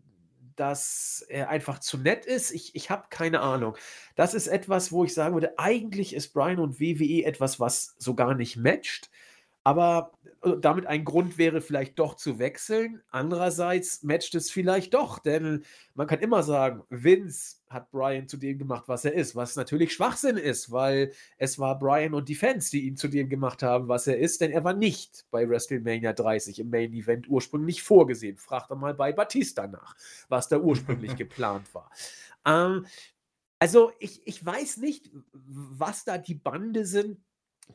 dass 0.57 1.25
er 1.29 1.49
einfach 1.49 1.79
zu 1.79 1.99
nett 1.99 2.27
ist. 2.27 2.53
Ich, 2.53 2.75
ich 2.75 2.91
habe 2.91 3.07
keine 3.11 3.41
Ahnung. 3.41 3.77
Das 4.15 4.35
ist 4.35 4.47
etwas, 4.47 4.93
wo 4.93 5.05
ich 5.05 5.15
sagen 5.15 5.35
würde, 5.35 5.59
eigentlich 5.59 6.15
ist 6.15 6.33
Brian 6.33 6.59
und 6.59 6.81
WWE 6.81 7.25
etwas, 7.25 7.59
was 7.61 7.95
so 7.99 8.15
gar 8.15 8.35
nicht 8.35 8.57
matcht. 8.57 9.11
Aber 9.65 10.13
äh, 10.43 10.53
damit 10.61 10.87
ein 10.87 11.05
Grund 11.05 11.39
wäre, 11.39 11.61
vielleicht 11.61 11.99
doch 11.99 12.15
zu 12.17 12.39
wechseln. 12.39 13.03
Andererseits 13.11 14.03
matcht 14.03 14.35
es 14.35 14.51
vielleicht 14.51 14.95
doch, 14.95 15.19
denn 15.19 15.65
man 15.95 16.07
kann 16.07 16.21
immer 16.21 16.43
sagen, 16.43 16.83
Vince 16.91 17.57
hat 17.73 17.91
Brian 17.91 18.29
zu 18.29 18.37
dem 18.37 18.59
gemacht, 18.59 18.85
was 18.87 19.05
er 19.05 19.13
ist, 19.13 19.35
was 19.37 19.57
natürlich 19.57 19.93
Schwachsinn 19.93 20.37
ist, 20.37 20.71
weil 20.71 21.13
es 21.39 21.59
war 21.59 21.79
Brian 21.79 22.15
und 22.15 22.29
die 22.29 22.35
Fans, 22.35 22.71
die 22.71 22.87
ihn 22.87 22.97
zu 22.97 23.09
dem 23.09 23.29
gemacht 23.29 23.63
haben, 23.63 23.89
was 23.89 24.07
er 24.07 24.19
ist, 24.19 24.41
denn 24.41 24.51
er 24.51 24.65
war 24.65 24.75
nicht 24.75 25.27
bei 25.31 25.49
WrestleMania 25.49 26.13
30 26.13 26.59
im 26.59 26.71
Main 26.71 26.93
Event 26.93 27.29
ursprünglich 27.29 27.83
vorgesehen. 27.83 28.37
Fragt 28.37 28.71
doch 28.71 28.77
mal 28.77 28.95
bei 28.95 29.13
Batista 29.13 29.67
nach, 29.67 29.97
was 30.29 30.49
da 30.49 30.59
ursprünglich 30.59 31.17
geplant 31.17 31.73
war. 31.75 31.91
Ähm, 32.45 32.87
also 33.59 33.93
ich, 34.01 34.27
ich 34.27 34.45
weiß 34.45 34.79
nicht, 34.79 35.11
was 35.33 36.05
da 36.05 36.19
die 36.19 36.35
Bande 36.35 36.85
sind, 36.85 37.19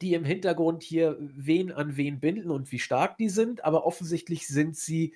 die 0.01 0.13
im 0.13 0.25
Hintergrund 0.25 0.83
hier 0.83 1.17
wen 1.19 1.71
an 1.71 1.97
wen 1.97 2.19
binden 2.19 2.51
und 2.51 2.71
wie 2.71 2.79
stark 2.79 3.17
die 3.17 3.29
sind, 3.29 3.63
aber 3.63 3.85
offensichtlich 3.85 4.47
sind 4.47 4.75
sie 4.75 5.13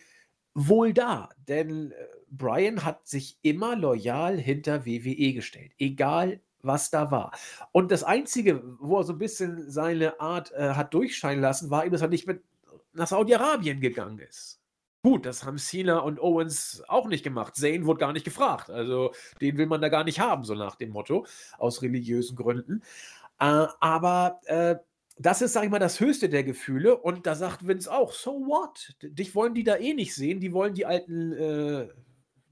wohl 0.54 0.94
da, 0.94 1.30
denn 1.48 1.92
äh, 1.92 1.96
Brian 2.30 2.84
hat 2.84 3.08
sich 3.08 3.38
immer 3.42 3.76
loyal 3.76 4.38
hinter 4.38 4.86
WWE 4.86 5.34
gestellt, 5.34 5.72
egal 5.78 6.40
was 6.62 6.90
da 6.90 7.12
war. 7.12 7.32
Und 7.72 7.92
das 7.92 8.04
Einzige, 8.04 8.62
wo 8.80 9.00
er 9.00 9.04
so 9.04 9.14
ein 9.14 9.20
bisschen 9.20 9.70
seine 9.70 10.20
Art 10.20 10.52
äh, 10.52 10.74
hat 10.74 10.94
durchscheinen 10.94 11.42
lassen, 11.42 11.70
war 11.70 11.84
eben, 11.84 11.94
dass 11.94 12.02
er 12.02 12.08
nicht 12.08 12.28
mit 12.28 12.44
nach 12.94 13.08
Saudi-Arabien 13.08 13.80
gegangen 13.80 14.20
ist. 14.20 14.60
Gut, 15.04 15.26
das 15.26 15.44
haben 15.44 15.58
Cena 15.58 16.00
und 16.00 16.20
Owens 16.20 16.84
auch 16.88 17.08
nicht 17.08 17.24
gemacht. 17.24 17.56
Zane 17.56 17.86
wurde 17.86 18.00
gar 18.00 18.14
nicht 18.14 18.26
gefragt. 18.26 18.70
Also 18.70 19.14
den 19.40 19.58
will 19.58 19.66
man 19.66 19.82
da 19.82 19.90
gar 19.90 20.04
nicht 20.04 20.20
haben, 20.20 20.44
so 20.44 20.54
nach 20.54 20.76
dem 20.76 20.92
Motto, 20.92 21.26
aus 21.58 21.82
religiösen 21.82 22.36
Gründen. 22.36 22.84
Äh, 23.40 23.66
aber 23.80 24.40
äh, 24.46 24.76
das 25.22 25.42
ist, 25.42 25.54
sag 25.54 25.64
ich 25.64 25.70
mal, 25.70 25.80
das 25.80 26.00
höchste 26.00 26.30
der 26.30 26.44
Gefühle. 26.44 26.98
Und 26.98 27.28
da 27.28 27.36
sagt 27.36 27.68
Vince 27.68 27.92
auch, 27.92 28.14
so 28.14 28.32
what? 28.48 28.96
Dich 29.02 29.36
wollen 29.36 29.54
die 29.54 29.64
da 29.64 29.78
eh 29.78 29.94
nicht 29.94 30.16
sehen. 30.16 30.40
Die 30.40 30.54
wollen 30.54 30.74
die 30.74 30.86
alten, 30.86 31.32
äh, 31.34 31.88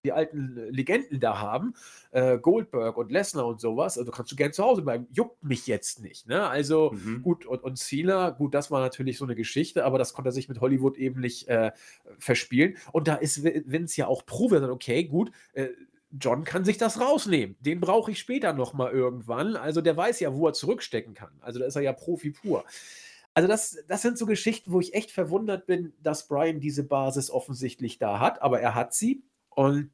die 0.04 0.12
alten 0.12 0.56
Legenden 0.70 1.20
da 1.20 1.40
haben. 1.40 1.74
Äh, 2.12 2.38
Goldberg 2.38 2.98
und 2.98 3.12
Lesnar 3.12 3.48
und 3.48 3.60
sowas. 3.60 3.98
Also 3.98 4.12
kannst 4.12 4.32
du 4.32 4.36
gern 4.36 4.54
zu 4.54 4.64
Hause 4.64 4.84
bleiben. 4.84 5.08
Juckt 5.12 5.44
mich 5.44 5.68
jetzt 5.68 6.02
nicht. 6.02 6.28
Ne? 6.28 6.48
Also 6.48 6.92
mhm. 6.92 7.22
gut, 7.24 7.46
und, 7.46 7.64
und 7.64 7.78
Cena, 7.78 8.30
gut, 8.30 8.54
das 8.54 8.70
war 8.72 8.82
natürlich 8.82 9.18
so 9.18 9.26
eine 9.26 9.36
Geschichte, 9.36 9.84
aber 9.84 9.98
das 9.98 10.14
konnte 10.14 10.30
er 10.30 10.34
sich 10.34 10.48
mit 10.48 10.62
Hollywood 10.62 10.98
eben 10.98 11.22
nicht 11.22 11.48
äh, 11.48 11.72
verspielen. 12.20 12.78
Und 12.92 13.08
da 13.08 13.16
ist 13.16 13.44
Vince 13.44 13.98
ja 13.98 14.08
auch 14.08 14.26
Probe. 14.26 14.70
Okay, 14.72 15.06
gut, 15.06 15.32
äh, 15.54 15.70
John 16.12 16.44
kann 16.44 16.66
sich 16.66 16.78
das 16.78 17.00
rausnehmen. 17.00 17.56
Den 17.60 17.80
brauche 17.80 18.12
ich 18.12 18.20
später 18.20 18.54
nochmal 18.54 18.92
irgendwann. 18.92 19.56
Also 19.56 19.82
der 19.82 19.96
weiß 19.96 20.20
ja, 20.20 20.34
wo 20.34 20.48
er 20.48 20.54
zurückstecken 20.54 21.14
kann. 21.14 21.32
Also 21.42 21.60
da 21.60 21.66
ist 21.66 21.76
er 21.76 21.82
ja 21.82 21.94
Profi 21.94 22.32
pur. 22.32 22.66
Also 23.34 23.48
das, 23.48 23.78
das 23.88 24.02
sind 24.02 24.18
so 24.18 24.26
Geschichten, 24.26 24.72
wo 24.72 24.80
ich 24.80 24.94
echt 24.94 25.12
verwundert 25.12 25.68
bin, 25.68 25.94
dass 26.02 26.28
Brian 26.28 26.60
diese 26.60 26.84
Basis 26.84 27.30
offensichtlich 27.30 28.00
da 28.00 28.20
hat, 28.20 28.42
aber 28.42 28.60
er 28.60 28.76
hat 28.76 28.94
sie. 28.94 29.24
Und 29.50 29.92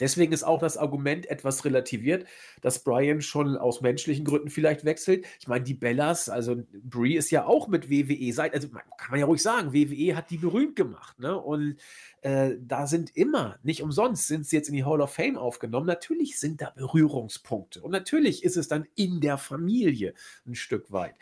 Deswegen 0.00 0.32
ist 0.32 0.42
auch 0.42 0.58
das 0.58 0.76
Argument 0.76 1.26
etwas 1.30 1.64
relativiert, 1.64 2.26
dass 2.60 2.82
Brian 2.82 3.20
schon 3.20 3.56
aus 3.56 3.80
menschlichen 3.80 4.24
Gründen 4.24 4.50
vielleicht 4.50 4.84
wechselt. 4.84 5.26
Ich 5.40 5.48
meine, 5.48 5.64
die 5.64 5.74
Bellas, 5.74 6.28
also 6.28 6.62
Brie 6.72 7.16
ist 7.16 7.30
ja 7.30 7.46
auch 7.46 7.68
mit 7.68 7.90
WWE 7.90 8.32
seit, 8.32 8.54
also 8.54 8.68
kann 8.68 9.10
man 9.10 9.20
ja 9.20 9.26
ruhig 9.26 9.42
sagen, 9.42 9.72
WWE 9.72 10.16
hat 10.16 10.30
die 10.30 10.38
berühmt 10.38 10.76
gemacht, 10.76 11.18
ne? 11.18 11.38
Und 11.38 11.76
äh, 12.22 12.56
da 12.60 12.86
sind 12.86 13.16
immer, 13.16 13.58
nicht 13.62 13.82
umsonst 13.82 14.28
sind 14.28 14.46
sie 14.46 14.56
jetzt 14.56 14.68
in 14.68 14.74
die 14.74 14.84
Hall 14.84 15.00
of 15.00 15.12
Fame 15.12 15.36
aufgenommen. 15.36 15.86
Natürlich 15.86 16.38
sind 16.38 16.60
da 16.60 16.70
Berührungspunkte. 16.70 17.82
Und 17.82 17.90
natürlich 17.90 18.44
ist 18.44 18.56
es 18.56 18.68
dann 18.68 18.86
in 18.94 19.20
der 19.20 19.38
Familie 19.38 20.14
ein 20.46 20.54
Stück 20.54 20.92
weit. 20.92 21.14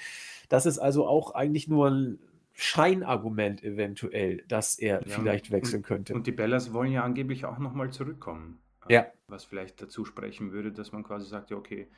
Das 0.48 0.66
ist 0.66 0.78
also 0.78 1.06
auch 1.06 1.34
eigentlich 1.34 1.68
nur 1.68 1.88
ein 1.90 2.18
Scheinargument 2.62 3.64
eventuell, 3.64 4.44
dass 4.48 4.78
er 4.78 5.06
ja, 5.06 5.16
vielleicht 5.18 5.50
wechseln 5.50 5.82
könnte. 5.82 6.14
Und 6.14 6.26
die 6.26 6.32
Bellas 6.32 6.72
wollen 6.72 6.92
ja 6.92 7.02
angeblich 7.02 7.46
auch 7.46 7.58
nochmal 7.58 7.90
zurückkommen. 7.90 8.60
Ja. 8.88 9.06
Was 9.28 9.44
vielleicht 9.44 9.80
dazu 9.80 10.04
sprechen 10.04 10.52
würde, 10.52 10.70
dass 10.70 10.92
man 10.92 11.02
quasi 11.02 11.26
sagt, 11.26 11.50
ja, 11.50 11.56
okay, 11.56 11.88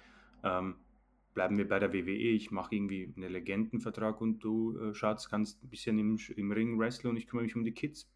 ähm, 0.45 0.77
bleiben 1.35 1.57
wir 1.59 1.67
bei 1.67 1.79
der 1.79 1.93
WWE, 1.93 2.13
ich 2.13 2.51
mache 2.51 2.75
irgendwie 2.75 3.13
einen 3.17 3.33
Legendenvertrag 3.33 4.21
und 4.21 4.39
du, 4.41 4.79
äh, 4.79 4.95
Schatz, 4.95 5.29
kannst 5.29 5.63
ein 5.65 5.69
bisschen 5.69 5.99
im, 5.99 6.19
im 6.37 6.53
Ring 6.53 6.79
wrestlen 6.79 7.11
und 7.11 7.17
ich 7.17 7.27
kümmere 7.27 7.45
mich 7.45 7.57
um 7.57 7.65
die 7.65 7.73
Kids. 7.73 8.09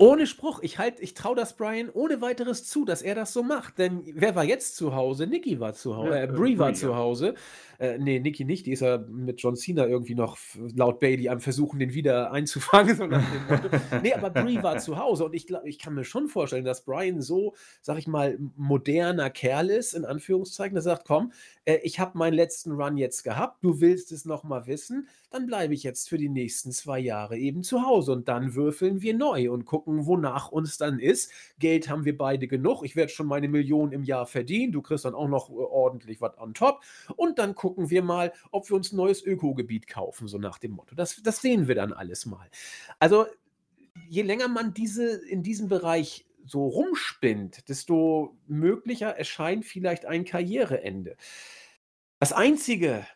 Ohne 0.00 0.28
Spruch, 0.28 0.60
ich 0.62 0.78
halt, 0.78 1.00
ich 1.00 1.14
traue 1.14 1.34
das 1.34 1.56
Brian 1.56 1.90
ohne 1.92 2.20
weiteres 2.20 2.64
zu, 2.64 2.84
dass 2.84 3.02
er 3.02 3.16
das 3.16 3.32
so 3.32 3.42
macht. 3.42 3.78
Denn 3.78 4.02
wer 4.14 4.36
war 4.36 4.44
jetzt 4.44 4.76
zu 4.76 4.94
Hause? 4.94 5.26
Nikki 5.26 5.58
war 5.58 5.74
zu 5.74 5.96
Hause, 5.96 6.10
ja, 6.10 6.22
äh, 6.22 6.26
Brie 6.28 6.56
war 6.56 6.72
zu 6.72 6.94
Hause. 6.94 7.34
Äh, 7.80 7.98
nee, 7.98 8.20
Nikki 8.20 8.44
nicht, 8.44 8.66
die 8.66 8.72
ist 8.72 8.80
ja 8.80 8.98
mit 8.98 9.40
John 9.40 9.56
Cena 9.56 9.86
irgendwie 9.86 10.14
noch 10.14 10.36
laut 10.74 11.00
Bailey 11.00 11.28
am 11.28 11.40
Versuchen, 11.40 11.80
den 11.80 11.94
wieder 11.94 12.30
einzufangen. 12.30 12.88
So 12.98 13.06
nee, 14.02 14.12
aber 14.14 14.30
Brie 14.30 14.62
war 14.62 14.78
zu 14.78 14.98
Hause 14.98 15.24
und 15.24 15.34
ich, 15.34 15.46
ich 15.64 15.78
kann 15.78 15.94
mir 15.94 16.04
schon 16.04 16.28
vorstellen, 16.28 16.64
dass 16.64 16.84
Brian 16.84 17.20
so, 17.20 17.54
sag 17.82 17.98
ich 17.98 18.06
mal, 18.06 18.38
moderner 18.56 19.30
Kerl 19.30 19.70
ist, 19.70 19.94
in 19.94 20.04
Anführungszeichen, 20.04 20.74
der 20.74 20.82
sagt, 20.82 21.06
komm, 21.06 21.32
äh, 21.64 21.78
ich 21.82 22.00
habe 22.00 22.18
meinen 22.18 22.34
letzten 22.34 22.72
Run 22.72 22.96
jetzt 22.96 23.22
gehabt, 23.22 23.62
du 23.62 23.80
willst 23.80 24.10
es 24.12 24.24
nochmal 24.24 24.66
wissen, 24.66 25.08
dann 25.30 25.46
bleibe 25.46 25.74
ich 25.74 25.82
jetzt 25.82 26.08
für 26.08 26.18
die 26.18 26.28
nächsten 26.28 26.72
zwei 26.72 26.98
Jahre 26.98 27.36
eben 27.36 27.62
zu 27.62 27.82
Hause 27.82 28.12
und 28.12 28.28
dann 28.28 28.54
würfeln 28.54 29.02
wir 29.02 29.14
neu 29.14 29.50
und 29.50 29.66
gucken, 29.66 29.87
wonach 30.06 30.48
uns 30.50 30.78
dann 30.78 30.98
ist. 30.98 31.32
Geld 31.58 31.88
haben 31.88 32.04
wir 32.04 32.16
beide 32.16 32.48
genug, 32.48 32.82
ich 32.82 32.96
werde 32.96 33.12
schon 33.12 33.26
meine 33.26 33.48
Millionen 33.48 33.92
im 33.92 34.04
Jahr 34.04 34.26
verdienen, 34.26 34.72
du 34.72 34.82
kriegst 34.82 35.04
dann 35.04 35.14
auch 35.14 35.28
noch 35.28 35.50
äh, 35.50 35.52
ordentlich 35.52 36.20
was 36.20 36.38
on 36.38 36.54
top 36.54 36.82
und 37.16 37.38
dann 37.38 37.54
gucken 37.54 37.90
wir 37.90 38.02
mal, 38.02 38.32
ob 38.50 38.68
wir 38.68 38.76
uns 38.76 38.92
ein 38.92 38.96
neues 38.96 39.22
Ökogebiet 39.22 39.86
kaufen, 39.86 40.28
so 40.28 40.38
nach 40.38 40.58
dem 40.58 40.72
Motto. 40.72 40.94
Das, 40.94 41.20
das 41.22 41.40
sehen 41.40 41.68
wir 41.68 41.74
dann 41.74 41.92
alles 41.92 42.26
mal. 42.26 42.48
Also 42.98 43.26
je 44.08 44.22
länger 44.22 44.48
man 44.48 44.74
diese 44.74 45.16
in 45.26 45.42
diesem 45.42 45.68
Bereich 45.68 46.26
so 46.44 46.66
rumspinnt, 46.66 47.68
desto 47.68 48.36
möglicher 48.46 49.16
erscheint 49.16 49.64
vielleicht 49.64 50.06
ein 50.06 50.24
Karriereende. 50.24 51.16
Das 52.20 52.32
Einzige, 52.32 53.06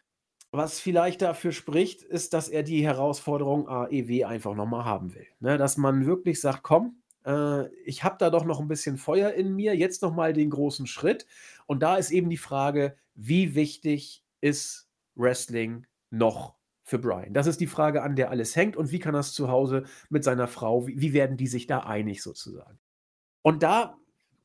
was 0.52 0.80
vielleicht 0.80 1.22
dafür 1.22 1.50
spricht, 1.50 2.02
ist, 2.02 2.34
dass 2.34 2.50
er 2.50 2.62
die 2.62 2.84
Herausforderung 2.84 3.68
AEW 3.68 4.24
einfach 4.26 4.54
nochmal 4.54 4.84
haben 4.84 5.14
will. 5.14 5.26
Ne, 5.40 5.56
dass 5.56 5.78
man 5.78 6.06
wirklich 6.06 6.40
sagt, 6.40 6.62
komm, 6.62 7.02
äh, 7.24 7.68
ich 7.84 8.04
habe 8.04 8.16
da 8.18 8.28
doch 8.28 8.44
noch 8.44 8.60
ein 8.60 8.68
bisschen 8.68 8.98
Feuer 8.98 9.32
in 9.32 9.54
mir, 9.54 9.74
jetzt 9.74 10.02
nochmal 10.02 10.34
den 10.34 10.50
großen 10.50 10.86
Schritt. 10.86 11.26
Und 11.66 11.82
da 11.82 11.96
ist 11.96 12.10
eben 12.10 12.28
die 12.28 12.36
Frage, 12.36 12.96
wie 13.14 13.54
wichtig 13.54 14.22
ist 14.42 14.88
Wrestling 15.14 15.86
noch 16.10 16.54
für 16.82 16.98
Brian? 16.98 17.32
Das 17.32 17.46
ist 17.46 17.60
die 17.60 17.66
Frage, 17.66 18.02
an 18.02 18.14
der 18.14 18.30
alles 18.30 18.54
hängt. 18.54 18.76
Und 18.76 18.92
wie 18.92 18.98
kann 18.98 19.14
das 19.14 19.32
zu 19.32 19.48
Hause 19.48 19.84
mit 20.10 20.22
seiner 20.22 20.48
Frau, 20.48 20.86
wie, 20.86 21.00
wie 21.00 21.14
werden 21.14 21.38
die 21.38 21.46
sich 21.46 21.66
da 21.66 21.80
einig 21.80 22.22
sozusagen? 22.22 22.78
Und 23.40 23.62
da 23.62 23.96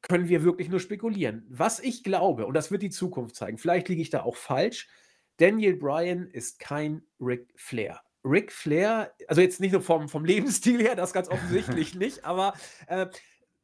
können 0.02 0.30
wir 0.30 0.44
wirklich 0.44 0.70
nur 0.70 0.80
spekulieren. 0.80 1.46
Was 1.50 1.82
ich 1.82 2.02
glaube, 2.02 2.46
und 2.46 2.54
das 2.54 2.72
wird 2.72 2.82
die 2.82 2.90
Zukunft 2.90 3.36
zeigen, 3.36 3.58
vielleicht 3.58 3.90
liege 3.90 4.02
ich 4.02 4.10
da 4.10 4.24
auch 4.24 4.38
falsch, 4.38 4.88
Daniel 5.38 5.76
Bryan 5.76 6.30
ist 6.32 6.60
kein 6.60 7.04
Ric 7.20 7.48
Flair. 7.56 8.02
Ric 8.24 8.52
Flair, 8.52 9.14
also 9.28 9.42
jetzt 9.42 9.60
nicht 9.60 9.72
nur 9.72 9.82
vom, 9.82 10.10
vom 10.10 10.26
Lebensstil 10.26 10.82
her, 10.82 10.96
das 10.96 11.14
ganz 11.14 11.30
offensichtlich 11.30 11.96
nicht, 11.96 12.26
aber 12.26 12.54
äh, 12.88 13.08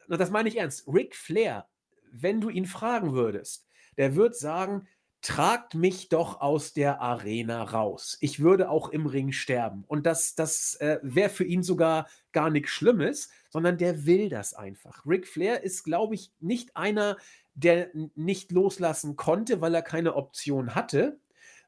das 0.07 0.31
meine 0.31 0.49
ich 0.49 0.57
ernst. 0.57 0.87
Ric 0.87 1.15
Flair, 1.15 1.67
wenn 2.11 2.39
du 2.39 2.49
ihn 2.49 2.65
fragen 2.65 3.13
würdest, 3.13 3.67
der 3.97 4.15
wird 4.15 4.35
sagen, 4.35 4.87
tragt 5.21 5.73
mich 5.73 6.09
doch 6.09 6.41
aus 6.41 6.73
der 6.73 7.01
Arena 7.01 7.63
raus. 7.63 8.17
Ich 8.19 8.41
würde 8.41 8.69
auch 8.69 8.89
im 8.89 9.05
Ring 9.05 9.31
sterben. 9.31 9.85
Und 9.87 10.05
das, 10.05 10.35
das 10.35 10.75
äh, 10.75 10.99
wäre 11.01 11.29
für 11.29 11.45
ihn 11.45 11.63
sogar 11.63 12.07
gar 12.33 12.49
nichts 12.49 12.71
Schlimmes, 12.71 13.29
sondern 13.49 13.77
der 13.77 14.05
will 14.05 14.27
das 14.27 14.53
einfach. 14.53 15.05
Ric 15.05 15.27
Flair 15.27 15.63
ist, 15.63 15.83
glaube 15.83 16.15
ich, 16.15 16.33
nicht 16.41 16.75
einer, 16.75 17.17
der 17.53 17.89
nicht 18.15 18.51
loslassen 18.51 19.15
konnte, 19.15 19.61
weil 19.61 19.73
er 19.73 19.81
keine 19.81 20.15
Option 20.15 20.75
hatte, 20.75 21.19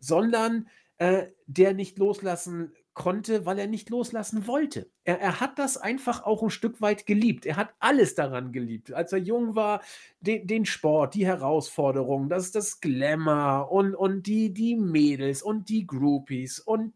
sondern 0.05 0.67
äh, 0.97 1.27
der 1.47 1.73
nicht 1.73 1.97
loslassen 1.97 2.71
konnte, 2.93 3.45
weil 3.45 3.59
er 3.59 3.67
nicht 3.67 3.89
loslassen 3.89 4.47
wollte. 4.47 4.89
Er, 5.03 5.19
er, 5.19 5.41
hat 5.41 5.59
das 5.59 5.75
einfach 5.75 6.23
auch 6.23 6.41
ein 6.41 6.49
Stück 6.49 6.79
weit 6.79 7.05
geliebt. 7.05 7.45
Er 7.45 7.57
hat 7.57 7.73
alles 7.79 8.15
daran 8.15 8.53
geliebt. 8.53 8.93
Als 8.93 9.11
er 9.11 9.19
jung 9.19 9.55
war, 9.55 9.81
den, 10.21 10.47
den 10.47 10.65
Sport, 10.65 11.13
die 11.13 11.25
Herausforderungen, 11.25 12.29
das, 12.29 12.51
das 12.51 12.79
Glamour 12.79 13.69
und, 13.71 13.95
und 13.95 14.25
die, 14.27 14.53
die 14.53 14.77
Mädels 14.77 15.43
und 15.43 15.67
die 15.67 15.85
Groupies 15.85 16.59
und 16.59 16.93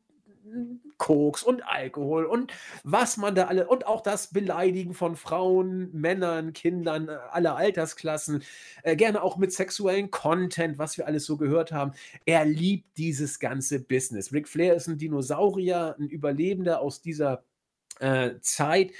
Koks 0.97 1.43
und 1.43 1.61
Alkohol 1.63 2.25
und 2.25 2.51
was 2.83 3.17
man 3.17 3.35
da 3.35 3.45
alle 3.45 3.67
und 3.67 3.87
auch 3.87 4.01
das 4.01 4.27
Beleidigen 4.27 4.93
von 4.93 5.15
Frauen, 5.15 5.89
Männern, 5.93 6.53
Kindern 6.53 7.07
äh, 7.07 7.17
aller 7.31 7.55
Altersklassen, 7.55 8.43
äh, 8.83 8.95
gerne 8.95 9.23
auch 9.23 9.37
mit 9.37 9.53
sexuellen 9.53 10.11
Content, 10.11 10.77
was 10.77 10.97
wir 10.97 11.07
alles 11.07 11.25
so 11.25 11.37
gehört 11.37 11.71
haben. 11.71 11.93
Er 12.25 12.45
liebt 12.45 12.97
dieses 12.97 13.39
ganze 13.39 13.79
Business. 13.79 14.33
Ric 14.33 14.47
Flair 14.47 14.75
ist 14.75 14.87
ein 14.87 14.97
Dinosaurier, 14.97 15.95
ein 15.99 16.09
Überlebender 16.09 16.81
aus 16.81 17.01
dieser 17.01 17.43
äh, 17.99 18.39
Zeit. 18.41 18.91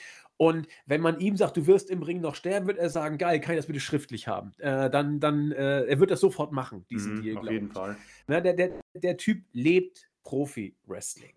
Und 0.42 0.70
wenn 0.86 1.02
man 1.02 1.20
ihm 1.20 1.36
sagt, 1.36 1.58
du 1.58 1.68
wirst 1.68 1.90
im 1.90 2.02
Ring 2.02 2.22
noch 2.22 2.34
sterben, 2.34 2.68
wird 2.68 2.78
er 2.78 2.90
sagen, 2.90 3.18
geil, 3.18 3.42
kann 3.42 3.56
ich 3.56 3.60
das 3.60 3.68
bitte 3.68 3.82
schriftlich 3.82 4.30
haben? 4.30 4.54
Äh, 4.60 4.90
dann, 4.90 5.20
dann, 5.20 5.52
äh, 5.52 5.84
er 5.84 6.00
wird 6.00 6.12
das 6.12 6.22
sofort 6.22 6.54
machen, 6.54 6.86
diesen 6.90 7.18
mhm, 7.18 7.22
Deal, 7.24 7.38
Auf 7.40 7.52
jeden 7.52 7.72
Fall. 7.72 7.98
Na, 8.26 8.40
der, 8.40 8.54
der, 8.54 8.72
der 8.94 9.18
Typ 9.18 9.44
lebt 9.52 10.09
Profi-Wrestling. 10.30 11.34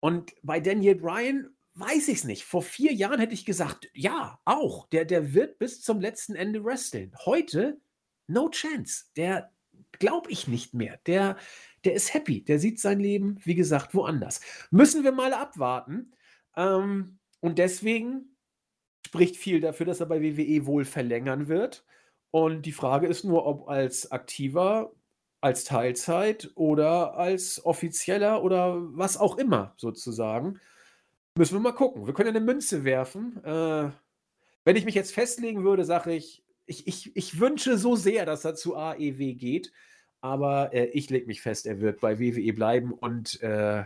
Und 0.00 0.34
bei 0.42 0.60
Daniel 0.60 0.96
Bryan 0.96 1.48
weiß 1.74 2.08
ich 2.08 2.18
es 2.18 2.24
nicht. 2.24 2.44
Vor 2.44 2.62
vier 2.62 2.92
Jahren 2.92 3.18
hätte 3.18 3.32
ich 3.32 3.46
gesagt, 3.46 3.88
ja, 3.94 4.38
auch. 4.44 4.86
Der, 4.88 5.06
der 5.06 5.32
wird 5.32 5.58
bis 5.58 5.80
zum 5.80 6.00
letzten 6.00 6.34
Ende 6.34 6.62
wresteln. 6.62 7.14
Heute, 7.24 7.80
no 8.26 8.50
chance. 8.50 9.06
Der 9.16 9.50
glaube 9.92 10.30
ich 10.30 10.48
nicht 10.48 10.74
mehr. 10.74 11.00
Der, 11.06 11.38
der 11.84 11.94
ist 11.94 12.12
happy. 12.12 12.44
Der 12.44 12.58
sieht 12.58 12.78
sein 12.78 13.00
Leben, 13.00 13.38
wie 13.44 13.54
gesagt, 13.54 13.94
woanders. 13.94 14.42
Müssen 14.70 15.02
wir 15.02 15.12
mal 15.12 15.32
abwarten. 15.32 16.12
Ähm, 16.56 17.18
und 17.40 17.58
deswegen 17.58 18.36
spricht 19.06 19.36
viel 19.36 19.60
dafür, 19.60 19.86
dass 19.86 20.00
er 20.00 20.06
bei 20.06 20.20
WWE 20.20 20.66
wohl 20.66 20.84
verlängern 20.84 21.48
wird. 21.48 21.86
Und 22.30 22.66
die 22.66 22.72
Frage 22.72 23.06
ist 23.06 23.24
nur, 23.24 23.46
ob 23.46 23.66
als 23.68 24.10
aktiver 24.10 24.92
als 25.40 25.64
Teilzeit 25.64 26.50
oder 26.54 27.16
als 27.16 27.64
offizieller 27.64 28.42
oder 28.42 28.76
was 28.96 29.16
auch 29.16 29.38
immer 29.38 29.74
sozusagen. 29.76 30.60
Müssen 31.36 31.54
wir 31.54 31.60
mal 31.60 31.72
gucken. 31.72 32.06
Wir 32.06 32.14
können 32.14 32.30
eine 32.30 32.40
Münze 32.40 32.84
werfen. 32.84 33.42
Äh, 33.44 33.90
wenn 34.64 34.76
ich 34.76 34.84
mich 34.84 34.94
jetzt 34.94 35.14
festlegen 35.14 35.64
würde, 35.64 35.84
sage 35.84 36.14
ich, 36.14 36.42
ich, 36.66 36.86
ich, 36.86 37.14
ich 37.14 37.38
wünsche 37.38 37.78
so 37.78 37.94
sehr, 37.94 38.26
dass 38.26 38.44
er 38.44 38.54
zu 38.54 38.76
AEW 38.76 39.34
geht, 39.34 39.72
aber 40.20 40.72
äh, 40.72 40.86
ich 40.86 41.10
lege 41.10 41.26
mich 41.26 41.40
fest, 41.40 41.66
er 41.66 41.80
wird 41.80 42.00
bei 42.00 42.18
WWE 42.18 42.52
bleiben 42.52 42.92
und 42.92 43.40
äh, 43.42 43.84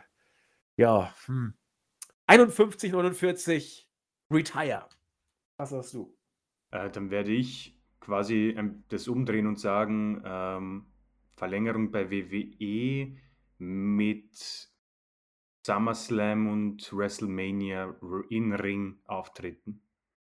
ja, 0.76 1.14
hm. 1.26 1.54
51, 2.26 2.92
49, 2.92 3.88
retire. 4.30 4.88
Was 5.56 5.70
sagst 5.70 5.92
du? 5.92 6.16
Äh, 6.70 6.88
dann 6.90 7.10
werde 7.10 7.32
ich 7.32 7.76
quasi 8.00 8.54
ähm, 8.56 8.84
das 8.88 9.08
umdrehen 9.08 9.46
und 9.46 9.58
sagen, 9.58 10.22
ähm, 10.24 10.86
Verlängerung 11.40 11.90
bei 11.90 12.10
WWE 12.10 13.16
mit 13.56 14.68
SummerSlam 15.66 16.46
und 16.48 16.92
WrestleMania 16.92 17.96
in 18.28 18.52
Ring 18.52 18.98
auftreten. 19.06 19.80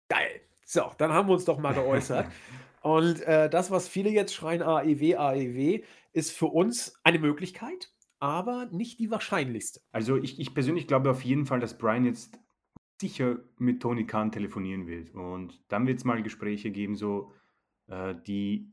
Geil. 0.08 0.40
So, 0.66 0.90
dann 0.98 1.12
haben 1.12 1.28
wir 1.28 1.34
uns 1.34 1.44
doch 1.44 1.60
mal 1.60 1.74
geäußert. 1.74 2.28
und 2.82 3.22
äh, 3.24 3.50
das, 3.50 3.72
was 3.72 3.90
viele 3.90 4.10
jetzt 4.10 4.34
schreien, 4.34 4.62
AEW, 4.62 5.18
AEW, 5.18 5.84
ist 6.14 6.32
für 6.32 6.46
uns 6.46 6.98
eine 7.04 7.20
Möglichkeit, 7.20 7.92
aber 8.20 8.68
nicht 8.72 8.98
die 9.00 9.12
wahrscheinlichste. 9.12 9.82
Also 9.92 10.16
ich, 10.16 10.40
ich 10.40 10.54
persönlich 10.54 10.88
glaube 10.88 11.12
auf 11.12 11.24
jeden 11.24 11.46
Fall, 11.46 11.60
dass 11.60 11.78
Brian 11.78 12.06
jetzt 12.06 12.40
sicher 13.02 13.40
mit 13.58 13.82
Tony 13.82 14.06
Khan 14.06 14.32
telefonieren 14.32 14.88
wird. 14.88 15.14
Und 15.14 15.62
dann 15.68 15.88
wird 15.88 15.98
es 15.98 16.06
mal 16.06 16.24
Gespräche 16.24 16.72
geben, 16.72 16.96
so 16.96 17.34
äh, 17.88 18.16
die 18.26 18.72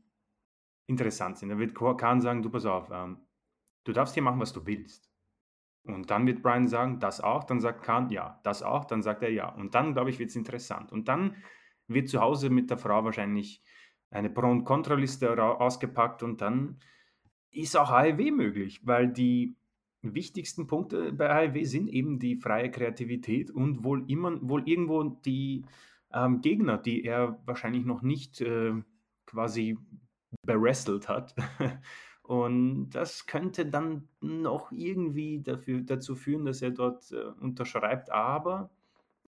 interessant 0.89 1.37
sind. 1.37 1.49
Dann 1.49 1.59
wird 1.59 1.75
Khan 1.75 2.19
sagen, 2.19 2.41
du 2.41 2.49
pass 2.49 2.65
auf, 2.65 2.89
ähm, 2.91 3.17
du 3.85 3.93
darfst 3.93 4.15
hier 4.15 4.23
machen, 4.23 4.39
was 4.39 4.51
du 4.51 4.65
willst. 4.65 5.09
Und 5.83 6.09
dann 6.11 6.27
wird 6.27 6.41
Brian 6.41 6.67
sagen, 6.67 6.99
das 6.99 7.21
auch, 7.21 7.45
dann 7.45 7.61
sagt 7.61 7.83
Khan, 7.83 8.09
ja, 8.09 8.39
das 8.43 8.63
auch, 8.63 8.85
dann 8.85 9.01
sagt 9.01 9.23
er 9.23 9.31
ja. 9.31 9.49
Und 9.49 9.75
dann, 9.75 9.93
glaube 9.93 10.09
ich, 10.09 10.19
wird 10.19 10.29
es 10.29 10.35
interessant. 10.35 10.91
Und 10.91 11.07
dann 11.07 11.35
wird 11.87 12.09
zu 12.09 12.19
Hause 12.19 12.49
mit 12.49 12.69
der 12.69 12.77
Frau 12.77 13.03
wahrscheinlich 13.03 13.63
eine 14.11 14.29
Pro- 14.29 14.49
und 14.49 14.65
Kontraliste 14.65 15.41
ausgepackt 15.41 16.23
und 16.23 16.41
dann 16.41 16.79
ist 17.51 17.77
auch 17.77 17.91
AEW 17.91 18.31
möglich, 18.31 18.81
weil 18.85 19.07
die 19.07 19.55
wichtigsten 20.01 20.67
Punkte 20.67 21.13
bei 21.13 21.29
AEW 21.29 21.63
sind 21.65 21.87
eben 21.89 22.19
die 22.19 22.35
freie 22.35 22.71
Kreativität 22.71 23.51
und 23.51 23.83
wohl 23.83 24.09
immer, 24.09 24.39
wohl 24.41 24.67
irgendwo 24.67 25.03
die 25.03 25.65
ähm, 26.13 26.41
Gegner, 26.41 26.77
die 26.77 27.03
er 27.03 27.39
wahrscheinlich 27.45 27.85
noch 27.85 28.01
nicht 28.01 28.41
äh, 28.41 28.73
quasi 29.25 29.77
berestelt 30.45 31.07
hat. 31.07 31.35
Und 32.23 32.91
das 32.91 33.25
könnte 33.25 33.65
dann 33.65 34.07
noch 34.21 34.71
irgendwie 34.71 35.41
dafür, 35.41 35.81
dazu 35.81 36.15
führen, 36.15 36.45
dass 36.45 36.61
er 36.61 36.69
dort 36.69 37.11
äh, 37.11 37.23
unterschreibt, 37.39 38.11
aber 38.11 38.69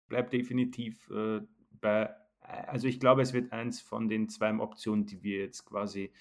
bleibt 0.08 0.32
definitiv 0.32 1.10
äh, 1.10 1.42
bei, 1.82 2.14
also 2.40 2.88
ich 2.88 3.00
glaube, 3.00 3.24
es 3.24 3.34
wird 3.34 3.52
eins 3.52 3.82
von 3.82 4.10
den 4.10 4.30
zwei 4.30 4.56
Optionen, 4.60 5.08
die 5.08 5.24
wir 5.24 5.40
jetzt 5.40 5.66
quasi 5.66 6.14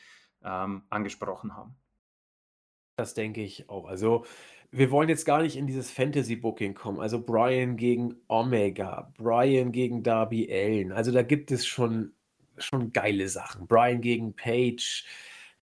ähm, 0.43 0.83
angesprochen 0.89 1.55
haben. 1.55 1.77
Das 2.97 3.13
denke 3.13 3.43
ich 3.43 3.69
auch. 3.69 3.87
Also 3.87 4.25
wir 4.71 4.91
wollen 4.91 5.11
jetzt 5.11 5.27
gar 5.27 5.43
nicht 5.43 5.57
in 5.57 5.67
dieses 5.67 5.91
Fantasy-Booking 5.91 6.73
kommen. 6.73 7.01
Also 7.01 7.23
Brian 7.23 7.77
gegen 7.77 8.17
Omega, 8.29 9.13
Brian 9.19 9.73
gegen 9.73 10.03
Darby 10.03 10.49
Allen. 10.51 10.93
Also 10.93 11.13
da 11.13 11.23
gibt 11.23 11.51
es 11.51 11.67
schon 11.67 12.15
schon 12.65 12.93
geile 12.93 13.29
Sachen. 13.29 13.67
Brian 13.67 14.01
gegen 14.01 14.35
Page. 14.35 15.05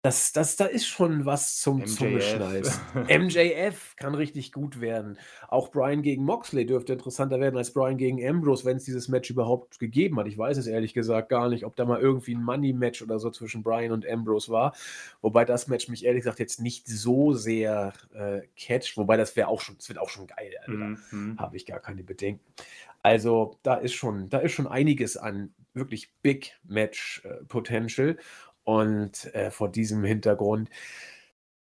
Das, 0.01 0.31
das, 0.31 0.55
da 0.55 0.65
ist 0.65 0.87
schon 0.87 1.25
was 1.25 1.59
zum 1.59 1.85
Zungeschnalzen. 1.85 2.81
MJF 3.09 3.97
kann 3.97 4.15
richtig 4.15 4.53
gut 4.53 4.79
werden. 4.79 5.17
Auch 5.49 5.71
Brian 5.71 6.03
gegen 6.03 6.23
Moxley 6.23 6.65
dürfte 6.65 6.93
interessanter 6.93 7.41
werden 7.41 7.57
als 7.57 7.73
Brian 7.73 7.97
gegen 7.97 8.25
Ambrose, 8.25 8.63
wenn 8.63 8.77
es 8.77 8.85
dieses 8.85 9.09
Match 9.09 9.29
überhaupt 9.29 9.77
gegeben 9.77 10.17
hat. 10.17 10.27
Ich 10.27 10.37
weiß 10.37 10.55
es 10.55 10.67
ehrlich 10.67 10.93
gesagt 10.93 11.27
gar 11.27 11.49
nicht, 11.49 11.65
ob 11.65 11.75
da 11.75 11.83
mal 11.83 11.99
irgendwie 11.99 12.33
ein 12.33 12.41
Money-Match 12.41 13.01
oder 13.01 13.19
so 13.19 13.29
zwischen 13.29 13.61
Brian 13.61 13.91
und 13.91 14.07
Ambrose 14.09 14.49
war. 14.49 14.73
Wobei 15.21 15.43
das 15.43 15.67
Match 15.67 15.89
mich 15.89 16.05
ehrlich 16.05 16.21
gesagt 16.21 16.39
jetzt 16.39 16.61
nicht 16.61 16.87
so 16.87 17.33
sehr 17.33 17.91
äh, 18.13 18.43
catcht. 18.55 18.95
Wobei 18.95 19.17
das 19.17 19.35
wäre 19.35 19.49
auch 19.49 19.59
schon, 19.59 19.75
das 19.75 19.89
wird 19.89 19.99
auch 19.99 20.09
schon 20.09 20.27
geil. 20.27 20.53
Also, 20.61 20.77
mhm. 21.11 21.37
Habe 21.37 21.57
ich 21.57 21.65
gar 21.65 21.81
keine 21.81 22.03
Bedenken. 22.03 22.45
Also 23.01 23.57
da 23.63 23.75
ist 23.75 23.93
schon, 23.93 24.29
da 24.29 24.39
ist 24.39 24.53
schon 24.53 24.67
einiges 24.67 25.17
an 25.17 25.53
wirklich 25.79 26.11
Big 26.21 26.53
Match 26.63 27.23
äh, 27.25 27.43
Potential. 27.45 28.17
Und 28.63 29.33
äh, 29.33 29.49
vor 29.49 29.69
diesem 29.71 30.03
Hintergrund 30.03 30.69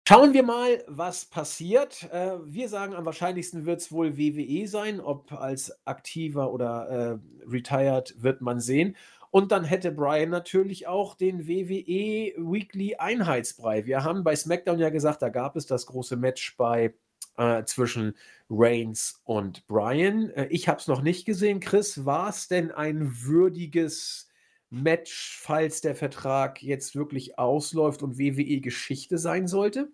schauen 0.07 0.33
wir 0.33 0.43
mal, 0.43 0.83
was 0.87 1.25
passiert. 1.25 2.03
Äh, 2.11 2.37
wir 2.45 2.69
sagen, 2.69 2.93
am 2.93 3.05
wahrscheinlichsten 3.05 3.65
wird 3.65 3.81
es 3.81 3.91
wohl 3.91 4.17
WWE 4.17 4.67
sein. 4.67 4.99
Ob 4.99 5.31
als 5.31 5.85
aktiver 5.85 6.51
oder 6.51 7.19
äh, 7.45 7.47
retired, 7.49 8.15
wird 8.21 8.41
man 8.41 8.59
sehen. 8.59 8.95
Und 9.31 9.51
dann 9.51 9.65
hätte 9.65 9.91
Brian 9.91 10.29
natürlich 10.29 10.87
auch 10.87 11.15
den 11.15 11.47
WWE 11.47 12.33
Weekly 12.37 12.95
Einheitsbrei. 12.95 13.85
Wir 13.85 14.03
haben 14.03 14.23
bei 14.23 14.35
SmackDown 14.35 14.79
ja 14.79 14.89
gesagt, 14.89 15.21
da 15.21 15.29
gab 15.29 15.55
es 15.55 15.65
das 15.65 15.85
große 15.85 16.15
Match 16.15 16.55
bei 16.57 16.93
äh, 17.37 17.63
zwischen 17.63 18.15
Reigns 18.49 19.21
und 19.23 19.65
Brian. 19.67 20.29
Äh, 20.31 20.47
ich 20.47 20.67
habe 20.67 20.79
es 20.79 20.87
noch 20.87 21.01
nicht 21.01 21.25
gesehen. 21.25 21.59
Chris, 21.59 22.05
war 22.05 22.29
es 22.29 22.47
denn 22.47 22.71
ein 22.71 23.23
würdiges 23.23 24.29
Match, 24.69 25.39
falls 25.41 25.81
der 25.81 25.95
Vertrag 25.95 26.61
jetzt 26.61 26.95
wirklich 26.95 27.39
ausläuft 27.39 28.03
und 28.03 28.19
WWE 28.19 28.59
Geschichte 28.59 29.17
sein 29.17 29.47
sollte? 29.47 29.89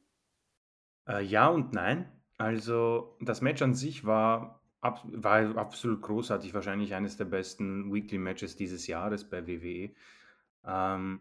Äh, 1.07 1.23
ja 1.23 1.47
und 1.47 1.73
nein. 1.73 2.09
Also 2.37 3.15
das 3.21 3.41
Match 3.41 3.61
an 3.61 3.75
sich 3.75 4.05
war, 4.05 4.61
ab, 4.81 5.01
war 5.05 5.57
absolut 5.57 6.01
großartig, 6.01 6.53
wahrscheinlich 6.53 6.95
eines 6.95 7.17
der 7.17 7.25
besten 7.25 7.93
Weekly 7.93 8.17
Matches 8.17 8.55
dieses 8.55 8.87
Jahres 8.87 9.29
bei 9.29 9.45
WWE. 9.47 9.91
Ähm, 10.65 11.19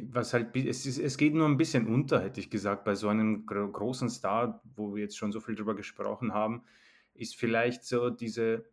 was 0.00 0.34
halt, 0.34 0.54
es, 0.56 0.86
ist, 0.86 0.98
es 0.98 1.16
geht 1.16 1.34
nur 1.34 1.46
ein 1.46 1.56
bisschen 1.56 1.86
unter, 1.86 2.20
hätte 2.20 2.40
ich 2.40 2.50
gesagt, 2.50 2.84
bei 2.84 2.94
so 2.94 3.08
einem 3.08 3.46
gro 3.46 3.70
großen 3.70 4.10
Star, 4.10 4.60
wo 4.74 4.94
wir 4.94 5.02
jetzt 5.02 5.16
schon 5.16 5.32
so 5.32 5.40
viel 5.40 5.54
drüber 5.54 5.74
gesprochen 5.74 6.34
haben, 6.34 6.62
ist 7.14 7.36
vielleicht 7.36 7.84
so 7.84 8.10
diese 8.10 8.66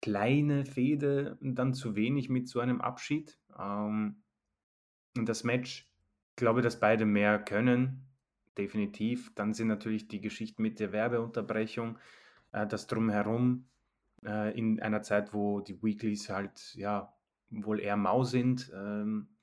kleine 0.00 0.64
Fehde 0.64 1.38
dann 1.40 1.74
zu 1.74 1.96
wenig 1.96 2.28
mit 2.28 2.48
so 2.48 2.60
einem 2.60 2.80
Abschied. 2.80 3.38
Ähm, 3.58 4.22
und 5.16 5.28
das 5.28 5.44
Match, 5.44 5.90
ich 6.30 6.36
glaube, 6.36 6.62
dass 6.62 6.80
beide 6.80 7.04
mehr 7.04 7.38
können, 7.38 8.06
definitiv. 8.56 9.34
Dann 9.34 9.54
sind 9.54 9.68
natürlich 9.68 10.08
die 10.08 10.20
Geschichten 10.20 10.62
mit 10.62 10.80
der 10.80 10.92
Werbeunterbrechung, 10.92 11.98
äh, 12.52 12.66
das 12.66 12.86
Drumherum 12.86 13.66
äh, 14.24 14.56
in 14.58 14.80
einer 14.80 15.02
Zeit, 15.02 15.34
wo 15.34 15.60
die 15.60 15.82
Weeklies 15.82 16.30
halt, 16.30 16.74
ja, 16.74 17.14
wohl 17.50 17.80
eher 17.80 17.96
mau 17.96 18.24
sind. 18.24 18.72
Ähm, 18.74 19.28
äh, 19.28 19.33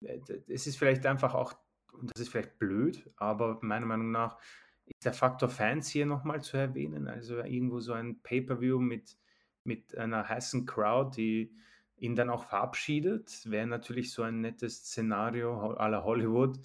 es 0.00 0.66
ist 0.66 0.78
vielleicht 0.78 1.06
einfach 1.06 1.34
auch, 1.34 1.54
und 1.92 2.10
das 2.14 2.22
ist 2.22 2.28
vielleicht 2.28 2.58
blöd, 2.58 3.10
aber 3.16 3.58
meiner 3.62 3.86
Meinung 3.86 4.10
nach 4.10 4.38
ist 4.84 5.04
der 5.04 5.12
Faktor 5.12 5.48
Fans 5.48 5.88
hier 5.88 6.06
nochmal 6.06 6.42
zu 6.42 6.56
erwähnen. 6.56 7.08
Also 7.08 7.38
irgendwo 7.38 7.80
so 7.80 7.92
ein 7.92 8.22
Pay-per-view 8.22 8.78
mit, 8.78 9.18
mit 9.64 9.96
einer 9.96 10.28
heißen 10.28 10.66
Crowd, 10.66 11.16
die 11.16 11.54
ihn 11.96 12.14
dann 12.14 12.30
auch 12.30 12.44
verabschiedet, 12.44 13.50
wäre 13.50 13.66
natürlich 13.66 14.12
so 14.12 14.22
ein 14.22 14.40
nettes 14.40 14.78
Szenario 14.78 15.72
la 15.72 16.02
Hollywood. 16.04 16.58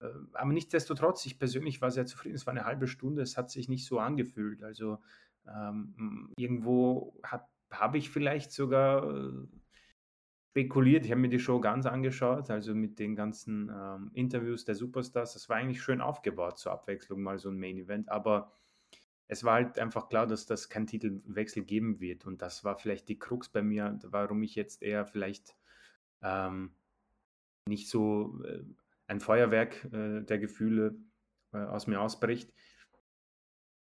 Äh, 0.00 0.08
aber 0.34 0.52
nichtsdestotrotz, 0.52 1.24
ich 1.26 1.38
persönlich 1.38 1.80
war 1.80 1.90
sehr 1.90 2.06
zufrieden. 2.06 2.36
Es 2.36 2.46
war 2.46 2.52
eine 2.52 2.64
halbe 2.64 2.86
Stunde, 2.86 3.22
es 3.22 3.36
hat 3.36 3.50
sich 3.50 3.68
nicht 3.68 3.86
so 3.86 3.98
angefühlt. 3.98 4.62
Also 4.62 4.98
ähm, 5.48 6.32
irgendwo 6.36 7.18
habe 7.70 7.98
ich 7.98 8.10
vielleicht 8.10 8.52
sogar 8.52 9.04
äh, 9.04 9.46
spekuliert. 10.56 11.04
Ich 11.04 11.10
habe 11.10 11.20
mir 11.20 11.28
die 11.28 11.38
Show 11.38 11.60
ganz 11.60 11.84
angeschaut, 11.84 12.48
also 12.48 12.74
mit 12.74 12.98
den 12.98 13.14
ganzen 13.14 13.68
ähm, 13.68 14.10
Interviews 14.14 14.64
der 14.64 14.74
Superstars. 14.74 15.34
Das 15.34 15.50
war 15.50 15.56
eigentlich 15.56 15.82
schön 15.82 16.00
aufgebaut 16.00 16.58
zur 16.58 16.72
Abwechslung, 16.72 17.20
mal 17.20 17.38
so 17.38 17.50
ein 17.50 17.58
Main 17.58 17.76
Event. 17.76 18.08
Aber 18.08 18.52
es 19.28 19.44
war 19.44 19.52
halt 19.52 19.78
einfach 19.78 20.08
klar, 20.08 20.26
dass 20.26 20.46
das 20.46 20.70
keinen 20.70 20.86
Titelwechsel 20.86 21.62
geben 21.62 22.00
wird. 22.00 22.24
Und 22.24 22.40
das 22.40 22.64
war 22.64 22.78
vielleicht 22.78 23.10
die 23.10 23.18
Krux 23.18 23.50
bei 23.50 23.60
mir, 23.60 23.98
warum 24.04 24.42
ich 24.42 24.54
jetzt 24.54 24.82
eher 24.82 25.04
vielleicht 25.04 25.54
ähm, 26.22 26.70
nicht 27.68 27.90
so 27.90 28.42
äh, 28.44 28.62
ein 29.08 29.20
Feuerwerk 29.20 29.84
äh, 29.92 30.22
der 30.22 30.38
Gefühle 30.38 30.96
äh, 31.52 31.58
aus 31.58 31.86
mir 31.86 32.00
ausbricht. 32.00 32.50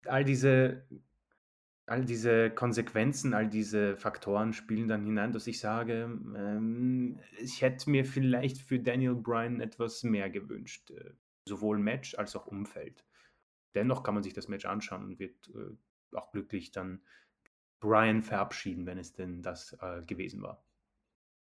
All 0.04 0.24
diese, 0.24 0.86
all 1.86 2.04
diese 2.04 2.50
Konsequenzen, 2.50 3.34
all 3.34 3.48
diese 3.48 3.96
Faktoren 3.96 4.52
spielen 4.52 4.88
dann 4.88 5.04
hinein, 5.04 5.32
dass 5.32 5.46
ich 5.46 5.58
sage, 5.60 6.18
ähm, 6.36 7.18
ich 7.38 7.60
hätte 7.62 7.90
mir 7.90 8.04
vielleicht 8.04 8.58
für 8.58 8.78
Daniel 8.78 9.14
Bryan 9.14 9.60
etwas 9.60 10.02
mehr 10.02 10.30
gewünscht. 10.30 10.90
Äh, 10.90 11.12
sowohl 11.48 11.78
Match 11.78 12.14
als 12.16 12.36
auch 12.36 12.46
Umfeld. 12.46 13.04
Dennoch 13.74 14.02
kann 14.02 14.14
man 14.14 14.22
sich 14.22 14.34
das 14.34 14.48
Match 14.48 14.64
anschauen 14.64 15.04
und 15.04 15.18
wird 15.18 15.50
äh, 15.54 16.16
auch 16.16 16.30
glücklich 16.30 16.70
dann 16.70 17.02
Brian 17.80 18.22
verabschieden, 18.22 18.86
wenn 18.86 18.98
es 18.98 19.12
denn 19.12 19.42
das 19.42 19.76
äh, 19.80 20.02
gewesen 20.02 20.42
war. 20.42 20.64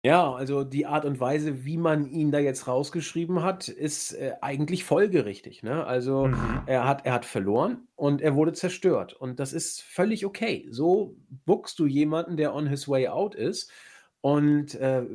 Ja, 0.05 0.35
also 0.35 0.63
die 0.63 0.85
Art 0.85 1.03
und 1.03 1.19
Weise, 1.19 1.65
wie 1.65 1.77
man 1.77 2.05
ihn 2.05 2.31
da 2.31 2.37
jetzt 2.37 2.67
rausgeschrieben 2.67 3.41
hat, 3.41 3.69
ist 3.69 4.13
äh, 4.13 4.33
eigentlich 4.39 4.83
folgerichtig. 4.83 5.63
Ne? 5.63 5.83
Also 5.83 6.27
mhm. 6.27 6.61
er, 6.67 6.87
hat, 6.87 7.07
er 7.07 7.13
hat 7.13 7.25
verloren 7.25 7.87
und 7.95 8.21
er 8.21 8.35
wurde 8.35 8.53
zerstört. 8.53 9.13
Und 9.13 9.39
das 9.39 9.51
ist 9.51 9.81
völlig 9.81 10.23
okay. 10.23 10.67
So 10.69 11.15
buckst 11.47 11.79
du 11.79 11.87
jemanden, 11.87 12.37
der 12.37 12.53
on 12.53 12.67
his 12.67 12.87
way 12.87 13.07
out 13.07 13.33
ist. 13.33 13.71
Und 14.21 14.75
äh, 14.75 15.05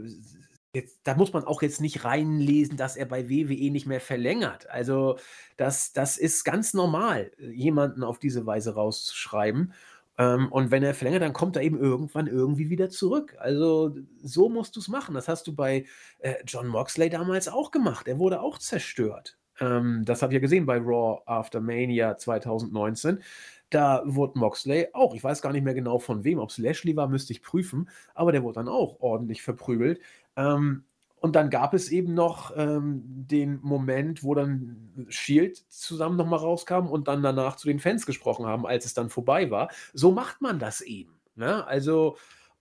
Jetzt, 0.72 1.00
da 1.02 1.16
muss 1.16 1.32
man 1.32 1.42
auch 1.42 1.62
jetzt 1.62 1.80
nicht 1.80 2.04
reinlesen, 2.04 2.76
dass 2.76 2.94
er 2.94 3.06
bei 3.06 3.28
WWE 3.28 3.72
nicht 3.72 3.86
mehr 3.86 4.00
verlängert. 4.00 4.70
Also 4.70 5.18
das, 5.56 5.92
das 5.92 6.16
ist 6.16 6.44
ganz 6.44 6.74
normal, 6.74 7.32
jemanden 7.38 8.04
auf 8.04 8.20
diese 8.20 8.46
Weise 8.46 8.74
rauszuschreiben. 8.74 9.72
Ähm, 10.20 10.48
und 10.52 10.70
wenn 10.70 10.82
er 10.82 10.92
verlängert, 10.92 11.22
dann 11.22 11.32
kommt 11.32 11.56
er 11.56 11.62
eben 11.62 11.78
irgendwann 11.78 12.26
irgendwie 12.26 12.68
wieder 12.68 12.90
zurück. 12.90 13.36
Also 13.38 13.96
so 14.22 14.50
musst 14.50 14.76
du 14.76 14.80
es 14.80 14.88
machen. 14.88 15.14
Das 15.14 15.28
hast 15.28 15.46
du 15.46 15.54
bei 15.54 15.86
äh, 16.18 16.34
John 16.46 16.68
Moxley 16.68 17.08
damals 17.08 17.48
auch 17.48 17.70
gemacht. 17.70 18.06
Er 18.06 18.18
wurde 18.18 18.42
auch 18.42 18.58
zerstört. 18.58 19.38
Ähm, 19.60 20.02
das 20.04 20.20
habe 20.20 20.32
ich 20.32 20.36
ja 20.36 20.40
gesehen 20.40 20.66
bei 20.66 20.76
Raw 20.76 21.22
After 21.24 21.60
Mania 21.60 22.18
2019. 22.18 23.22
Da 23.70 24.02
wurde 24.04 24.38
Moxley 24.38 24.88
auch, 24.92 25.14
ich 25.14 25.24
weiß 25.24 25.40
gar 25.40 25.52
nicht 25.52 25.64
mehr 25.64 25.74
genau 25.74 25.98
von 25.98 26.22
wem, 26.22 26.38
ob 26.38 26.50
es 26.50 26.58
Lashley 26.58 26.96
war, 26.96 27.08
müsste 27.08 27.32
ich 27.32 27.42
prüfen, 27.42 27.88
aber 28.14 28.32
der 28.32 28.42
wurde 28.42 28.56
dann 28.56 28.68
auch 28.68 29.00
ordentlich 29.00 29.42
verprügelt. 29.42 30.00
Ähm, 30.36 30.84
und 31.20 31.36
dann 31.36 31.50
gab 31.50 31.74
es 31.74 31.90
eben 31.90 32.14
noch 32.14 32.56
ähm, 32.56 33.02
den 33.04 33.60
Moment, 33.62 34.24
wo 34.24 34.34
dann 34.34 35.06
Shield 35.08 35.58
zusammen 35.68 36.16
nochmal 36.16 36.38
rauskam 36.38 36.86
und 36.86 37.08
dann 37.08 37.22
danach 37.22 37.56
zu 37.56 37.68
den 37.68 37.78
Fans 37.78 38.06
gesprochen 38.06 38.46
haben, 38.46 38.66
als 38.66 38.86
es 38.86 38.94
dann 38.94 39.10
vorbei 39.10 39.50
war. 39.50 39.70
So 39.92 40.12
macht 40.12 40.40
man 40.40 40.58
das 40.58 40.80
eben. 40.80 41.20
Ne? 41.34 41.66
Also, 41.66 42.16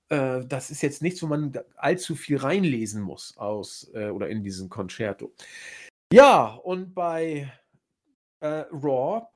äh, 0.10 0.46
das 0.46 0.72
ist 0.72 0.82
jetzt 0.82 1.02
nichts, 1.02 1.24
wo 1.24 1.28
man 1.28 1.54
allzu 1.78 2.16
viel 2.16 2.38
reinlesen 2.38 3.02
muss 3.02 3.38
aus 3.38 3.90
äh, 3.94 4.10
oder 4.10 4.28
in 4.28 4.44
diesem 4.44 4.70
Concerto. 4.70 5.32
Ja, 6.12 6.48
und 6.48 6.94
bei 6.94 7.52
äh, 8.42 8.66
Raw 8.72 9.28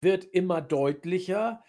wird 0.00 0.24
immer 0.24 0.60
deutlicher, 0.60 1.62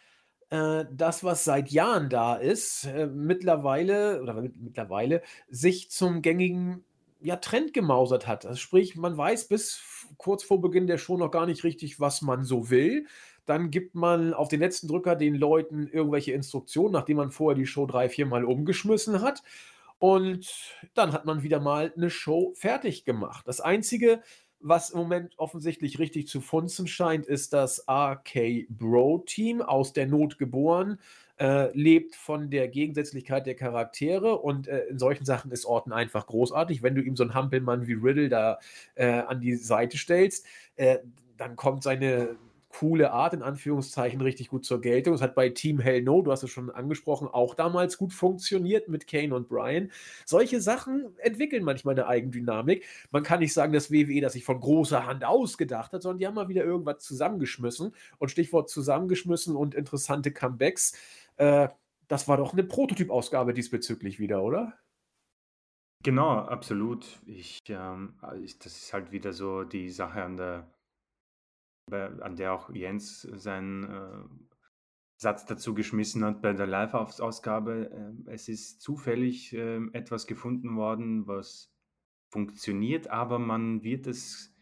äh, 0.49 0.85
das, 0.91 1.23
was 1.23 1.43
seit 1.43 1.69
Jahren 1.69 2.09
da 2.09 2.35
ist, 2.35 2.85
äh, 2.85 3.07
mittlerweile 3.07 4.21
oder 4.21 4.33
mittlerweile 4.33 5.21
sich 5.49 5.91
zum 5.91 6.21
gängigen 6.21 6.85
ja, 7.19 7.35
Trend 7.37 7.73
gemausert 7.73 8.27
hat. 8.27 8.45
Also 8.45 8.57
sprich, 8.57 8.95
man 8.95 9.17
weiß 9.17 9.47
bis 9.47 9.81
kurz 10.17 10.43
vor 10.43 10.61
Beginn 10.61 10.87
der 10.87 10.97
Show 10.97 11.17
noch 11.17 11.31
gar 11.31 11.45
nicht 11.45 11.63
richtig, 11.63 11.99
was 11.99 12.21
man 12.21 12.43
so 12.43 12.69
will. 12.69 13.07
Dann 13.45 13.71
gibt 13.71 13.95
man 13.95 14.33
auf 14.33 14.49
den 14.49 14.59
letzten 14.59 14.87
Drücker 14.87 15.15
den 15.15 15.35
Leuten 15.35 15.87
irgendwelche 15.87 16.33
Instruktionen, 16.33 16.91
nachdem 16.91 17.17
man 17.17 17.31
vorher 17.31 17.57
die 17.57 17.65
Show 17.65 17.85
drei, 17.85 18.09
vier 18.09 18.25
Mal 18.25 18.43
umgeschmissen 18.43 19.21
hat. 19.21 19.41
Und 19.99 20.75
dann 20.93 21.11
hat 21.11 21.25
man 21.25 21.43
wieder 21.43 21.59
mal 21.59 21.93
eine 21.95 22.09
Show 22.09 22.53
fertig 22.55 23.05
gemacht. 23.05 23.47
Das 23.47 23.61
Einzige, 23.61 24.21
was 24.59 24.89
im 24.89 24.99
Moment 24.99 25.33
offensichtlich 25.37 25.97
richtig 25.97 26.27
zu 26.27 26.41
funzen 26.41 26.87
scheint, 26.87 27.25
ist 27.25 27.53
das 27.53 27.85
RK 27.89 28.67
Bro 28.69 29.23
Team, 29.25 29.61
aus 29.61 29.93
der 29.93 30.07
Not 30.07 30.37
geboren, 30.37 30.99
äh, 31.39 31.71
lebt 31.77 32.15
von 32.15 32.49
der 32.49 32.67
Gegensätzlichkeit 32.67 33.45
der 33.45 33.55
Charaktere 33.55 34.37
und 34.37 34.67
äh, 34.67 34.85
in 34.85 34.99
solchen 34.99 35.25
Sachen 35.25 35.51
ist 35.51 35.65
Orton 35.65 35.93
einfach 35.93 36.27
großartig. 36.27 36.83
Wenn 36.83 36.95
du 36.95 37.01
ihm 37.01 37.15
so 37.15 37.23
einen 37.23 37.33
Hampelmann 37.33 37.87
wie 37.87 37.93
Riddle 37.93 38.29
da 38.29 38.59
äh, 38.95 39.07
an 39.07 39.41
die 39.41 39.55
Seite 39.55 39.97
stellst, 39.97 40.45
äh, 40.75 40.97
dann 41.37 41.55
kommt 41.55 41.83
seine 41.83 42.37
coole 42.69 43.11
Art, 43.11 43.33
in 43.33 43.41
Anführungszeichen, 43.41 44.21
richtig 44.21 44.49
gut 44.49 44.65
zur 44.65 44.81
Geltung. 44.81 45.13
Es 45.13 45.21
hat 45.21 45.35
bei 45.35 45.49
Team 45.49 45.79
Hell 45.79 46.01
No, 46.03 46.21
du 46.21 46.31
hast 46.31 46.43
es 46.43 46.51
schon 46.51 46.69
angesprochen, 46.69 47.27
auch 47.27 47.55
damals 47.55 47.97
gut 47.97 48.13
funktioniert 48.13 48.87
mit 48.87 49.07
Kane 49.07 49.33
und 49.33 49.47
Brian. 49.47 49.91
Solche 50.25 50.61
Sachen 50.61 51.07
entwickeln 51.17 51.63
manchmal 51.63 51.95
eine 51.95 52.07
Eigendynamik. 52.07 52.85
Man 53.11 53.23
kann 53.23 53.39
nicht 53.39 53.53
sagen, 53.53 53.73
dass 53.73 53.91
WWE 53.91 54.21
das 54.21 54.33
sich 54.33 54.43
von 54.43 54.59
großer 54.59 55.05
Hand 55.05 55.25
ausgedacht 55.25 55.91
hat, 55.93 56.03
sondern 56.03 56.19
die 56.19 56.27
haben 56.27 56.35
mal 56.35 56.49
wieder 56.49 56.63
irgendwas 56.63 56.99
zusammengeschmissen. 56.99 57.93
Und 58.19 58.29
Stichwort 58.29 58.69
zusammengeschmissen 58.69 59.55
und 59.55 59.73
interessante 59.73 60.31
Comebacks. 60.31 60.93
Äh, 61.37 61.69
das 62.07 62.27
war 62.27 62.37
doch 62.37 62.53
eine 62.53 62.63
Prototypausgabe 62.63 63.53
diesbezüglich 63.53 64.19
wieder, 64.19 64.43
oder? 64.43 64.77
Genau, 66.03 66.37
absolut. 66.39 67.19
Ich, 67.25 67.59
ähm, 67.69 68.19
ich, 68.43 68.59
das 68.59 68.77
ist 68.77 68.93
halt 68.93 69.11
wieder 69.11 69.33
so 69.33 69.63
die 69.63 69.89
Sache 69.89 70.23
an 70.23 70.37
der 70.37 70.71
an 71.89 72.35
der 72.35 72.53
auch 72.53 72.69
Jens 72.69 73.21
seinen 73.21 73.83
äh, 73.83 74.23
Satz 75.15 75.45
dazu 75.45 75.73
geschmissen 75.73 76.23
hat 76.25 76.41
bei 76.41 76.53
der 76.53 76.67
Live-Ausgabe. 76.67 77.89
Äh, 78.27 78.31
es 78.31 78.49
ist 78.49 78.81
zufällig 78.81 79.53
äh, 79.53 79.79
etwas 79.93 80.27
gefunden 80.27 80.75
worden, 80.75 81.27
was 81.27 81.73
funktioniert, 82.29 83.09
aber 83.09 83.39
man 83.39 83.83
wird 83.83 84.05
es 84.05 84.53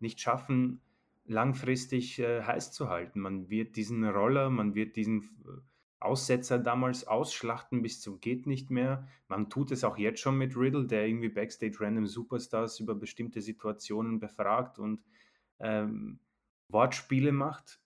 nicht 0.00 0.20
schaffen, 0.20 0.80
langfristig 1.26 2.18
äh, 2.18 2.42
heiß 2.42 2.72
zu 2.72 2.88
halten. 2.88 3.20
Man 3.20 3.50
wird 3.50 3.76
diesen 3.76 4.04
Roller, 4.04 4.50
man 4.50 4.74
wird 4.74 4.96
diesen 4.96 5.22
äh, 5.46 5.60
Aussetzer 6.04 6.58
damals 6.58 7.06
ausschlachten 7.06 7.82
bis 7.82 8.00
zum 8.00 8.20
geht 8.20 8.46
nicht 8.46 8.70
mehr. 8.70 9.06
Man 9.28 9.50
tut 9.50 9.72
es 9.72 9.84
auch 9.84 9.96
jetzt 9.96 10.20
schon 10.20 10.38
mit 10.38 10.56
Riddle, 10.56 10.86
der 10.86 11.06
irgendwie 11.06 11.28
Backstage 11.28 11.76
Random 11.80 12.06
Superstars 12.06 12.80
über 12.80 12.94
bestimmte 12.94 13.40
Situationen 13.40 14.20
befragt 14.20 14.78
und 14.78 15.02
ähm, 15.60 16.20
Wortspiele 16.68 17.32
macht. 17.32 17.80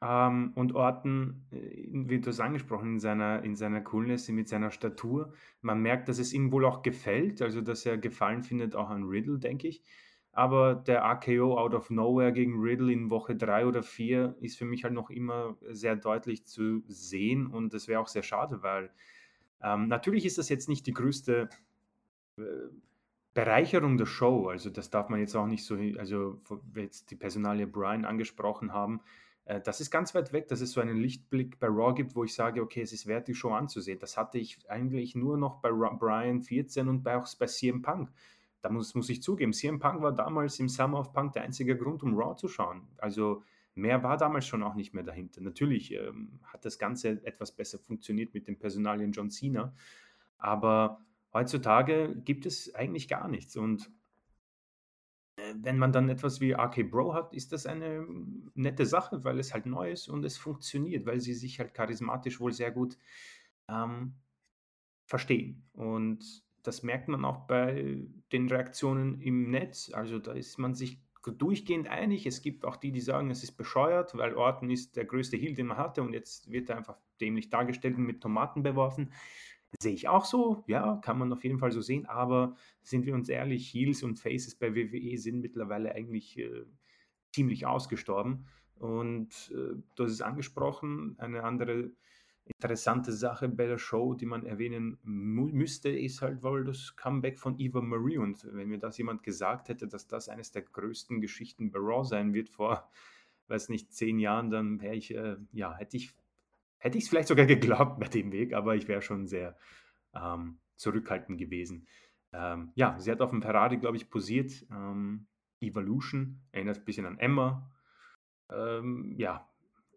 Ähm, 0.00 0.52
und 0.54 0.74
Orten, 0.74 1.46
äh, 1.50 1.88
wie 1.90 2.20
du 2.20 2.30
es 2.30 2.40
angesprochen, 2.40 2.94
in 2.94 3.00
seiner, 3.00 3.42
in 3.42 3.56
seiner 3.56 3.80
Coolness, 3.80 4.28
mit 4.28 4.48
seiner 4.48 4.70
Statur. 4.70 5.32
Man 5.60 5.80
merkt, 5.80 6.08
dass 6.08 6.18
es 6.18 6.32
ihm 6.32 6.52
wohl 6.52 6.64
auch 6.64 6.82
gefällt, 6.82 7.42
also 7.42 7.60
dass 7.60 7.84
er 7.84 7.98
Gefallen 7.98 8.42
findet 8.42 8.76
auch 8.76 8.90
an 8.90 9.04
Riddle, 9.04 9.38
denke 9.38 9.68
ich. 9.68 9.82
Aber 10.38 10.76
der 10.76 11.04
AKO 11.04 11.58
out 11.58 11.74
of 11.74 11.90
nowhere 11.90 12.32
gegen 12.32 12.60
Riddle 12.60 12.92
in 12.92 13.10
Woche 13.10 13.34
3 13.34 13.66
oder 13.66 13.82
4 13.82 14.36
ist 14.40 14.56
für 14.56 14.66
mich 14.66 14.84
halt 14.84 14.94
noch 14.94 15.10
immer 15.10 15.56
sehr 15.68 15.96
deutlich 15.96 16.46
zu 16.46 16.84
sehen 16.86 17.48
und 17.48 17.74
das 17.74 17.88
wäre 17.88 18.00
auch 18.00 18.06
sehr 18.06 18.22
schade, 18.22 18.62
weil 18.62 18.92
ähm, 19.60 19.88
natürlich 19.88 20.24
ist 20.24 20.38
das 20.38 20.48
jetzt 20.48 20.68
nicht 20.68 20.86
die 20.86 20.92
größte 20.92 21.48
äh, 22.36 22.42
Bereicherung 23.34 23.96
der 23.96 24.06
Show, 24.06 24.46
also 24.46 24.70
das 24.70 24.90
darf 24.90 25.08
man 25.08 25.18
jetzt 25.18 25.34
auch 25.34 25.48
nicht 25.48 25.64
so, 25.64 25.76
also 25.98 26.40
jetzt 26.76 27.10
die 27.10 27.16
Personalie 27.16 27.66
Brian 27.66 28.04
angesprochen 28.04 28.72
haben, 28.72 29.00
äh, 29.44 29.60
das 29.60 29.80
ist 29.80 29.90
ganz 29.90 30.14
weit 30.14 30.32
weg, 30.32 30.46
dass 30.46 30.60
es 30.60 30.70
so 30.70 30.80
einen 30.80 30.98
Lichtblick 30.98 31.58
bei 31.58 31.66
Raw 31.66 31.92
gibt, 31.94 32.14
wo 32.14 32.22
ich 32.22 32.34
sage, 32.34 32.62
okay, 32.62 32.82
es 32.82 32.92
ist 32.92 33.08
wert, 33.08 33.26
die 33.26 33.34
Show 33.34 33.54
anzusehen. 33.54 33.98
Das 33.98 34.16
hatte 34.16 34.38
ich 34.38 34.70
eigentlich 34.70 35.16
nur 35.16 35.36
noch 35.36 35.56
bei 35.56 35.72
Brian 35.72 36.42
14 36.42 36.88
und 36.88 37.02
bei, 37.02 37.16
auch 37.16 37.26
bei 37.40 37.46
CM 37.46 37.82
Punk. 37.82 38.10
Da 38.60 38.70
muss, 38.70 38.94
muss 38.94 39.08
ich 39.08 39.22
zugeben, 39.22 39.52
CM 39.52 39.78
Punk 39.78 40.02
war 40.02 40.12
damals 40.12 40.58
im 40.58 40.68
Summer 40.68 41.00
of 41.00 41.12
Punk 41.12 41.32
der 41.34 41.42
einzige 41.42 41.76
Grund, 41.76 42.02
um 42.02 42.18
Raw 42.18 42.36
zu 42.36 42.48
schauen. 42.48 42.88
Also 42.98 43.44
mehr 43.74 44.02
war 44.02 44.16
damals 44.16 44.46
schon 44.46 44.62
auch 44.62 44.74
nicht 44.74 44.94
mehr 44.94 45.04
dahinter. 45.04 45.40
Natürlich 45.40 45.92
ähm, 45.92 46.40
hat 46.42 46.64
das 46.64 46.78
Ganze 46.78 47.24
etwas 47.24 47.52
besser 47.52 47.78
funktioniert 47.78 48.34
mit 48.34 48.48
dem 48.48 48.58
Personalien 48.58 49.12
John 49.12 49.30
Cena, 49.30 49.72
aber 50.38 51.00
Heutzutage 51.32 52.16
gibt 52.24 52.46
es 52.46 52.74
eigentlich 52.74 53.06
gar 53.06 53.28
nichts 53.28 53.56
und 53.56 53.90
äh, 55.36 55.54
wenn 55.56 55.78
man 55.78 55.92
dann 55.92 56.08
etwas 56.08 56.40
wie 56.40 56.52
RK 56.52 56.84
Bro 56.90 57.14
hat, 57.14 57.34
ist 57.34 57.52
das 57.52 57.66
eine 57.66 58.06
nette 58.54 58.86
Sache, 58.86 59.24
weil 59.24 59.38
es 59.38 59.52
halt 59.52 59.66
neu 59.66 59.92
ist 59.92 60.08
und 60.08 60.24
es 60.24 60.38
funktioniert, 60.38 61.04
weil 61.04 61.20
sie 61.20 61.34
sich 61.34 61.60
halt 61.60 61.74
charismatisch 61.74 62.40
wohl 62.40 62.52
sehr 62.52 62.70
gut 62.70 62.96
ähm, 63.68 64.14
verstehen. 65.04 65.68
Und 65.74 66.44
das 66.62 66.82
merkt 66.82 67.08
man 67.08 67.24
auch 67.24 67.46
bei 67.46 67.98
den 68.32 68.48
Reaktionen 68.48 69.20
im 69.20 69.50
Netz. 69.50 69.90
Also 69.92 70.18
da 70.18 70.32
ist 70.32 70.58
man 70.58 70.74
sich 70.74 71.00
durchgehend 71.22 71.88
einig. 71.88 72.26
Es 72.26 72.42
gibt 72.42 72.64
auch 72.64 72.76
die, 72.76 72.92
die 72.92 73.00
sagen, 73.00 73.30
es 73.30 73.42
ist 73.42 73.52
bescheuert, 73.52 74.16
weil 74.16 74.34
Orton 74.34 74.70
ist 74.70 74.96
der 74.96 75.04
größte 75.04 75.36
Heal, 75.36 75.54
den 75.54 75.66
man 75.66 75.76
hatte 75.76 76.02
und 76.02 76.12
jetzt 76.12 76.50
wird 76.50 76.70
er 76.70 76.76
einfach 76.76 76.96
dämlich 77.20 77.50
dargestellt 77.50 77.96
und 77.96 78.04
mit 78.04 78.20
Tomaten 78.20 78.62
beworfen. 78.62 79.12
Sehe 79.80 79.92
ich 79.92 80.08
auch 80.08 80.24
so, 80.24 80.64
ja, 80.66 80.96
kann 81.04 81.18
man 81.18 81.32
auf 81.32 81.44
jeden 81.44 81.58
Fall 81.58 81.72
so 81.72 81.82
sehen, 81.82 82.06
aber 82.06 82.56
sind 82.82 83.04
wir 83.04 83.14
uns 83.14 83.28
ehrlich, 83.28 83.72
Heels 83.74 84.02
und 84.02 84.18
Faces 84.18 84.54
bei 84.54 84.74
WWE 84.74 85.18
sind 85.18 85.40
mittlerweile 85.40 85.94
eigentlich 85.94 86.38
äh, 86.38 86.64
ziemlich 87.34 87.66
ausgestorben. 87.66 88.46
Und 88.76 89.52
äh, 89.52 89.74
du 89.94 90.04
hast 90.04 90.12
es 90.12 90.22
angesprochen, 90.22 91.16
eine 91.18 91.44
andere 91.44 91.90
interessante 92.48 93.12
Sache 93.12 93.48
bei 93.48 93.66
der 93.66 93.78
Show, 93.78 94.14
die 94.14 94.26
man 94.26 94.44
erwähnen 94.44 94.98
müsste, 95.02 95.90
ist 95.90 96.22
halt 96.22 96.42
wohl 96.42 96.64
das 96.64 96.96
Comeback 96.96 97.38
von 97.38 97.58
Eva 97.58 97.80
Marie. 97.80 98.18
Und 98.18 98.46
wenn 98.52 98.68
mir 98.68 98.78
das 98.78 98.98
jemand 98.98 99.22
gesagt 99.22 99.68
hätte, 99.68 99.88
dass 99.88 100.06
das 100.06 100.28
eines 100.28 100.50
der 100.50 100.62
größten 100.62 101.20
Geschichten 101.20 101.70
bei 101.70 101.78
Raw 101.78 102.04
sein 102.04 102.34
wird 102.34 102.48
vor, 102.48 102.90
weiß 103.48 103.68
nicht, 103.68 103.92
zehn 103.92 104.18
Jahren, 104.18 104.50
dann 104.50 104.80
wäre 104.80 104.94
ich, 104.94 105.14
äh, 105.14 105.36
ja, 105.52 105.74
hätte 105.74 105.96
ich 105.96 106.14
Hätte 106.78 106.98
es 106.98 107.08
vielleicht 107.08 107.28
sogar 107.28 107.46
geglaubt 107.46 107.98
bei 107.98 108.06
dem 108.06 108.32
Weg, 108.32 108.54
aber 108.54 108.76
ich 108.76 108.88
wäre 108.88 109.02
schon 109.02 109.26
sehr 109.26 109.56
ähm, 110.14 110.58
zurückhaltend 110.76 111.38
gewesen. 111.38 111.86
Ähm, 112.32 112.70
ja, 112.74 112.98
sie 112.98 113.10
hat 113.10 113.20
auf 113.20 113.30
dem 113.30 113.42
Ferrari, 113.42 113.78
glaube 113.78 113.96
ich, 113.96 114.08
posiert. 114.08 114.64
Ähm, 114.70 115.26
Evolution, 115.60 116.40
erinnert 116.52 116.78
ein 116.78 116.84
bisschen 116.84 117.06
an 117.06 117.18
Emma. 117.18 117.68
Ähm, 118.50 119.12
ja, 119.16 119.48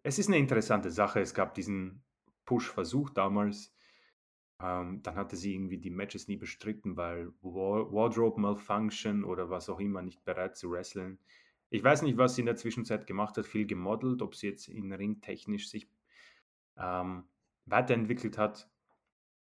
es 0.02 0.18
ist 0.18 0.26
eine 0.26 0.38
interessante 0.38 0.90
Sache. 0.90 1.20
Es 1.20 1.34
gab 1.34 1.54
diesen 1.54 2.02
Push-Versuch 2.52 3.08
damals. 3.08 3.74
Ähm, 4.60 5.02
dann 5.02 5.14
hatte 5.14 5.36
sie 5.36 5.54
irgendwie 5.54 5.78
die 5.78 5.90
Matches 5.90 6.28
nie 6.28 6.36
bestritten, 6.36 6.98
weil 6.98 7.32
Wardrobe 7.40 8.38
Malfunction 8.38 9.24
oder 9.24 9.48
was 9.48 9.70
auch 9.70 9.80
immer 9.80 10.02
nicht 10.02 10.22
bereit 10.26 10.58
zu 10.58 10.70
wresteln. 10.70 11.18
Ich 11.70 11.82
weiß 11.82 12.02
nicht, 12.02 12.18
was 12.18 12.34
sie 12.34 12.42
in 12.42 12.46
der 12.46 12.56
Zwischenzeit 12.56 13.06
gemacht 13.06 13.38
hat, 13.38 13.46
viel 13.46 13.66
gemodelt, 13.66 14.20
ob 14.20 14.34
sie 14.34 14.48
jetzt 14.48 14.68
in 14.68 14.92
Ring 14.92 15.22
technisch 15.22 15.70
sich 15.70 15.88
ähm, 16.76 17.24
weiterentwickelt 17.64 18.36
hat. 18.36 18.68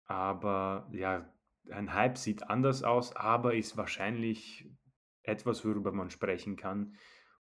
Aber 0.05 0.89
ja, 0.91 1.31
ein 1.69 1.93
Hype 1.93 2.17
sieht 2.17 2.49
anders 2.49 2.81
aus, 2.81 3.15
aber 3.15 3.53
ist 3.53 3.77
wahrscheinlich 3.77 4.67
etwas, 5.21 5.63
worüber 5.63 5.91
man 5.91 6.09
sprechen 6.09 6.55
kann. 6.55 6.95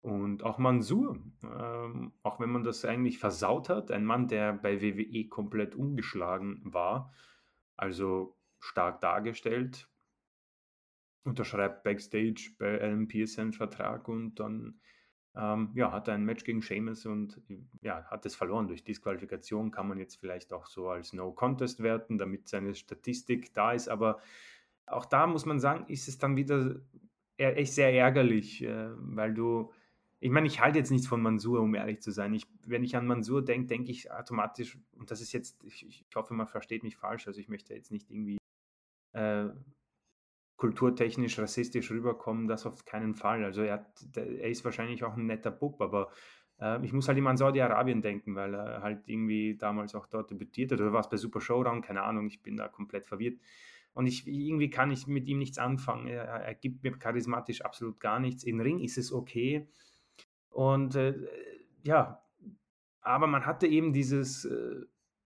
Und 0.01 0.43
auch 0.43 0.57
Mansur, 0.57 1.19
ähm, 1.43 2.13
auch 2.23 2.39
wenn 2.39 2.51
man 2.51 2.63
das 2.63 2.85
eigentlich 2.85 3.19
versaut 3.19 3.67
hat, 3.67 3.91
ein 3.91 4.05
Mann, 4.05 4.27
der 4.27 4.53
bei 4.53 4.81
WWE 4.81 5.27
komplett 5.27 5.75
umgeschlagen 5.75 6.61
war, 6.63 7.13
also 7.75 8.37
stark 8.59 9.01
dargestellt, 9.01 9.89
unterschreibt 11.23 11.83
Backstage 11.83 12.51
bei 12.57 12.79
Alan 12.79 13.07
Pearce 13.07 13.39
einen 13.39 13.53
Vertrag 13.53 14.07
und 14.07 14.39
dann 14.39 14.79
ähm, 15.35 15.71
ja, 15.75 15.91
hatte 15.91 16.11
ein 16.11 16.25
Match 16.25 16.43
gegen 16.43 16.61
Sheamus 16.61 17.05
und 17.05 17.41
ja, 17.81 18.03
hat 18.05 18.25
es 18.25 18.35
verloren 18.35 18.67
durch 18.67 18.83
Disqualifikation. 18.83 19.71
Kann 19.71 19.87
man 19.87 19.99
jetzt 19.99 20.15
vielleicht 20.15 20.53
auch 20.53 20.65
so 20.65 20.89
als 20.89 21.13
No 21.13 21.31
Contest 21.31 21.83
werten, 21.83 22.17
damit 22.17 22.47
seine 22.47 22.73
Statistik 22.73 23.53
da 23.53 23.73
ist. 23.73 23.89
Aber 23.89 24.19
auch 24.87 25.05
da 25.05 25.27
muss 25.27 25.45
man 25.45 25.59
sagen, 25.59 25.85
ist 25.87 26.07
es 26.07 26.17
dann 26.17 26.35
wieder 26.35 26.81
echt 27.37 27.73
sehr 27.73 27.93
ärgerlich, 27.93 28.63
äh, 28.63 28.89
weil 28.95 29.33
du, 29.33 29.71
ich 30.19 30.31
meine, 30.31 30.47
ich 30.47 30.59
halte 30.59 30.77
jetzt 30.77 30.91
nichts 30.91 31.07
von 31.07 31.21
Mansur, 31.21 31.61
um 31.61 31.73
ehrlich 31.75 32.01
zu 32.01 32.11
sein. 32.11 32.33
Ich, 32.33 32.45
wenn 32.65 32.83
ich 32.83 32.95
an 32.95 33.07
Mansur 33.07 33.43
denke, 33.43 33.67
denke 33.67 33.91
ich 33.91 34.11
automatisch, 34.11 34.77
und 34.97 35.11
das 35.11 35.21
ist 35.21 35.31
jetzt, 35.31 35.63
ich, 35.63 35.87
ich 35.87 36.05
hoffe, 36.15 36.33
man 36.33 36.47
versteht 36.47 36.83
mich 36.83 36.97
falsch, 36.97 37.27
also 37.27 37.39
ich 37.39 37.47
möchte 37.47 37.73
jetzt 37.73 37.91
nicht 37.91 38.09
irgendwie 38.11 38.37
äh, 39.13 39.47
kulturtechnisch 40.57 41.39
rassistisch 41.39 41.89
rüberkommen, 41.89 42.47
das 42.47 42.65
auf 42.65 42.83
keinen 42.83 43.15
Fall. 43.15 43.45
Also 43.45 43.61
er, 43.61 43.75
hat, 43.75 44.17
er 44.17 44.49
ist 44.49 44.65
wahrscheinlich 44.65 45.05
auch 45.05 45.15
ein 45.15 45.25
netter 45.25 45.51
Bub, 45.51 45.81
aber 45.81 46.11
äh, 46.59 46.85
ich 46.85 46.91
muss 46.91 47.07
halt 47.07 47.17
immer 47.17 47.29
an 47.29 47.37
Saudi-Arabien 47.37 48.01
denken, 48.01 48.35
weil 48.35 48.53
er 48.53 48.81
halt 48.81 49.07
irgendwie 49.07 49.55
damals 49.55 49.95
auch 49.95 50.05
dort 50.05 50.31
debütiert 50.31 50.73
hat 50.73 50.81
oder 50.81 50.91
war 50.91 50.99
es 50.99 51.09
bei 51.09 51.15
Super 51.15 51.39
Showdown, 51.39 51.81
keine 51.81 52.03
Ahnung, 52.03 52.27
ich 52.27 52.41
bin 52.43 52.57
da 52.57 52.67
komplett 52.67 53.05
verwirrt. 53.05 53.39
Und 53.93 54.05
ich, 54.05 54.27
irgendwie 54.27 54.69
kann 54.69 54.91
ich 54.91 55.07
mit 55.07 55.27
ihm 55.27 55.39
nichts 55.39 55.57
anfangen. 55.57 56.07
Er, 56.07 56.25
er 56.25 56.53
gibt 56.53 56.83
mir 56.83 56.91
charismatisch 56.91 57.61
absolut 57.61 57.99
gar 57.99 58.19
nichts. 58.19 58.43
In 58.43 58.61
Ring 58.61 58.79
ist 58.79 58.97
es 58.97 59.11
okay. 59.11 59.67
Und 60.49 60.95
äh, 60.95 61.15
ja, 61.83 62.23
aber 63.01 63.27
man 63.27 63.45
hatte 63.45 63.67
eben 63.67 63.93
dieses 63.93 64.45
äh, 64.45 64.81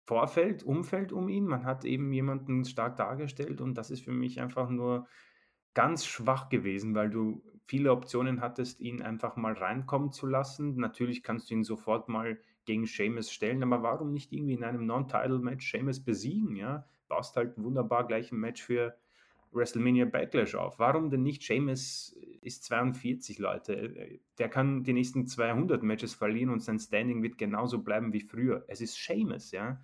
Vorfeld, 0.05 0.63
Umfeld 0.63 1.13
um 1.13 1.29
ihn. 1.29 1.45
Man 1.45 1.65
hat 1.65 1.85
eben 1.85 2.11
jemanden 2.11 2.65
stark 2.65 2.97
dargestellt 2.97 3.61
und 3.61 3.75
das 3.75 3.91
ist 3.91 4.03
für 4.03 4.11
mich 4.11 4.41
einfach 4.41 4.69
nur 4.69 5.07
ganz 5.73 6.05
schwach 6.05 6.49
gewesen, 6.49 6.95
weil 6.95 7.09
du 7.09 7.43
viele 7.65 7.91
Optionen 7.91 8.41
hattest, 8.41 8.81
ihn 8.81 9.01
einfach 9.01 9.37
mal 9.37 9.53
reinkommen 9.53 10.11
zu 10.11 10.27
lassen. 10.27 10.75
Natürlich 10.75 11.23
kannst 11.23 11.49
du 11.49 11.53
ihn 11.53 11.63
sofort 11.63 12.09
mal 12.09 12.37
gegen 12.65 12.85
Seamus 12.85 13.31
stellen, 13.31 13.63
aber 13.63 13.83
warum 13.83 14.11
nicht 14.11 14.33
irgendwie 14.33 14.53
in 14.53 14.63
einem 14.63 14.85
Non-Title-Match 14.85 15.71
Seamus 15.71 16.03
besiegen, 16.03 16.55
ja? 16.55 16.85
Baust 17.07 17.35
halt 17.35 17.57
wunderbar 17.57 18.05
gleich 18.07 18.31
ein 18.31 18.39
Match 18.39 18.61
für 18.61 18.97
WrestleMania 19.51 20.05
Backlash 20.05 20.55
auf. 20.55 20.79
Warum 20.79 21.09
denn 21.09 21.23
nicht? 21.23 21.43
Seamus 21.43 22.15
ist 22.41 22.63
42, 22.65 23.39
Leute. 23.39 24.19
Der 24.37 24.49
kann 24.49 24.83
die 24.83 24.93
nächsten 24.93 25.27
200 25.27 25.83
Matches 25.83 26.13
verlieren 26.13 26.49
und 26.49 26.61
sein 26.61 26.79
Standing 26.79 27.21
wird 27.21 27.37
genauso 27.37 27.79
bleiben 27.79 28.13
wie 28.13 28.21
früher. 28.21 28.65
Es 28.67 28.81
ist 28.81 28.95
Seamus, 28.95 29.51
ja. 29.51 29.81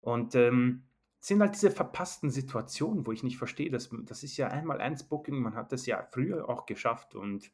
Und 0.00 0.34
ähm, 0.34 0.84
sind 1.20 1.40
halt 1.40 1.54
diese 1.54 1.72
verpassten 1.72 2.30
Situationen, 2.30 3.06
wo 3.06 3.12
ich 3.12 3.24
nicht 3.24 3.36
verstehe, 3.36 3.70
dass, 3.70 3.90
das 4.04 4.22
ist 4.22 4.36
ja 4.36 4.48
einmal 4.48 4.80
eins 4.80 5.02
Booking, 5.08 5.40
man 5.40 5.56
hat 5.56 5.72
das 5.72 5.86
ja 5.86 6.06
früher 6.12 6.48
auch 6.48 6.66
geschafft 6.66 7.16
und 7.16 7.50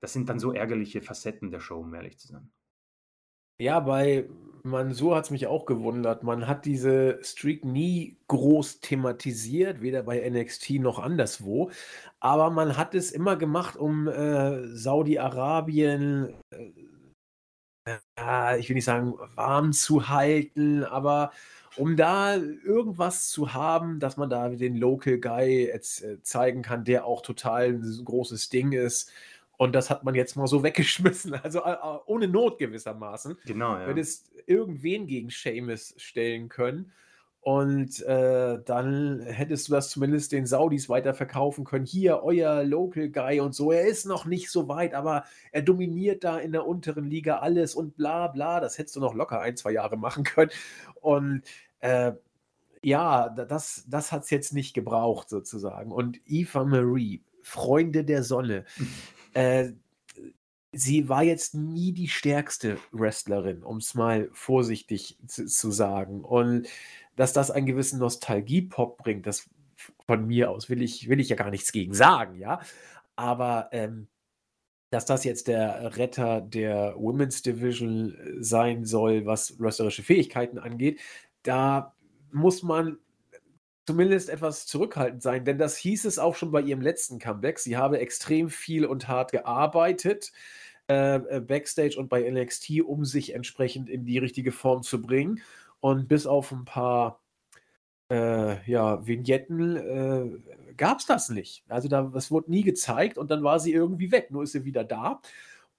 das 0.00 0.12
sind 0.14 0.28
dann 0.28 0.38
so 0.38 0.52
ärgerliche 0.52 1.02
Facetten 1.02 1.50
der 1.50 1.60
Show, 1.60 1.80
um 1.80 1.92
ehrlich 1.94 2.18
zu 2.18 2.28
sein. 2.28 2.50
Ja, 3.60 3.80
bei 3.80 4.28
Mansur 4.62 5.16
hat 5.16 5.24
es 5.24 5.30
mich 5.30 5.46
auch 5.48 5.66
gewundert. 5.66 6.22
Man 6.22 6.46
hat 6.46 6.64
diese 6.64 7.18
Streak 7.22 7.64
nie 7.64 8.16
groß 8.28 8.80
thematisiert, 8.80 9.80
weder 9.80 10.02
bei 10.04 10.28
NXT 10.28 10.70
noch 10.80 10.98
anderswo. 11.00 11.70
Aber 12.20 12.50
man 12.50 12.76
hat 12.76 12.94
es 12.94 13.10
immer 13.10 13.36
gemacht, 13.36 13.76
um 13.76 14.06
äh, 14.08 14.66
Saudi-Arabien, 14.76 16.34
äh, 18.20 18.58
ich 18.58 18.68
will 18.68 18.74
nicht 18.74 18.84
sagen, 18.84 19.14
warm 19.34 19.72
zu 19.72 20.08
halten, 20.08 20.84
aber 20.84 21.32
um 21.76 21.96
da 21.96 22.36
irgendwas 22.36 23.28
zu 23.28 23.54
haben, 23.54 24.00
dass 24.00 24.16
man 24.16 24.28
da 24.30 24.48
den 24.48 24.76
Local 24.76 25.18
Guy 25.18 25.66
jetzt, 25.66 26.02
äh, 26.02 26.20
zeigen 26.22 26.62
kann, 26.62 26.84
der 26.84 27.04
auch 27.06 27.22
total 27.22 27.66
ein 27.74 28.04
großes 28.04 28.48
Ding 28.48 28.72
ist. 28.72 29.10
Und 29.58 29.74
das 29.74 29.90
hat 29.90 30.04
man 30.04 30.14
jetzt 30.14 30.36
mal 30.36 30.46
so 30.46 30.62
weggeschmissen, 30.62 31.34
also 31.34 31.62
ohne 32.06 32.28
Not 32.28 32.58
gewissermaßen. 32.58 33.36
Genau, 33.44 33.76
ja. 33.76 33.86
Wenn 33.86 33.98
es 33.98 34.30
irgendwen 34.46 35.06
gegen 35.06 35.28
Seamus 35.28 35.94
stellen 35.98 36.48
können. 36.48 36.92
Und 37.40 38.02
äh, 38.02 38.58
dann 38.64 39.20
hättest 39.20 39.68
du 39.68 39.72
das 39.72 39.90
zumindest 39.90 40.32
den 40.32 40.44
Saudis 40.44 40.88
weiterverkaufen 40.88 41.64
können. 41.64 41.86
Hier, 41.86 42.22
euer 42.22 42.62
Local 42.62 43.08
Guy 43.08 43.40
und 43.40 43.54
so. 43.54 43.72
Er 43.72 43.86
ist 43.86 44.06
noch 44.06 44.26
nicht 44.26 44.50
so 44.50 44.68
weit, 44.68 44.92
aber 44.92 45.24
er 45.52 45.62
dominiert 45.62 46.24
da 46.24 46.38
in 46.38 46.52
der 46.52 46.66
unteren 46.66 47.06
Liga 47.06 47.38
alles 47.38 47.74
und 47.74 47.96
bla 47.96 48.26
bla. 48.26 48.60
Das 48.60 48.76
hättest 48.76 48.96
du 48.96 49.00
noch 49.00 49.14
locker 49.14 49.40
ein, 49.40 49.56
zwei 49.56 49.70
Jahre 49.70 49.96
machen 49.96 50.24
können. 50.24 50.50
Und 51.00 51.42
äh, 51.80 52.12
ja, 52.82 53.28
das, 53.28 53.84
das 53.88 54.12
hat 54.12 54.24
es 54.24 54.30
jetzt 54.30 54.52
nicht 54.52 54.74
gebraucht, 54.74 55.28
sozusagen. 55.28 55.90
Und 55.90 56.20
Eva 56.26 56.64
Marie, 56.64 57.22
Freunde 57.42 58.04
der 58.04 58.22
Sonne. 58.22 58.64
Äh, 59.34 59.72
sie 60.72 61.08
war 61.08 61.22
jetzt 61.22 61.54
nie 61.54 61.92
die 61.92 62.08
stärkste 62.08 62.78
Wrestlerin, 62.92 63.62
um 63.62 63.78
es 63.78 63.94
mal 63.94 64.28
vorsichtig 64.32 65.18
zu, 65.26 65.46
zu, 65.46 65.70
sagen. 65.70 66.24
Und 66.24 66.68
dass 67.16 67.32
das 67.32 67.50
einen 67.50 67.66
gewissen 67.66 67.98
Nostalgie-Pop 67.98 68.98
bringt, 68.98 69.26
das 69.26 69.48
von 70.06 70.26
mir 70.26 70.50
aus 70.50 70.68
will 70.68 70.82
ich, 70.82 71.08
will 71.08 71.20
ich 71.20 71.28
ja 71.28 71.36
gar 71.36 71.50
nichts 71.50 71.72
gegen 71.72 71.94
sagen, 71.94 72.36
ja. 72.38 72.60
Aber 73.16 73.68
ähm, 73.72 74.08
dass 74.90 75.04
das 75.04 75.24
jetzt 75.24 75.48
der 75.48 75.96
Retter 75.96 76.40
der 76.40 76.94
Women's 76.96 77.42
Division 77.42 78.16
sein 78.40 78.84
soll, 78.84 79.26
was 79.26 79.58
wrestlerische 79.60 80.02
Fähigkeiten 80.02 80.58
angeht, 80.58 81.00
da 81.42 81.94
muss 82.32 82.62
man 82.62 82.98
zumindest 83.88 84.28
etwas 84.28 84.66
zurückhaltend 84.66 85.22
sein, 85.22 85.46
denn 85.46 85.56
das 85.56 85.78
hieß 85.78 86.04
es 86.04 86.18
auch 86.18 86.34
schon 86.36 86.50
bei 86.50 86.60
ihrem 86.60 86.82
letzten 86.82 87.18
Comeback. 87.18 87.58
Sie 87.58 87.78
habe 87.78 87.98
extrem 88.00 88.50
viel 88.50 88.84
und 88.84 89.08
hart 89.08 89.32
gearbeitet 89.32 90.30
äh, 90.90 91.16
äh 91.16 91.40
backstage 91.40 91.98
und 91.98 92.10
bei 92.10 92.30
NXT, 92.30 92.82
um 92.82 93.06
sich 93.06 93.34
entsprechend 93.34 93.88
in 93.88 94.04
die 94.04 94.18
richtige 94.18 94.52
Form 94.52 94.82
zu 94.82 95.00
bringen. 95.00 95.40
Und 95.80 96.06
bis 96.06 96.26
auf 96.26 96.52
ein 96.52 96.66
paar 96.66 97.22
äh, 98.10 98.62
ja, 98.70 99.06
Vignetten 99.06 99.76
äh, 99.76 100.74
gab 100.76 100.98
es 100.98 101.06
das 101.06 101.30
nicht. 101.30 101.64
Also 101.68 101.88
da, 101.88 102.02
das 102.02 102.30
wurde 102.30 102.50
nie 102.50 102.64
gezeigt 102.64 103.16
und 103.16 103.30
dann 103.30 103.42
war 103.42 103.58
sie 103.58 103.72
irgendwie 103.72 104.12
weg. 104.12 104.30
Nur 104.30 104.42
ist 104.42 104.52
sie 104.52 104.66
wieder 104.66 104.84
da. 104.84 105.22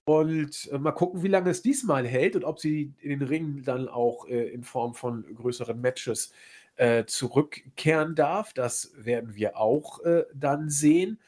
Und 0.05 0.67
äh, 0.71 0.79
mal 0.79 0.93
gucken, 0.93 1.21
wie 1.21 1.27
lange 1.27 1.51
es 1.51 1.61
diesmal 1.61 2.07
hält 2.07 2.35
und 2.35 2.43
ob 2.43 2.59
sie 2.59 2.91
in 3.01 3.11
den 3.11 3.21
Ringen 3.21 3.61
dann 3.61 3.87
auch 3.87 4.27
äh, 4.27 4.47
in 4.49 4.63
Form 4.63 4.95
von 4.95 5.23
größeren 5.35 5.79
Matches 5.79 6.31
äh, 6.31 6.58
zurückkehren 7.05 8.15
darf. 8.15 8.53
Das 8.53 8.91
werden 8.95 9.35
wir 9.35 9.57
auch 9.57 9.99
äh, 10.03 10.23
dann 10.33 10.69
sehen. 10.69 11.19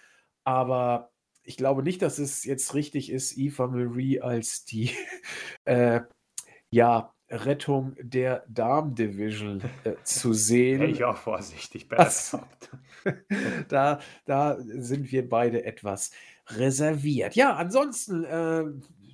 Aber 0.44 1.12
ich 1.44 1.58
glaube 1.58 1.84
nicht, 1.84 2.02
dass 2.02 2.20
es 2.20 2.44
jetzt 2.44 2.74
richtig 2.74 3.12
ist, 3.12 3.38
Eva 3.38 3.68
Marie 3.68 4.22
als 4.22 4.66
die 4.66 4.92
äh, 5.66 6.02
ja, 6.70 7.14
Rettung 7.30 7.96
der 8.00 8.44
Damen-Division 8.50 9.62
äh, 9.84 9.94
zu 10.04 10.34
sehen. 10.34 10.82
Ich 10.84 11.04
auch 11.04 11.18
vorsichtig 11.18 11.88
das, 11.90 12.38
da, 13.70 14.00
da 14.26 14.58
sind 14.60 15.12
wir 15.12 15.28
beide 15.28 15.64
etwas 15.66 16.12
reserviert. 16.48 17.36
Ja, 17.36 17.56
ansonsten, 17.56 18.24
äh, 18.26 18.66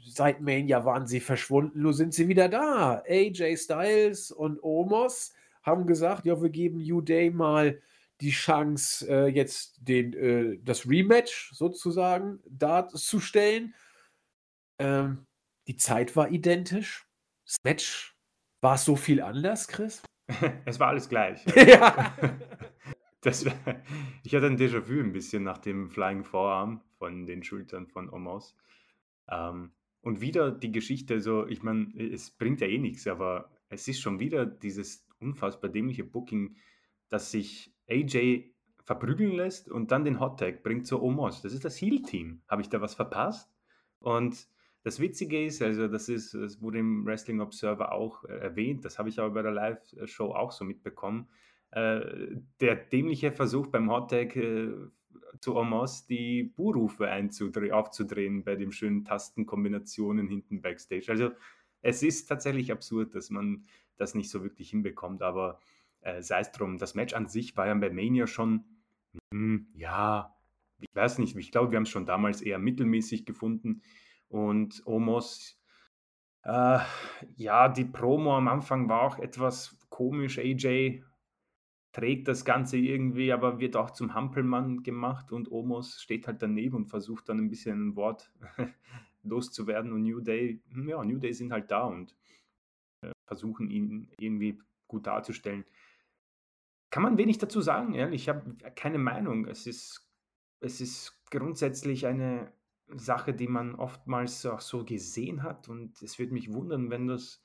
seit 0.05 0.41
Mania 0.41 0.85
waren 0.85 1.07
sie 1.07 1.19
verschwunden, 1.19 1.81
nun 1.81 1.93
sind 1.93 2.13
sie 2.13 2.27
wieder 2.27 2.49
da. 2.49 3.03
AJ 3.07 3.57
Styles 3.57 4.31
und 4.31 4.61
Omos 4.63 5.33
haben 5.67 5.85
gesagt, 5.85 6.25
ja, 6.25 6.41
wir 6.41 6.49
geben 6.49 6.81
New 6.81 7.01
Day 7.01 7.29
mal 7.29 7.79
die 8.21 8.31
Chance, 8.31 9.07
äh, 9.07 9.27
jetzt 9.27 9.77
den, 9.81 10.13
äh, 10.13 10.57
das 10.63 10.89
Rematch 10.89 11.51
sozusagen 11.53 12.39
darzustellen. 12.49 13.75
Ähm, 14.79 15.27
die 15.67 15.75
Zeit 15.75 16.15
war 16.15 16.31
identisch. 16.31 17.05
Das 17.45 17.57
Match 17.63 18.15
war 18.61 18.77
so 18.77 18.95
viel 18.95 19.21
anders, 19.21 19.67
Chris? 19.67 20.01
es 20.65 20.79
war 20.79 20.87
alles 20.87 21.07
gleich. 21.09 21.45
ja. 21.55 22.15
Das, 23.21 23.43
ich 24.23 24.35
hatte 24.35 24.45
ein 24.45 24.57
Déjà-vu 24.57 25.01
ein 25.01 25.11
bisschen 25.11 25.43
nach 25.43 25.57
dem 25.57 25.89
Flying 25.89 26.23
Forearm 26.23 26.81
von 26.99 27.25
den 27.25 27.43
Schultern 27.43 27.87
von 27.87 28.09
Omos. 28.09 28.55
Ähm, 29.27 29.73
und 30.01 30.21
wieder 30.21 30.51
die 30.51 30.71
Geschichte, 30.71 31.19
so, 31.19 31.45
ich 31.47 31.63
meine, 31.63 31.91
es 31.97 32.29
bringt 32.29 32.61
ja 32.61 32.67
eh 32.67 32.77
nichts, 32.77 33.07
aber 33.07 33.49
es 33.69 33.87
ist 33.87 34.01
schon 34.01 34.19
wieder 34.19 34.45
dieses 34.45 35.06
unfassbar 35.19 35.69
dämliche 35.69 36.03
Booking, 36.03 36.55
dass 37.09 37.31
sich 37.31 37.73
AJ 37.89 38.51
verprügeln 38.83 39.33
lässt 39.33 39.69
und 39.69 39.91
dann 39.91 40.05
den 40.05 40.19
Hottag 40.19 40.63
bringt 40.63 40.87
zu 40.87 41.01
Omos. 41.01 41.41
Das 41.41 41.53
ist 41.53 41.65
das 41.65 41.79
Heal-Team. 41.81 42.41
Habe 42.47 42.61
ich 42.61 42.69
da 42.69 42.81
was 42.81 42.95
verpasst? 42.95 43.51
Und 43.99 44.47
das 44.83 44.99
Witzige 45.01 45.45
ist, 45.45 45.61
also 45.61 45.87
das 45.87 46.07
ist, 46.07 46.33
es 46.33 46.61
wurde 46.61 46.79
im 46.79 47.05
Wrestling 47.05 47.41
Observer 47.41 47.91
auch 47.91 48.23
äh, 48.23 48.37
erwähnt, 48.37 48.85
das 48.85 48.97
habe 48.97 49.09
ich 49.09 49.19
aber 49.19 49.33
bei 49.33 49.41
der 49.41 49.51
Live-Show 49.51 50.33
auch 50.33 50.53
so 50.53 50.63
mitbekommen. 50.63 51.27
Äh, 51.71 52.37
der 52.61 52.75
dämliche 52.77 53.33
Versuch 53.33 53.67
beim 53.67 53.91
Hottag 53.91 54.37
äh, 54.37 54.71
zu 55.41 55.57
Omos 55.57 56.05
die 56.07 56.43
Buhrufe 56.43 57.09
aufzudrehen 57.73 58.43
bei 58.43 58.55
den 58.55 58.71
schönen 58.71 59.03
Tastenkombinationen 59.03 60.29
hinten 60.29 60.61
backstage. 60.61 61.07
Also 61.09 61.31
es 61.87 62.03
ist 62.03 62.25
tatsächlich 62.25 62.73
absurd, 62.73 63.15
dass 63.15 63.29
man 63.29 63.65
das 63.95 64.13
nicht 64.13 64.29
so 64.29 64.43
wirklich 64.43 64.71
hinbekommt, 64.71 65.21
aber 65.21 65.57
äh, 66.01 66.21
sei 66.21 66.41
es 66.41 66.51
drum, 66.51 66.77
das 66.77 66.95
Match 66.95 67.13
an 67.13 67.29
sich 67.29 67.55
war 67.55 67.65
ja 67.65 67.73
bei 67.75 67.89
Mania 67.89 68.27
schon, 68.27 68.65
hm, 69.33 69.67
ja, 69.73 70.35
ich 70.81 70.89
weiß 70.93 71.19
nicht, 71.19 71.37
ich 71.37 71.49
glaube, 71.49 71.71
wir 71.71 71.77
haben 71.77 71.83
es 71.83 71.89
schon 71.89 72.05
damals 72.05 72.41
eher 72.41 72.59
mittelmäßig 72.59 73.25
gefunden 73.25 73.81
und 74.27 74.85
Omos, 74.85 75.61
äh, 76.43 76.79
ja, 77.37 77.69
die 77.69 77.85
Promo 77.85 78.35
am 78.35 78.49
Anfang 78.49 78.89
war 78.89 79.03
auch 79.03 79.17
etwas 79.17 79.77
komisch, 79.89 80.39
AJ 80.39 81.03
trägt 81.93 82.27
das 82.27 82.43
Ganze 82.43 82.75
irgendwie, 82.77 83.31
aber 83.31 83.59
wird 83.59 83.77
auch 83.77 83.91
zum 83.91 84.13
Hampelmann 84.13 84.83
gemacht 84.83 85.31
und 85.31 85.49
Omos 85.49 86.01
steht 86.01 86.27
halt 86.27 86.41
daneben 86.41 86.75
und 86.75 86.87
versucht 86.87 87.29
dann 87.29 87.39
ein 87.39 87.49
bisschen 87.49 87.87
ein 87.87 87.95
Wort 87.95 88.29
loszuwerden 89.27 89.91
und 89.93 90.03
New 90.03 90.19
Day, 90.21 90.61
hm, 90.69 90.89
ja, 90.89 91.03
New 91.03 91.19
Day 91.19 91.33
sind 91.33 91.51
halt 91.51 91.71
da 91.71 91.83
und 91.83 92.15
äh, 93.01 93.11
versuchen 93.27 93.69
ihn 93.69 94.09
irgendwie 94.19 94.59
gut 94.87 95.07
darzustellen. 95.07 95.65
Kann 96.89 97.03
man 97.03 97.17
wenig 97.17 97.37
dazu 97.37 97.61
sagen, 97.61 97.93
ehrlich, 97.93 98.23
ich 98.23 98.29
habe 98.29 98.55
keine 98.75 98.97
Meinung. 98.97 99.45
Es 99.45 99.67
ist, 99.67 100.09
es 100.61 100.81
ist 100.81 101.21
grundsätzlich 101.29 102.07
eine 102.07 102.53
Sache, 102.87 103.33
die 103.33 103.47
man 103.47 103.75
oftmals 103.75 104.45
auch 104.45 104.61
so 104.61 104.85
gesehen 104.85 105.43
hat 105.43 105.67
und 105.67 106.01
es 106.01 106.19
würde 106.19 106.33
mich 106.33 106.53
wundern, 106.53 106.89
wenn 106.89 107.07
das 107.07 107.43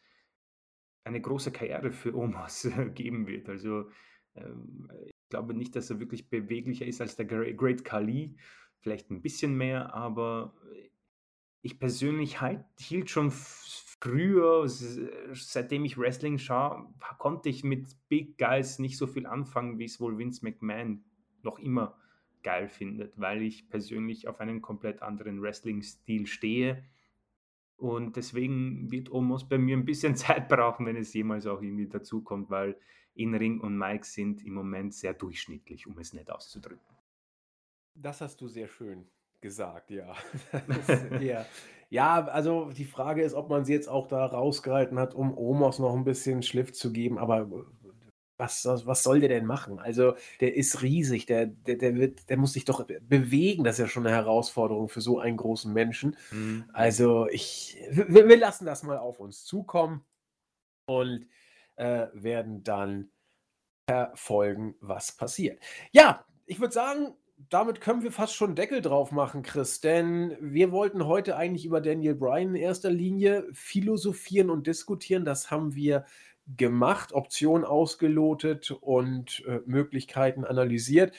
eine 1.04 1.20
große 1.20 1.50
Karriere 1.50 1.90
für 1.90 2.14
Omas 2.16 2.68
geben 2.94 3.26
wird. 3.26 3.48
Also 3.48 3.90
ähm, 4.34 4.88
ich 5.06 5.12
glaube 5.28 5.54
nicht, 5.54 5.74
dass 5.74 5.90
er 5.90 5.98
wirklich 5.98 6.28
beweglicher 6.28 6.86
ist 6.86 7.00
als 7.00 7.16
der 7.16 7.26
Great 7.26 7.84
Kali. 7.84 8.36
Vielleicht 8.80 9.10
ein 9.10 9.22
bisschen 9.22 9.56
mehr, 9.56 9.94
aber 9.94 10.54
ich 11.62 11.78
persönlich 11.78 12.40
halt, 12.40 12.64
hielt 12.78 13.08
schon 13.08 13.30
früher, 13.30 14.68
seitdem 14.68 15.84
ich 15.84 15.96
Wrestling 15.96 16.38
schaue, 16.38 16.92
konnte 17.18 17.48
ich 17.48 17.62
mit 17.62 17.86
Big 18.08 18.36
Guys 18.36 18.80
nicht 18.80 18.98
so 18.98 19.06
viel 19.06 19.26
anfangen, 19.26 19.78
wie 19.78 19.84
es 19.84 20.00
wohl 20.00 20.18
Vince 20.18 20.44
McMahon 20.44 21.04
noch 21.42 21.60
immer 21.60 21.96
geil 22.42 22.68
findet, 22.68 23.18
weil 23.18 23.42
ich 23.42 23.68
persönlich 23.70 24.26
auf 24.26 24.40
einen 24.40 24.60
komplett 24.60 25.02
anderen 25.02 25.40
Wrestling-Stil 25.40 26.26
stehe. 26.26 26.84
Und 27.76 28.16
deswegen 28.16 28.90
wird 28.90 29.12
Omos 29.12 29.48
bei 29.48 29.58
mir 29.58 29.76
ein 29.76 29.84
bisschen 29.84 30.16
Zeit 30.16 30.48
brauchen, 30.48 30.84
wenn 30.86 30.96
es 30.96 31.14
jemals 31.14 31.46
auch 31.46 31.62
irgendwie 31.62 31.88
dazukommt, 31.88 32.50
weil 32.50 32.76
Inring 33.14 33.60
und 33.60 33.78
Mike 33.78 34.04
sind 34.04 34.44
im 34.44 34.54
Moment 34.54 34.94
sehr 34.94 35.14
durchschnittlich, 35.14 35.86
um 35.86 35.96
es 35.98 36.12
nett 36.12 36.30
auszudrücken. 36.30 36.96
Das 37.94 38.20
hast 38.20 38.40
du 38.40 38.48
sehr 38.48 38.66
schön 38.66 39.06
gesagt, 39.42 39.90
ja. 39.90 40.14
eher, 41.20 41.46
ja, 41.90 42.24
also 42.26 42.70
die 42.70 42.86
Frage 42.86 43.22
ist, 43.22 43.34
ob 43.34 43.50
man 43.50 43.66
sie 43.66 43.74
jetzt 43.74 43.88
auch 43.88 44.06
da 44.06 44.24
rausgehalten 44.24 44.98
hat, 44.98 45.14
um 45.14 45.36
Omos 45.36 45.78
noch 45.78 45.94
ein 45.94 46.04
bisschen 46.04 46.42
Schliff 46.42 46.72
zu 46.72 46.90
geben, 46.92 47.18
aber 47.18 47.46
was, 48.38 48.64
was 48.64 49.02
soll 49.02 49.20
der 49.20 49.28
denn 49.28 49.46
machen? 49.46 49.78
Also, 49.78 50.14
der 50.40 50.56
ist 50.56 50.82
riesig, 50.82 51.26
der, 51.26 51.46
der, 51.46 51.76
der, 51.76 51.94
wird, 51.94 52.28
der 52.28 52.38
muss 52.38 52.54
sich 52.54 52.64
doch 52.64 52.84
bewegen. 53.02 53.62
Das 53.62 53.74
ist 53.74 53.80
ja 53.80 53.86
schon 53.86 54.06
eine 54.06 54.16
Herausforderung 54.16 54.88
für 54.88 55.00
so 55.00 55.20
einen 55.20 55.36
großen 55.36 55.72
Menschen. 55.72 56.16
Mhm. 56.30 56.64
Also, 56.72 57.28
ich, 57.28 57.78
wir, 57.90 58.28
wir, 58.28 58.36
lassen 58.36 58.66
das 58.66 58.82
mal 58.82 58.98
auf 58.98 59.20
uns 59.20 59.44
zukommen 59.44 60.04
und 60.86 61.28
äh, 61.76 62.06
werden 62.14 62.64
dann 62.64 63.10
verfolgen, 63.88 64.74
was 64.80 65.12
passiert. 65.12 65.60
Ja, 65.92 66.24
ich 66.46 66.58
würde 66.58 66.74
sagen, 66.74 67.14
damit 67.48 67.80
können 67.80 68.02
wir 68.02 68.12
fast 68.12 68.34
schon 68.34 68.54
Deckel 68.54 68.82
drauf 68.82 69.12
machen, 69.12 69.42
Chris, 69.42 69.80
denn 69.80 70.36
wir 70.40 70.70
wollten 70.72 71.06
heute 71.06 71.36
eigentlich 71.36 71.64
über 71.64 71.80
Daniel 71.80 72.14
Bryan 72.14 72.54
in 72.54 72.56
erster 72.56 72.90
Linie 72.90 73.46
philosophieren 73.52 74.50
und 74.50 74.66
diskutieren. 74.66 75.24
Das 75.24 75.50
haben 75.50 75.74
wir 75.74 76.04
gemacht, 76.56 77.12
Optionen 77.12 77.64
ausgelotet 77.64 78.70
und 78.70 79.44
äh, 79.46 79.60
Möglichkeiten 79.66 80.44
analysiert. 80.44 81.14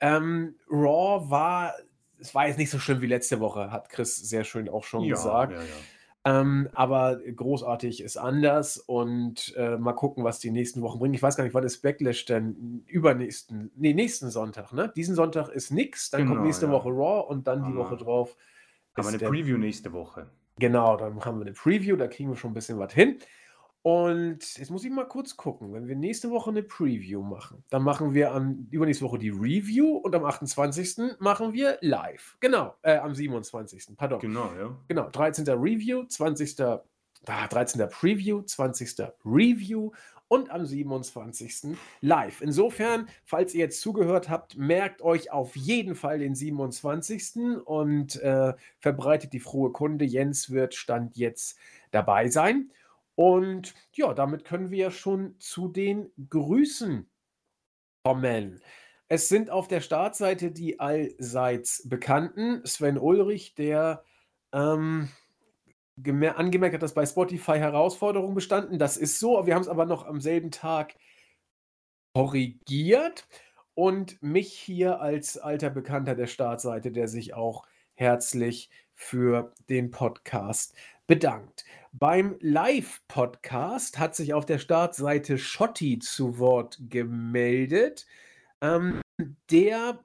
Ähm, 0.00 0.56
Raw 0.70 1.30
war, 1.30 1.74
es 2.18 2.34
war 2.34 2.48
jetzt 2.48 2.58
nicht 2.58 2.70
so 2.70 2.78
schlimm 2.78 3.00
wie 3.00 3.06
letzte 3.06 3.40
Woche, 3.40 3.70
hat 3.70 3.88
Chris 3.88 4.16
sehr 4.16 4.44
schön 4.44 4.68
auch 4.68 4.84
schon 4.84 5.04
ja, 5.04 5.14
gesagt. 5.14 5.52
Ja, 5.52 5.60
ja. 5.60 5.66
Ähm, 6.26 6.68
aber 6.74 7.20
großartig 7.20 8.02
ist 8.02 8.16
anders 8.16 8.78
und 8.78 9.54
äh, 9.56 9.76
mal 9.76 9.92
gucken, 9.92 10.24
was 10.24 10.40
die 10.40 10.50
nächsten 10.50 10.82
Wochen 10.82 10.98
bringen. 10.98 11.14
Ich 11.14 11.22
weiß 11.22 11.36
gar 11.36 11.44
nicht, 11.44 11.54
wann 11.54 11.62
ist 11.62 11.82
Backlash 11.82 12.24
denn? 12.24 12.82
Übernächsten, 12.88 13.70
nee, 13.76 13.94
nächsten 13.94 14.30
Sonntag, 14.30 14.72
ne? 14.72 14.92
Diesen 14.96 15.14
Sonntag 15.14 15.50
ist 15.50 15.70
nix, 15.70 16.10
dann 16.10 16.22
genau, 16.22 16.32
kommt 16.32 16.46
nächste 16.46 16.66
ja. 16.66 16.72
Woche 16.72 16.88
Raw 16.88 17.28
und 17.28 17.46
dann 17.46 17.62
die 17.62 17.72
ah. 17.72 17.76
Woche 17.76 17.96
drauf. 17.96 18.36
Haben 18.96 19.04
wir 19.04 19.20
eine 19.20 19.28
Preview 19.30 19.56
nächste 19.56 19.92
Woche. 19.92 20.26
Genau, 20.58 20.96
dann 20.96 21.24
haben 21.24 21.38
wir 21.38 21.46
eine 21.46 21.54
Preview, 21.54 21.94
da 21.94 22.08
kriegen 22.08 22.30
wir 22.30 22.36
schon 22.36 22.50
ein 22.50 22.54
bisschen 22.54 22.80
was 22.80 22.92
hin. 22.92 23.18
Und 23.86 24.58
jetzt 24.58 24.72
muss 24.72 24.82
ich 24.82 24.90
mal 24.90 25.06
kurz 25.06 25.36
gucken, 25.36 25.72
wenn 25.72 25.86
wir 25.86 25.94
nächste 25.94 26.32
Woche 26.32 26.50
eine 26.50 26.64
Preview 26.64 27.22
machen, 27.22 27.62
dann 27.70 27.84
machen 27.84 28.14
wir 28.14 28.32
am 28.32 28.66
übernächste 28.72 29.04
Woche 29.04 29.16
die 29.16 29.28
Review 29.28 29.98
und 29.98 30.12
am 30.12 30.24
28. 30.24 31.20
machen 31.20 31.52
wir 31.52 31.78
live. 31.82 32.36
Genau, 32.40 32.74
äh, 32.82 32.96
am 32.96 33.14
27. 33.14 33.96
Pardon. 33.96 34.18
Genau, 34.18 34.50
ja. 34.58 34.76
Genau, 34.88 35.08
13. 35.08 35.48
Review, 35.50 36.02
20. 36.02 36.60
Ah, 37.26 37.46
13. 37.46 37.88
Preview, 37.88 38.42
20. 38.42 39.06
Review 39.24 39.92
und 40.26 40.50
am 40.50 40.66
27. 40.66 41.76
live. 42.00 42.40
Insofern, 42.40 43.08
falls 43.24 43.54
ihr 43.54 43.60
jetzt 43.60 43.80
zugehört 43.80 44.28
habt, 44.28 44.56
merkt 44.56 45.00
euch 45.00 45.30
auf 45.30 45.54
jeden 45.54 45.94
Fall 45.94 46.18
den 46.18 46.34
27. 46.34 47.60
und 47.64 48.20
äh, 48.20 48.52
verbreitet 48.80 49.32
die 49.32 49.38
frohe 49.38 49.70
Kunde. 49.70 50.04
Jens 50.04 50.50
wird 50.50 50.74
Stand 50.74 51.16
jetzt 51.16 51.56
dabei 51.92 52.28
sein. 52.30 52.72
Und 53.16 53.74
ja, 53.92 54.14
damit 54.14 54.44
können 54.44 54.70
wir 54.70 54.90
schon 54.90 55.34
zu 55.40 55.68
den 55.68 56.12
Grüßen 56.30 57.10
kommen. 58.04 58.60
Es 59.08 59.28
sind 59.28 59.50
auf 59.50 59.68
der 59.68 59.80
Startseite 59.80 60.52
die 60.52 60.78
allseits 60.78 61.88
bekannten 61.88 62.64
Sven 62.64 62.98
Ulrich, 62.98 63.54
der 63.54 64.04
ähm, 64.52 65.08
angemerkt 66.04 66.74
hat, 66.74 66.82
dass 66.82 66.94
bei 66.94 67.06
Spotify 67.06 67.58
Herausforderungen 67.58 68.34
bestanden. 68.34 68.78
Das 68.78 68.96
ist 68.96 69.18
so, 69.18 69.46
wir 69.46 69.54
haben 69.54 69.62
es 69.62 69.68
aber 69.68 69.86
noch 69.86 70.06
am 70.06 70.20
selben 70.20 70.50
Tag 70.50 70.94
korrigiert 72.14 73.26
und 73.74 74.22
mich 74.22 74.52
hier 74.52 75.00
als 75.00 75.38
alter 75.38 75.70
Bekannter 75.70 76.14
der 76.14 76.26
Startseite, 76.26 76.92
der 76.92 77.08
sich 77.08 77.34
auch 77.34 77.66
herzlich 77.94 78.70
für 78.94 79.54
den 79.68 79.90
Podcast 79.90 80.74
bedankt. 81.06 81.64
Beim 81.98 82.36
Live-Podcast 82.40 83.98
hat 83.98 84.14
sich 84.14 84.34
auf 84.34 84.44
der 84.44 84.58
Startseite 84.58 85.38
Schotti 85.38 85.98
zu 85.98 86.38
Wort 86.38 86.78
gemeldet, 86.90 88.04
ähm, 88.60 89.00
der 89.50 89.98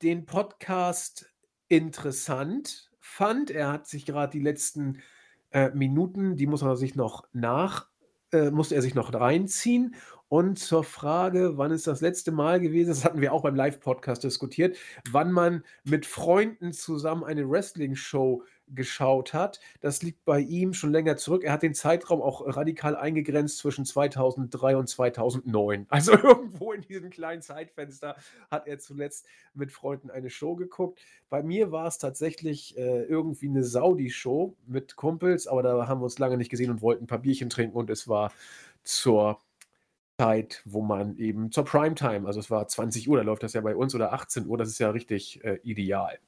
den 0.00 0.26
Podcast 0.26 1.28
interessant 1.66 2.92
fand. 3.00 3.50
Er 3.50 3.72
hat 3.72 3.88
sich 3.88 4.06
gerade 4.06 4.30
die 4.30 4.44
letzten 4.44 5.02
äh, 5.50 5.70
Minuten, 5.70 6.36
die 6.36 6.46
muss 6.46 6.62
er 6.62 6.76
sich 6.76 6.94
noch 6.94 7.24
nach, 7.32 7.88
äh, 8.30 8.52
musste 8.52 8.76
er 8.76 8.82
sich 8.82 8.94
noch 8.94 9.12
reinziehen 9.12 9.96
und 10.28 10.58
zur 10.58 10.84
Frage, 10.84 11.58
wann 11.58 11.70
ist 11.70 11.86
das 11.86 12.00
letzte 12.00 12.32
Mal 12.32 12.60
gewesen, 12.60 12.88
das 12.88 13.04
hatten 13.04 13.20
wir 13.20 13.32
auch 13.32 13.42
beim 13.42 13.54
Live-Podcast 13.54 14.24
diskutiert, 14.24 14.76
wann 15.10 15.30
man 15.30 15.64
mit 15.84 16.06
Freunden 16.06 16.72
zusammen 16.72 17.24
eine 17.24 17.48
Wrestling-Show 17.48 18.42
geschaut 18.68 19.34
hat. 19.34 19.60
Das 19.80 20.02
liegt 20.02 20.24
bei 20.24 20.40
ihm 20.40 20.72
schon 20.72 20.92
länger 20.92 21.16
zurück. 21.16 21.44
Er 21.44 21.52
hat 21.52 21.62
den 21.62 21.74
Zeitraum 21.74 22.22
auch 22.22 22.42
radikal 22.56 22.96
eingegrenzt 22.96 23.58
zwischen 23.58 23.84
2003 23.84 24.76
und 24.76 24.88
2009. 24.88 25.86
Also 25.94 26.12
irgendwo 26.12 26.72
in 26.72 26.82
diesem 26.82 27.10
kleinen 27.10 27.40
Zeitfenster 27.40 28.16
hat 28.50 28.66
er 28.66 28.78
zuletzt 28.78 29.26
mit 29.54 29.70
Freunden 29.70 30.10
eine 30.10 30.28
Show 30.28 30.56
geguckt. 30.56 31.00
Bei 31.30 31.42
mir 31.42 31.72
war 31.72 31.86
es 31.86 31.98
tatsächlich 31.98 32.76
äh, 32.76 33.02
irgendwie 33.04 33.48
eine 33.48 33.64
Saudi-Show 33.64 34.56
mit 34.66 34.96
Kumpels, 34.96 35.46
aber 35.46 35.62
da 35.62 35.86
haben 35.86 36.00
wir 36.00 36.04
uns 36.04 36.18
lange 36.18 36.36
nicht 36.36 36.50
gesehen 36.50 36.70
und 36.70 36.82
wollten 36.82 37.04
ein 37.04 37.06
paar 37.06 37.20
Bierchen 37.20 37.48
trinken 37.48 37.76
und 37.76 37.90
es 37.90 38.08
war 38.08 38.32
zur 38.82 39.38
Zeit, 40.18 40.62
wo 40.64 40.80
man 40.80 41.16
eben 41.18 41.50
zur 41.50 41.64
Primetime, 41.64 42.26
also 42.26 42.38
es 42.38 42.50
war 42.50 42.66
20 42.68 43.08
Uhr, 43.08 43.16
da 43.16 43.22
läuft 43.24 43.42
das 43.42 43.52
ja 43.52 43.60
bei 43.60 43.74
uns, 43.74 43.94
oder 43.94 44.12
18 44.12 44.46
Uhr, 44.46 44.56
das 44.56 44.68
ist 44.68 44.78
ja 44.78 44.90
richtig 44.90 45.44
äh, 45.44 45.58
ideal. 45.64 46.18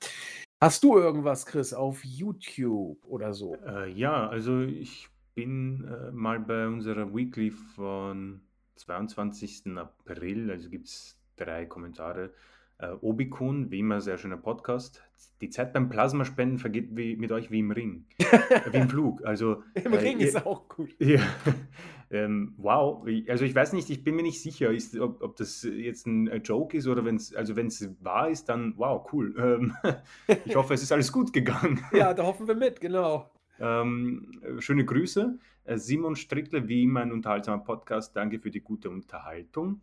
Hast 0.59 0.85
du 0.85 0.97
irgendwas, 0.97 1.45
Chris, 1.45 1.75
auf 1.75 2.03
YouTube 2.03 3.05
oder 3.05 3.35
so? 3.35 3.57
Äh, 3.67 3.91
ja, 3.93 4.27
also 4.27 4.63
ich 4.63 5.11
bin 5.35 5.85
äh, 5.85 6.11
mal 6.13 6.41
bei 6.41 6.67
unserer 6.67 7.15
Weekly 7.15 7.51
von 7.51 8.41
22. 8.77 9.77
April, 9.77 10.51
also 10.51 10.71
gibt 10.71 10.87
es 10.87 11.21
drei 11.37 11.67
Kommentare. 11.67 12.31
Äh, 12.79 12.93
Obikun, 13.03 13.71
wie 13.71 13.81
immer, 13.81 14.01
sehr 14.01 14.17
schöner 14.17 14.39
Podcast. 14.39 15.03
Die 15.43 15.51
Zeit 15.51 15.75
beim 15.75 15.91
Plasmaspenden 15.91 16.59
vergeht 16.59 16.89
wie, 16.93 17.17
mit 17.17 17.33
euch 17.33 17.51
wie 17.51 17.59
im 17.59 17.71
Ring, 17.71 18.07
wie 18.71 18.79
im 18.79 18.89
Flug. 18.89 19.27
Also, 19.27 19.63
Im 19.75 19.93
äh, 19.93 19.99
Ring 19.99 20.21
ihr, 20.21 20.29
ist 20.29 20.47
auch 20.47 20.69
gut. 20.69 20.89
ja, 20.99 21.21
ähm, 22.11 22.55
wow, 22.57 23.05
also 23.29 23.45
ich 23.45 23.55
weiß 23.55 23.73
nicht, 23.73 23.91
ich 23.91 24.05
bin 24.05 24.15
mir 24.15 24.23
nicht 24.23 24.41
sicher, 24.41 24.71
ist, 24.71 24.97
ob, 24.99 25.23
ob 25.23 25.37
das 25.37 25.63
jetzt 25.65 26.07
ein 26.07 26.29
äh, 26.29 26.37
Joke 26.37 26.77
ist 26.77 26.87
oder 26.87 27.05
wenn 27.05 27.17
es, 27.17 27.35
also 27.35 27.57
wenn 27.57 27.67
es 27.67 27.89
wahr 28.01 28.31
ist, 28.31 28.49
dann 28.49 28.75
wow, 28.77 29.07
cool. 29.13 29.35
Ähm, 29.39 29.75
ich 30.45 30.55
hoffe, 30.55 30.75
es 30.75 30.83
ist 30.83 30.93
alles 30.93 31.11
gut 31.11 31.33
gegangen. 31.33 31.81
Ja, 31.93 32.15
da 32.15 32.25
hoffen 32.25 32.47
wir 32.47 32.55
mit, 32.55 32.81
genau. 32.81 33.31
Ähm, 33.59 34.41
schöne 34.59 34.85
Grüße. 34.85 35.39
Äh, 35.65 35.79
Simon 35.79 36.15
Strickler, 36.15 36.69
wie 36.69 36.85
immer 36.85 37.01
ein 37.01 37.13
unterhaltsamer 37.13 37.65
Podcast. 37.65 38.15
Danke 38.15 38.39
für 38.39 38.51
die 38.51 38.61
gute 38.61 38.91
Unterhaltung. 38.91 39.81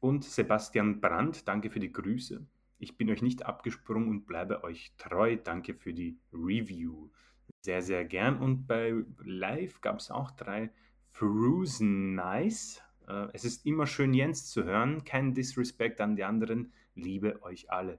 Und 0.00 0.24
Sebastian 0.24 1.00
Brandt, 1.00 1.48
danke 1.48 1.70
für 1.70 1.80
die 1.80 1.92
Grüße. 1.92 2.44
Ich 2.78 2.98
bin 2.98 3.08
euch 3.08 3.22
nicht 3.22 3.46
abgesprungen 3.46 4.08
und 4.10 4.26
bleibe 4.26 4.62
euch 4.62 4.92
treu. 4.98 5.36
Danke 5.42 5.74
für 5.74 5.94
die 5.94 6.18
Review. 6.32 7.08
Sehr, 7.62 7.80
sehr 7.80 8.04
gern. 8.04 8.38
Und 8.38 8.66
bei 8.66 8.94
Live 9.24 9.80
gab 9.80 9.98
es 9.98 10.10
auch 10.10 10.30
drei 10.32 10.70
Frozen 11.18 12.14
Nice. 12.14 12.82
Äh, 13.08 13.28
es 13.32 13.46
ist 13.46 13.64
immer 13.64 13.86
schön, 13.86 14.12
Jens 14.12 14.50
zu 14.50 14.64
hören. 14.64 15.02
Kein 15.04 15.32
Disrespect 15.32 16.02
an 16.02 16.14
die 16.14 16.24
anderen. 16.24 16.74
Liebe 16.94 17.42
euch 17.42 17.70
alle. 17.70 17.98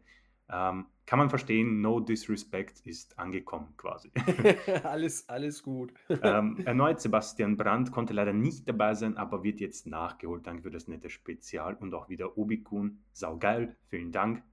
Ähm, 0.50 0.86
kann 1.08 1.18
man 1.18 1.30
verstehen, 1.30 1.82
no 1.82 2.00
disrespect 2.00 2.82
ist 2.82 3.18
angekommen 3.18 3.74
quasi. 3.76 4.12
alles, 4.84 5.28
alles 5.30 5.64
gut. 5.64 5.94
ähm, 6.22 6.62
erneut 6.66 7.02
Sebastian 7.02 7.58
Brandt 7.58 7.92
konnte 7.92 8.14
leider 8.14 8.34
nicht 8.34 8.70
dabei 8.70 8.94
sein, 8.94 9.18
aber 9.18 9.44
wird 9.44 9.60
jetzt 9.62 9.88
nachgeholt. 9.88 10.46
Danke 10.46 10.62
für 10.62 10.72
das 10.72 10.88
nette 10.88 11.10
Spezial 11.10 11.74
und 11.74 11.96
auch 11.96 12.10
wieder 12.10 12.38
Obikun. 12.38 13.00
Saugeil, 13.14 13.76
vielen 13.88 14.12
Dank. 14.12 14.44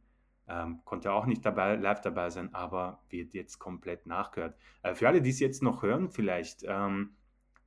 Ähm, 0.49 0.81
konnte 0.85 1.13
auch 1.13 1.27
nicht 1.27 1.45
dabei, 1.45 1.77
live 1.77 2.01
dabei 2.01 2.31
sein, 2.31 2.55
aber 2.55 3.03
wird 3.11 3.35
jetzt 3.35 3.59
komplett 3.59 4.07
nachgehört. 4.07 4.57
Äh, 4.83 4.95
für 4.95 5.07
alle, 5.07 5.21
die 5.21 5.31
es 5.31 5.41
jetzt 5.41 5.63
noch 5.63 5.83
hören, 5.83 6.11
vielleicht 6.11 6.65
ähm, 6.67 7.11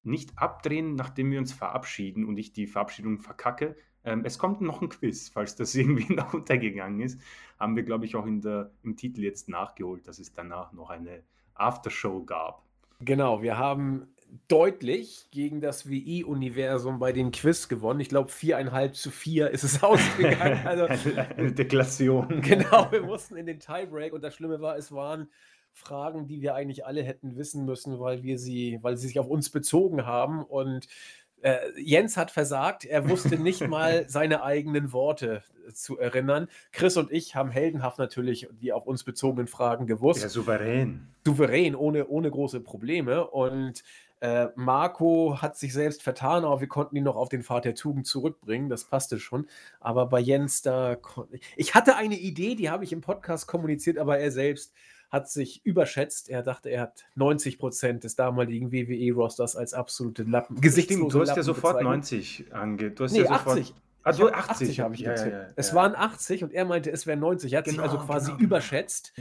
nicht 0.08 0.38
abdrehen, 0.38 0.95
nachdem 0.95 1.32
wir 1.32 1.39
uns 1.39 1.53
verabschieden 1.53 2.26
und 2.26 2.38
ich 2.38 2.53
die 2.53 2.68
Verabschiedung 2.68 3.20
verkacke. 3.20 3.76
Ähm, 4.03 4.24
es 4.26 4.39
kommt 4.39 4.62
noch 4.62 4.82
ein 4.82 4.89
Quiz, 4.89 5.30
falls 5.30 5.55
das 5.55 5.76
irgendwie 5.76 6.14
noch 6.14 6.34
untergegangen 6.34 7.01
ist. 7.01 7.22
Haben 7.60 7.76
wir, 7.76 7.84
glaube 7.84 8.05
ich, 8.05 8.16
auch 8.16 8.26
in 8.26 8.41
der, 8.41 8.72
im 8.84 8.95
Titel 8.95 9.24
jetzt 9.24 9.49
nachgeholt, 9.49 10.08
dass 10.08 10.20
es 10.20 10.34
danach 10.34 10.74
noch 10.74 10.89
eine 10.89 11.24
Aftershow 11.53 12.24
gab. 12.24 12.64
Genau, 12.99 13.41
wir 13.41 13.58
haben 13.58 14.08
deutlich 14.47 15.28
gegen 15.32 15.62
das 15.62 15.89
WI-Universum 15.89 16.99
bei 16.99 17.12
dem 17.12 17.32
Quiz 17.32 17.68
gewonnen. 17.68 17.99
Ich 17.99 18.10
glaube, 18.10 18.30
viereinhalb 18.30 18.95
zu 18.95 19.12
vier 19.12 19.51
ist 19.51 19.64
es 19.64 19.84
ausgegangen. 19.84 20.66
Also, 20.66 20.86
eine 21.38 21.51
Deklassion. 21.51 22.41
Genau, 22.41 22.91
wir 22.91 23.03
mussten 23.03 23.36
in 23.38 23.45
den 23.45 23.60
Tiebreak 23.60 24.14
und 24.14 24.24
das 24.24 24.36
Schlimme 24.36 24.62
war, 24.62 24.78
es 24.78 24.91
waren 24.91 25.30
Fragen, 25.78 26.28
die 26.28 26.42
wir 26.42 26.56
eigentlich 26.56 26.86
alle 26.86 27.04
hätten 27.04 27.38
wissen 27.38 27.66
müssen, 27.66 28.00
weil 28.00 28.24
wir 28.24 28.40
sie, 28.40 28.80
weil 28.82 28.98
sie 28.98 29.08
sich 29.08 29.20
auf 29.20 29.28
uns 29.28 29.50
bezogen 29.50 30.06
haben. 30.06 30.44
Und 30.44 30.88
äh, 31.42 31.58
Jens 31.80 32.18
hat 32.18 32.32
versagt, 32.32 32.84
er 32.84 33.10
wusste 33.10 33.38
nicht 33.42 33.66
mal 33.68 34.10
seine 34.10 34.44
eigenen 34.44 34.92
Worte 34.92 35.44
zu 35.74 36.00
erinnern. 36.00 36.48
Chris 36.72 36.98
und 36.98 37.12
ich 37.12 37.36
haben 37.36 37.52
heldenhaft 37.52 38.00
natürlich 38.00 38.48
die 38.52 38.74
auf 38.74 38.88
uns 38.88 39.04
bezogenen 39.04 39.48
Fragen 39.48 39.86
gewusst. 39.86 40.24
Ja, 40.24 40.30
souverän. 40.30 41.08
Souverän, 41.26 41.76
ohne, 41.76 42.08
ohne 42.08 42.32
große 42.32 42.62
Probleme. 42.62 43.28
Und 43.28 43.84
äh, 44.20 44.48
Marco 44.56 45.42
hat 45.42 45.58
sich 45.58 45.74
selbst 45.74 46.02
vertan, 46.02 46.44
aber 46.44 46.60
wir 46.60 46.68
konnten 46.68 46.96
ihn 46.96 47.04
noch 47.04 47.16
auf 47.16 47.30
den 47.30 47.44
Pfad 47.44 47.66
der 47.66 47.76
Tugend 47.76 48.08
zurückbringen. 48.08 48.70
Das 48.70 48.86
passte 48.86 49.20
schon. 49.20 49.48
Aber 49.80 50.08
bei 50.08 50.20
Jens, 50.20 50.64
da. 50.64 50.98
Ich 51.56 51.76
hatte 51.76 51.96
eine 51.96 52.18
Idee, 52.18 52.56
die 52.56 52.70
habe 52.70 52.84
ich 52.84 52.94
im 52.94 53.02
Podcast 53.02 53.48
kommuniziert, 53.48 54.00
aber 54.00 54.18
er 54.18 54.32
selbst 54.32 54.74
hat 55.10 55.30
sich 55.30 55.66
überschätzt. 55.66 56.30
Er 56.30 56.43
dachte, 56.43 56.70
er 56.70 56.82
hat 56.82 57.05
90 57.16 57.60
Prozent 57.60 58.03
des 58.03 58.16
damaligen 58.16 58.72
WWE-Rosters 58.72 59.55
als 59.55 59.74
absolute 59.74 60.24
Lappen, 60.24 60.58
Stimmt, 60.58 61.14
du 61.14 61.22
hast 61.22 61.36
ja 61.36 61.43
sofort 61.43 61.80
bezeichnet. 61.80 61.86
90 61.86 62.53
ange... 62.53 62.91
Du 62.91 63.03
hast 63.03 63.12
nee, 63.14 63.20
ja 63.20 63.28
sofort... 63.28 63.60
80. 63.60 63.74
Also 64.08 64.32
80, 64.32 64.49
80 64.49 64.80
habe 64.80 64.95
ich 64.95 65.01
ja, 65.01 65.16
ja, 65.16 65.28
ja, 65.28 65.45
Es 65.55 65.74
waren 65.74 65.95
80 65.95 66.43
und 66.43 66.53
er 66.53 66.66
meinte, 66.66 66.91
es 66.91 67.05
wären 67.05 67.20
90. 67.20 67.51
Er 67.51 67.60
hat 67.60 67.66
genau, 67.66 67.84
sich 67.84 67.91
also 67.91 67.97
quasi 67.97 68.28
genau, 68.28 68.38
genau. 68.38 68.47
überschätzt. 68.47 69.14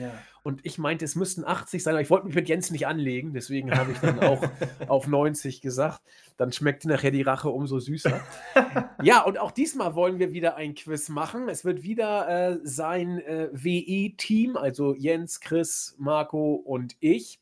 Und 0.42 0.64
ich 0.64 0.78
meinte, 0.78 1.04
es 1.04 1.16
müssten 1.16 1.44
80 1.44 1.82
sein, 1.82 1.94
aber 1.94 2.02
ich 2.02 2.08
wollte 2.08 2.26
mich 2.26 2.36
mit 2.36 2.48
Jens 2.48 2.70
nicht 2.70 2.86
anlegen. 2.86 3.32
Deswegen 3.32 3.76
habe 3.76 3.90
ich 3.90 3.98
dann 3.98 4.20
auch 4.20 4.42
auf 4.86 5.08
90 5.08 5.60
gesagt. 5.60 6.00
Dann 6.36 6.52
schmeckt 6.52 6.84
nachher 6.84 7.10
die 7.10 7.22
Rache 7.22 7.50
umso 7.50 7.80
süßer. 7.80 8.20
ja, 9.02 9.22
und 9.22 9.38
auch 9.38 9.50
diesmal 9.50 9.96
wollen 9.96 10.20
wir 10.20 10.32
wieder 10.32 10.54
ein 10.54 10.74
Quiz 10.76 11.08
machen. 11.08 11.48
Es 11.48 11.64
wird 11.64 11.82
wieder 11.82 12.28
äh, 12.28 12.58
sein 12.62 13.18
äh, 13.18 13.48
WE-Team, 13.52 14.56
also 14.56 14.94
Jens, 14.94 15.40
Chris, 15.40 15.96
Marco 15.98 16.54
und 16.54 16.94
ich, 17.00 17.40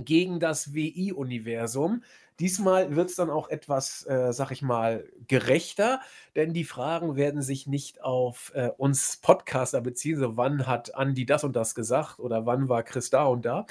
gegen 0.00 0.40
das 0.40 0.74
WI-Universum. 0.74 2.02
Diesmal 2.40 2.96
wird 2.96 3.10
es 3.10 3.16
dann 3.16 3.30
auch 3.30 3.48
etwas, 3.48 4.04
äh, 4.06 4.32
sag 4.32 4.50
ich 4.50 4.60
mal, 4.60 5.08
gerechter, 5.28 6.00
denn 6.34 6.52
die 6.52 6.64
Fragen 6.64 7.14
werden 7.14 7.42
sich 7.42 7.68
nicht 7.68 8.02
auf 8.02 8.50
äh, 8.54 8.70
uns 8.76 9.18
Podcaster 9.18 9.80
beziehen, 9.80 10.18
so 10.18 10.36
wann 10.36 10.66
hat 10.66 10.96
Andi 10.96 11.26
das 11.26 11.44
und 11.44 11.54
das 11.54 11.76
gesagt 11.76 12.18
oder 12.18 12.44
wann 12.44 12.68
war 12.68 12.82
Chris 12.82 13.10
da 13.10 13.24
und 13.24 13.44
da, 13.44 13.66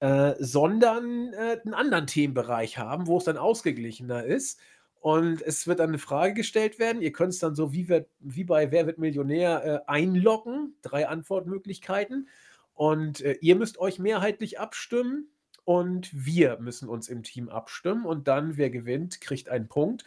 äh, 0.00 0.34
sondern 0.38 1.32
äh, 1.32 1.60
einen 1.64 1.74
anderen 1.74 2.06
Themenbereich 2.06 2.76
haben, 2.76 3.06
wo 3.06 3.16
es 3.18 3.24
dann 3.24 3.38
ausgeglichener 3.38 4.24
ist. 4.24 4.60
Und 5.00 5.40
es 5.42 5.66
wird 5.66 5.80
dann 5.80 5.90
eine 5.90 5.98
Frage 5.98 6.34
gestellt 6.34 6.78
werden. 6.78 7.00
Ihr 7.00 7.12
könnt 7.12 7.32
es 7.32 7.38
dann 7.38 7.54
so 7.54 7.72
wie, 7.72 7.88
wird, 7.88 8.08
wie 8.18 8.44
bei 8.44 8.70
Wer 8.72 8.86
wird 8.86 8.98
Millionär 8.98 9.64
äh, 9.64 9.80
einloggen. 9.90 10.74
Drei 10.82 11.08
Antwortmöglichkeiten. 11.08 12.28
Und 12.74 13.20
äh, 13.22 13.38
ihr 13.40 13.56
müsst 13.56 13.78
euch 13.78 13.98
mehrheitlich 13.98 14.58
abstimmen 14.60 15.30
und 15.68 16.08
wir 16.14 16.58
müssen 16.60 16.88
uns 16.88 17.10
im 17.10 17.22
Team 17.22 17.50
abstimmen 17.50 18.06
und 18.06 18.26
dann, 18.26 18.56
wer 18.56 18.70
gewinnt, 18.70 19.20
kriegt 19.20 19.50
einen 19.50 19.68
Punkt. 19.68 20.02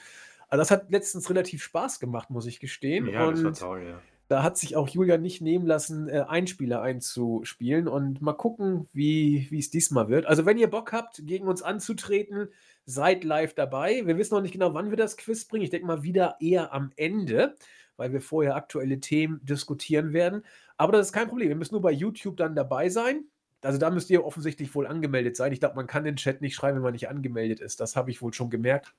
Also 0.48 0.60
das 0.60 0.72
hat 0.72 0.90
letztens 0.90 1.30
relativ 1.30 1.62
Spaß 1.62 2.00
gemacht, 2.00 2.32
muss 2.32 2.48
ich 2.48 2.60
gestehen. 2.60 3.06
Ja, 3.08 3.28
und 3.28 3.36
das 3.36 3.62
war 3.62 3.70
toll, 3.70 3.84
ja. 3.88 4.02
Da 4.28 4.42
hat 4.42 4.58
sich 4.58 4.76
auch 4.76 4.90
Julia 4.90 5.20
nicht 5.20 5.40
nehmen 5.40 5.68
lassen, 5.68 6.10
äh, 6.10 6.26
Einspieler 6.28 6.82
einzuspielen 6.82 7.88
und 7.88 8.24
mal 8.24 8.34
gucken, 8.34 8.90
wie 8.92 9.56
es 9.56 9.70
diesmal 9.70 10.10
wird. 10.10 10.26
Also, 10.26 10.48
wenn 10.48 10.58
ihr 10.58 10.68
Bock 10.68 10.94
habt, 10.94 11.28
gegen 11.28 11.48
uns 11.48 11.62
anzutreten, 11.62 12.48
seid 12.86 13.24
live 13.24 13.54
dabei. 13.54 14.02
Wir 14.08 14.18
wissen 14.18 14.34
noch 14.34 14.42
nicht 14.42 14.54
genau, 14.54 14.74
wann 14.74 14.90
wir 14.90 14.98
das 14.98 15.16
Quiz 15.16 15.46
bringen. 15.46 15.64
Ich 15.64 15.70
denke 15.70 15.86
mal 15.86 16.02
wieder 16.02 16.38
eher 16.40 16.74
am 16.74 16.92
Ende, 16.96 17.56
weil 17.98 18.14
wir 18.14 18.22
vorher 18.22 18.56
aktuelle 18.56 19.00
Themen 19.00 19.42
diskutieren 19.44 20.12
werden. 20.12 20.44
Aber 20.76 20.92
das 20.92 21.06
ist 21.08 21.14
kein 21.14 21.28
Problem. 21.28 21.50
Wir 21.50 21.56
müssen 21.56 21.76
nur 21.76 21.84
bei 21.84 21.92
YouTube 21.92 22.38
dann 22.38 22.56
dabei 22.56 22.90
sein. 22.90 23.26
Also 23.62 23.78
da 23.78 23.90
müsst 23.90 24.10
ihr 24.10 24.26
offensichtlich 24.26 24.74
wohl 24.76 24.88
angemeldet 24.88 25.36
sein. 25.36 25.54
Ich 25.54 25.60
glaube, 25.60 25.76
man 25.76 25.88
kann 25.88 26.04
den 26.04 26.16
Chat 26.16 26.42
nicht 26.42 26.56
schreiben, 26.56 26.78
wenn 26.78 26.84
man 26.84 26.94
nicht 26.94 27.10
angemeldet 27.10 27.60
ist. 27.60 27.80
Das 27.80 27.96
habe 27.96 28.12
ich 28.12 28.22
wohl 28.22 28.34
schon 28.34 28.50
gemerkt. 28.50 28.94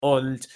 Und 0.00 0.48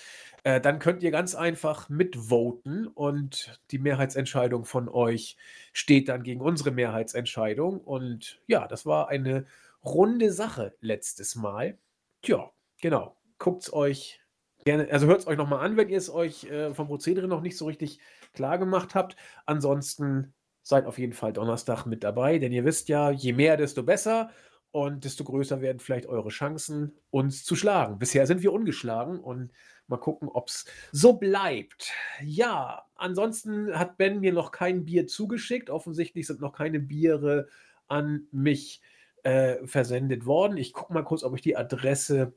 äh, 0.47 0.61
dann 0.61 0.79
könnt 0.79 1.03
ihr 1.03 1.11
ganz 1.11 1.35
einfach 1.35 1.89
mitvoten 1.89 2.87
und 2.87 3.61
die 3.71 3.79
Mehrheitsentscheidung 3.79 4.65
von 4.65 4.89
euch 4.89 5.37
steht 5.73 6.09
dann 6.09 6.23
gegen 6.23 6.41
unsere 6.41 6.71
Mehrheitsentscheidung. 6.71 7.81
Und 7.81 8.41
ja, 8.47 8.69
das 8.69 8.87
war 8.87 9.09
eine 9.09 9.47
runde 9.85 10.33
Sache 10.33 10.77
letztes 10.81 11.35
Mal. 11.35 11.79
Tja, 12.23 12.51
genau. 12.81 13.17
Guckt 13.39 13.65
es 13.65 13.73
euch 13.73 14.21
gerne, 14.65 14.89
also 14.91 15.07
hört 15.07 15.21
es 15.21 15.27
euch 15.27 15.37
nochmal 15.37 15.65
an, 15.65 15.77
wenn 15.77 15.89
ihr 15.89 15.99
es 15.99 16.11
euch 16.11 16.45
äh, 16.45 16.75
vom 16.75 16.87
Prozedere 16.87 17.29
noch 17.29 17.41
nicht 17.41 17.57
so 17.57 17.67
richtig 17.67 17.99
klar 18.33 18.59
gemacht 18.59 18.95
habt. 18.95 19.17
Ansonsten 19.47 20.33
seid 20.67 20.87
auf 20.87 20.99
jeden 20.99 21.13
Fall 21.13 21.33
Donnerstag 21.33 21.87
mit 21.87 22.03
dabei, 22.03 22.41
denn 22.41 22.51
ihr 22.51 22.65
wisst 22.65 22.89
ja, 22.89 23.13
je 23.13 23.33
mehr, 23.33 23.57
desto 23.57 23.85
besser 23.85 24.31
und 24.73 25.05
desto 25.05 25.23
größer 25.23 25.61
werden 25.61 25.79
vielleicht 25.79 26.07
eure 26.07 26.31
Chancen, 26.31 26.99
uns 27.11 27.45
zu 27.45 27.55
schlagen. 27.55 28.01
Bisher 28.01 28.27
sind 28.27 28.43
wir 28.43 28.53
ungeschlagen 28.53 29.21
und 29.21 29.53
mal 29.87 29.99
gucken, 29.99 30.29
ob 30.29 30.49
es 30.49 30.65
so 30.91 31.13
bleibt. 31.13 31.93
Ja, 32.21 32.85
ansonsten 32.97 33.79
hat 33.79 33.97
Ben 33.97 34.19
mir 34.19 34.33
noch 34.33 34.51
kein 34.51 34.85
Bier 34.85 35.07
zugeschickt. 35.07 35.71
Offensichtlich 35.71 36.27
sind 36.27 36.41
noch 36.41 36.53
keine 36.53 36.81
Biere 36.81 37.47
an 37.87 38.27
mich 38.33 38.83
äh, 39.23 39.65
versendet 39.69 40.27
worden. 40.27 40.57
Ich 40.57 40.73
gucke 40.73 40.93
mal 40.93 41.05
kurz, 41.05 41.23
ob 41.23 41.37
ich 41.37 41.43
die 41.43 41.57
Adresse 41.57 42.33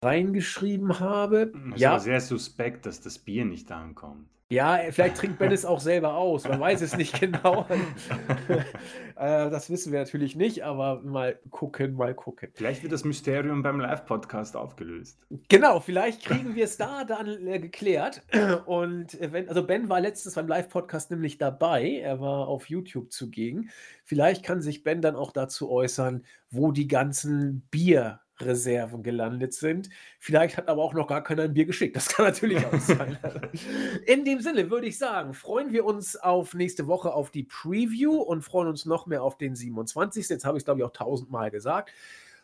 reingeschrieben 0.00 1.00
habe. 1.00 1.52
Es 1.74 1.82
ja. 1.82 1.96
ist 1.98 2.04
sehr 2.04 2.22
suspekt, 2.22 2.86
dass 2.86 3.02
das 3.02 3.18
Bier 3.18 3.44
nicht 3.44 3.70
ankommt. 3.70 4.37
Ja, 4.50 4.80
vielleicht 4.90 5.18
trinkt 5.18 5.38
Ben 5.38 5.52
es 5.52 5.66
auch 5.66 5.78
selber 5.78 6.14
aus. 6.14 6.48
Man 6.48 6.58
weiß 6.58 6.80
es 6.80 6.96
nicht 6.96 7.20
genau. 7.20 7.66
äh, 8.48 9.50
das 9.50 9.68
wissen 9.68 9.92
wir 9.92 9.98
natürlich 9.98 10.36
nicht, 10.36 10.64
aber 10.64 11.02
mal 11.02 11.38
gucken, 11.50 11.96
mal 11.96 12.14
gucken. 12.14 12.48
Vielleicht 12.54 12.82
wird 12.82 12.94
das 12.94 13.04
Mysterium 13.04 13.62
beim 13.62 13.78
Live-Podcast 13.78 14.56
aufgelöst. 14.56 15.18
Genau, 15.48 15.80
vielleicht 15.80 16.24
kriegen 16.24 16.54
wir 16.54 16.64
es 16.64 16.78
da 16.78 17.04
dann 17.04 17.46
äh, 17.46 17.58
geklärt. 17.58 18.22
Und 18.64 19.20
äh, 19.20 19.32
wenn, 19.32 19.50
also 19.50 19.66
Ben 19.66 19.90
war 19.90 20.00
letztens 20.00 20.34
beim 20.36 20.48
Live-Podcast 20.48 21.10
nämlich 21.10 21.36
dabei. 21.36 21.98
Er 21.98 22.18
war 22.20 22.48
auf 22.48 22.70
YouTube 22.70 23.12
zugegen. 23.12 23.68
Vielleicht 24.04 24.42
kann 24.42 24.62
sich 24.62 24.82
Ben 24.82 25.02
dann 25.02 25.14
auch 25.14 25.32
dazu 25.32 25.70
äußern, 25.70 26.24
wo 26.50 26.72
die 26.72 26.88
ganzen 26.88 27.68
Bier 27.70 28.20
Reserven 28.42 29.02
gelandet 29.02 29.54
sind. 29.54 29.88
Vielleicht 30.18 30.56
hat 30.56 30.68
aber 30.68 30.82
auch 30.82 30.94
noch 30.94 31.06
gar 31.06 31.22
keiner 31.22 31.44
ein 31.44 31.54
Bier 31.54 31.66
geschickt. 31.66 31.96
Das 31.96 32.08
kann 32.08 32.26
natürlich 32.26 32.64
auch 32.64 32.80
sein. 32.80 33.18
In 34.06 34.24
dem 34.24 34.40
Sinne 34.40 34.70
würde 34.70 34.86
ich 34.86 34.98
sagen, 34.98 35.34
freuen 35.34 35.72
wir 35.72 35.84
uns 35.84 36.16
auf 36.16 36.54
nächste 36.54 36.86
Woche 36.86 37.12
auf 37.12 37.30
die 37.30 37.44
Preview 37.44 38.16
und 38.16 38.42
freuen 38.42 38.68
uns 38.68 38.84
noch 38.84 39.06
mehr 39.06 39.22
auf 39.22 39.38
den 39.38 39.54
27. 39.54 40.28
Jetzt 40.28 40.44
habe 40.44 40.56
ich 40.56 40.62
es, 40.62 40.64
glaube 40.64 40.80
ich, 40.80 40.86
auch 40.86 40.92
tausendmal 40.92 41.50
gesagt. 41.50 41.92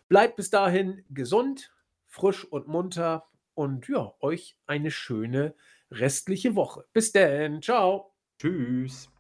Bleibt 0.09 0.37
bis 0.37 0.51
dahin 0.51 1.05
gesund, 1.11 1.73
frisch 2.07 2.45
und 2.45 2.69
munter 2.69 3.27
und 3.55 3.89
ja, 3.89 4.13
euch 4.21 4.57
eine 4.67 4.91
schöne 4.91 5.55
restliche 5.91 6.55
Woche. 6.55 6.85
Bis 6.93 7.13
denn. 7.13 7.63
Ciao. 7.63 8.13
Tschüss. 8.39 9.14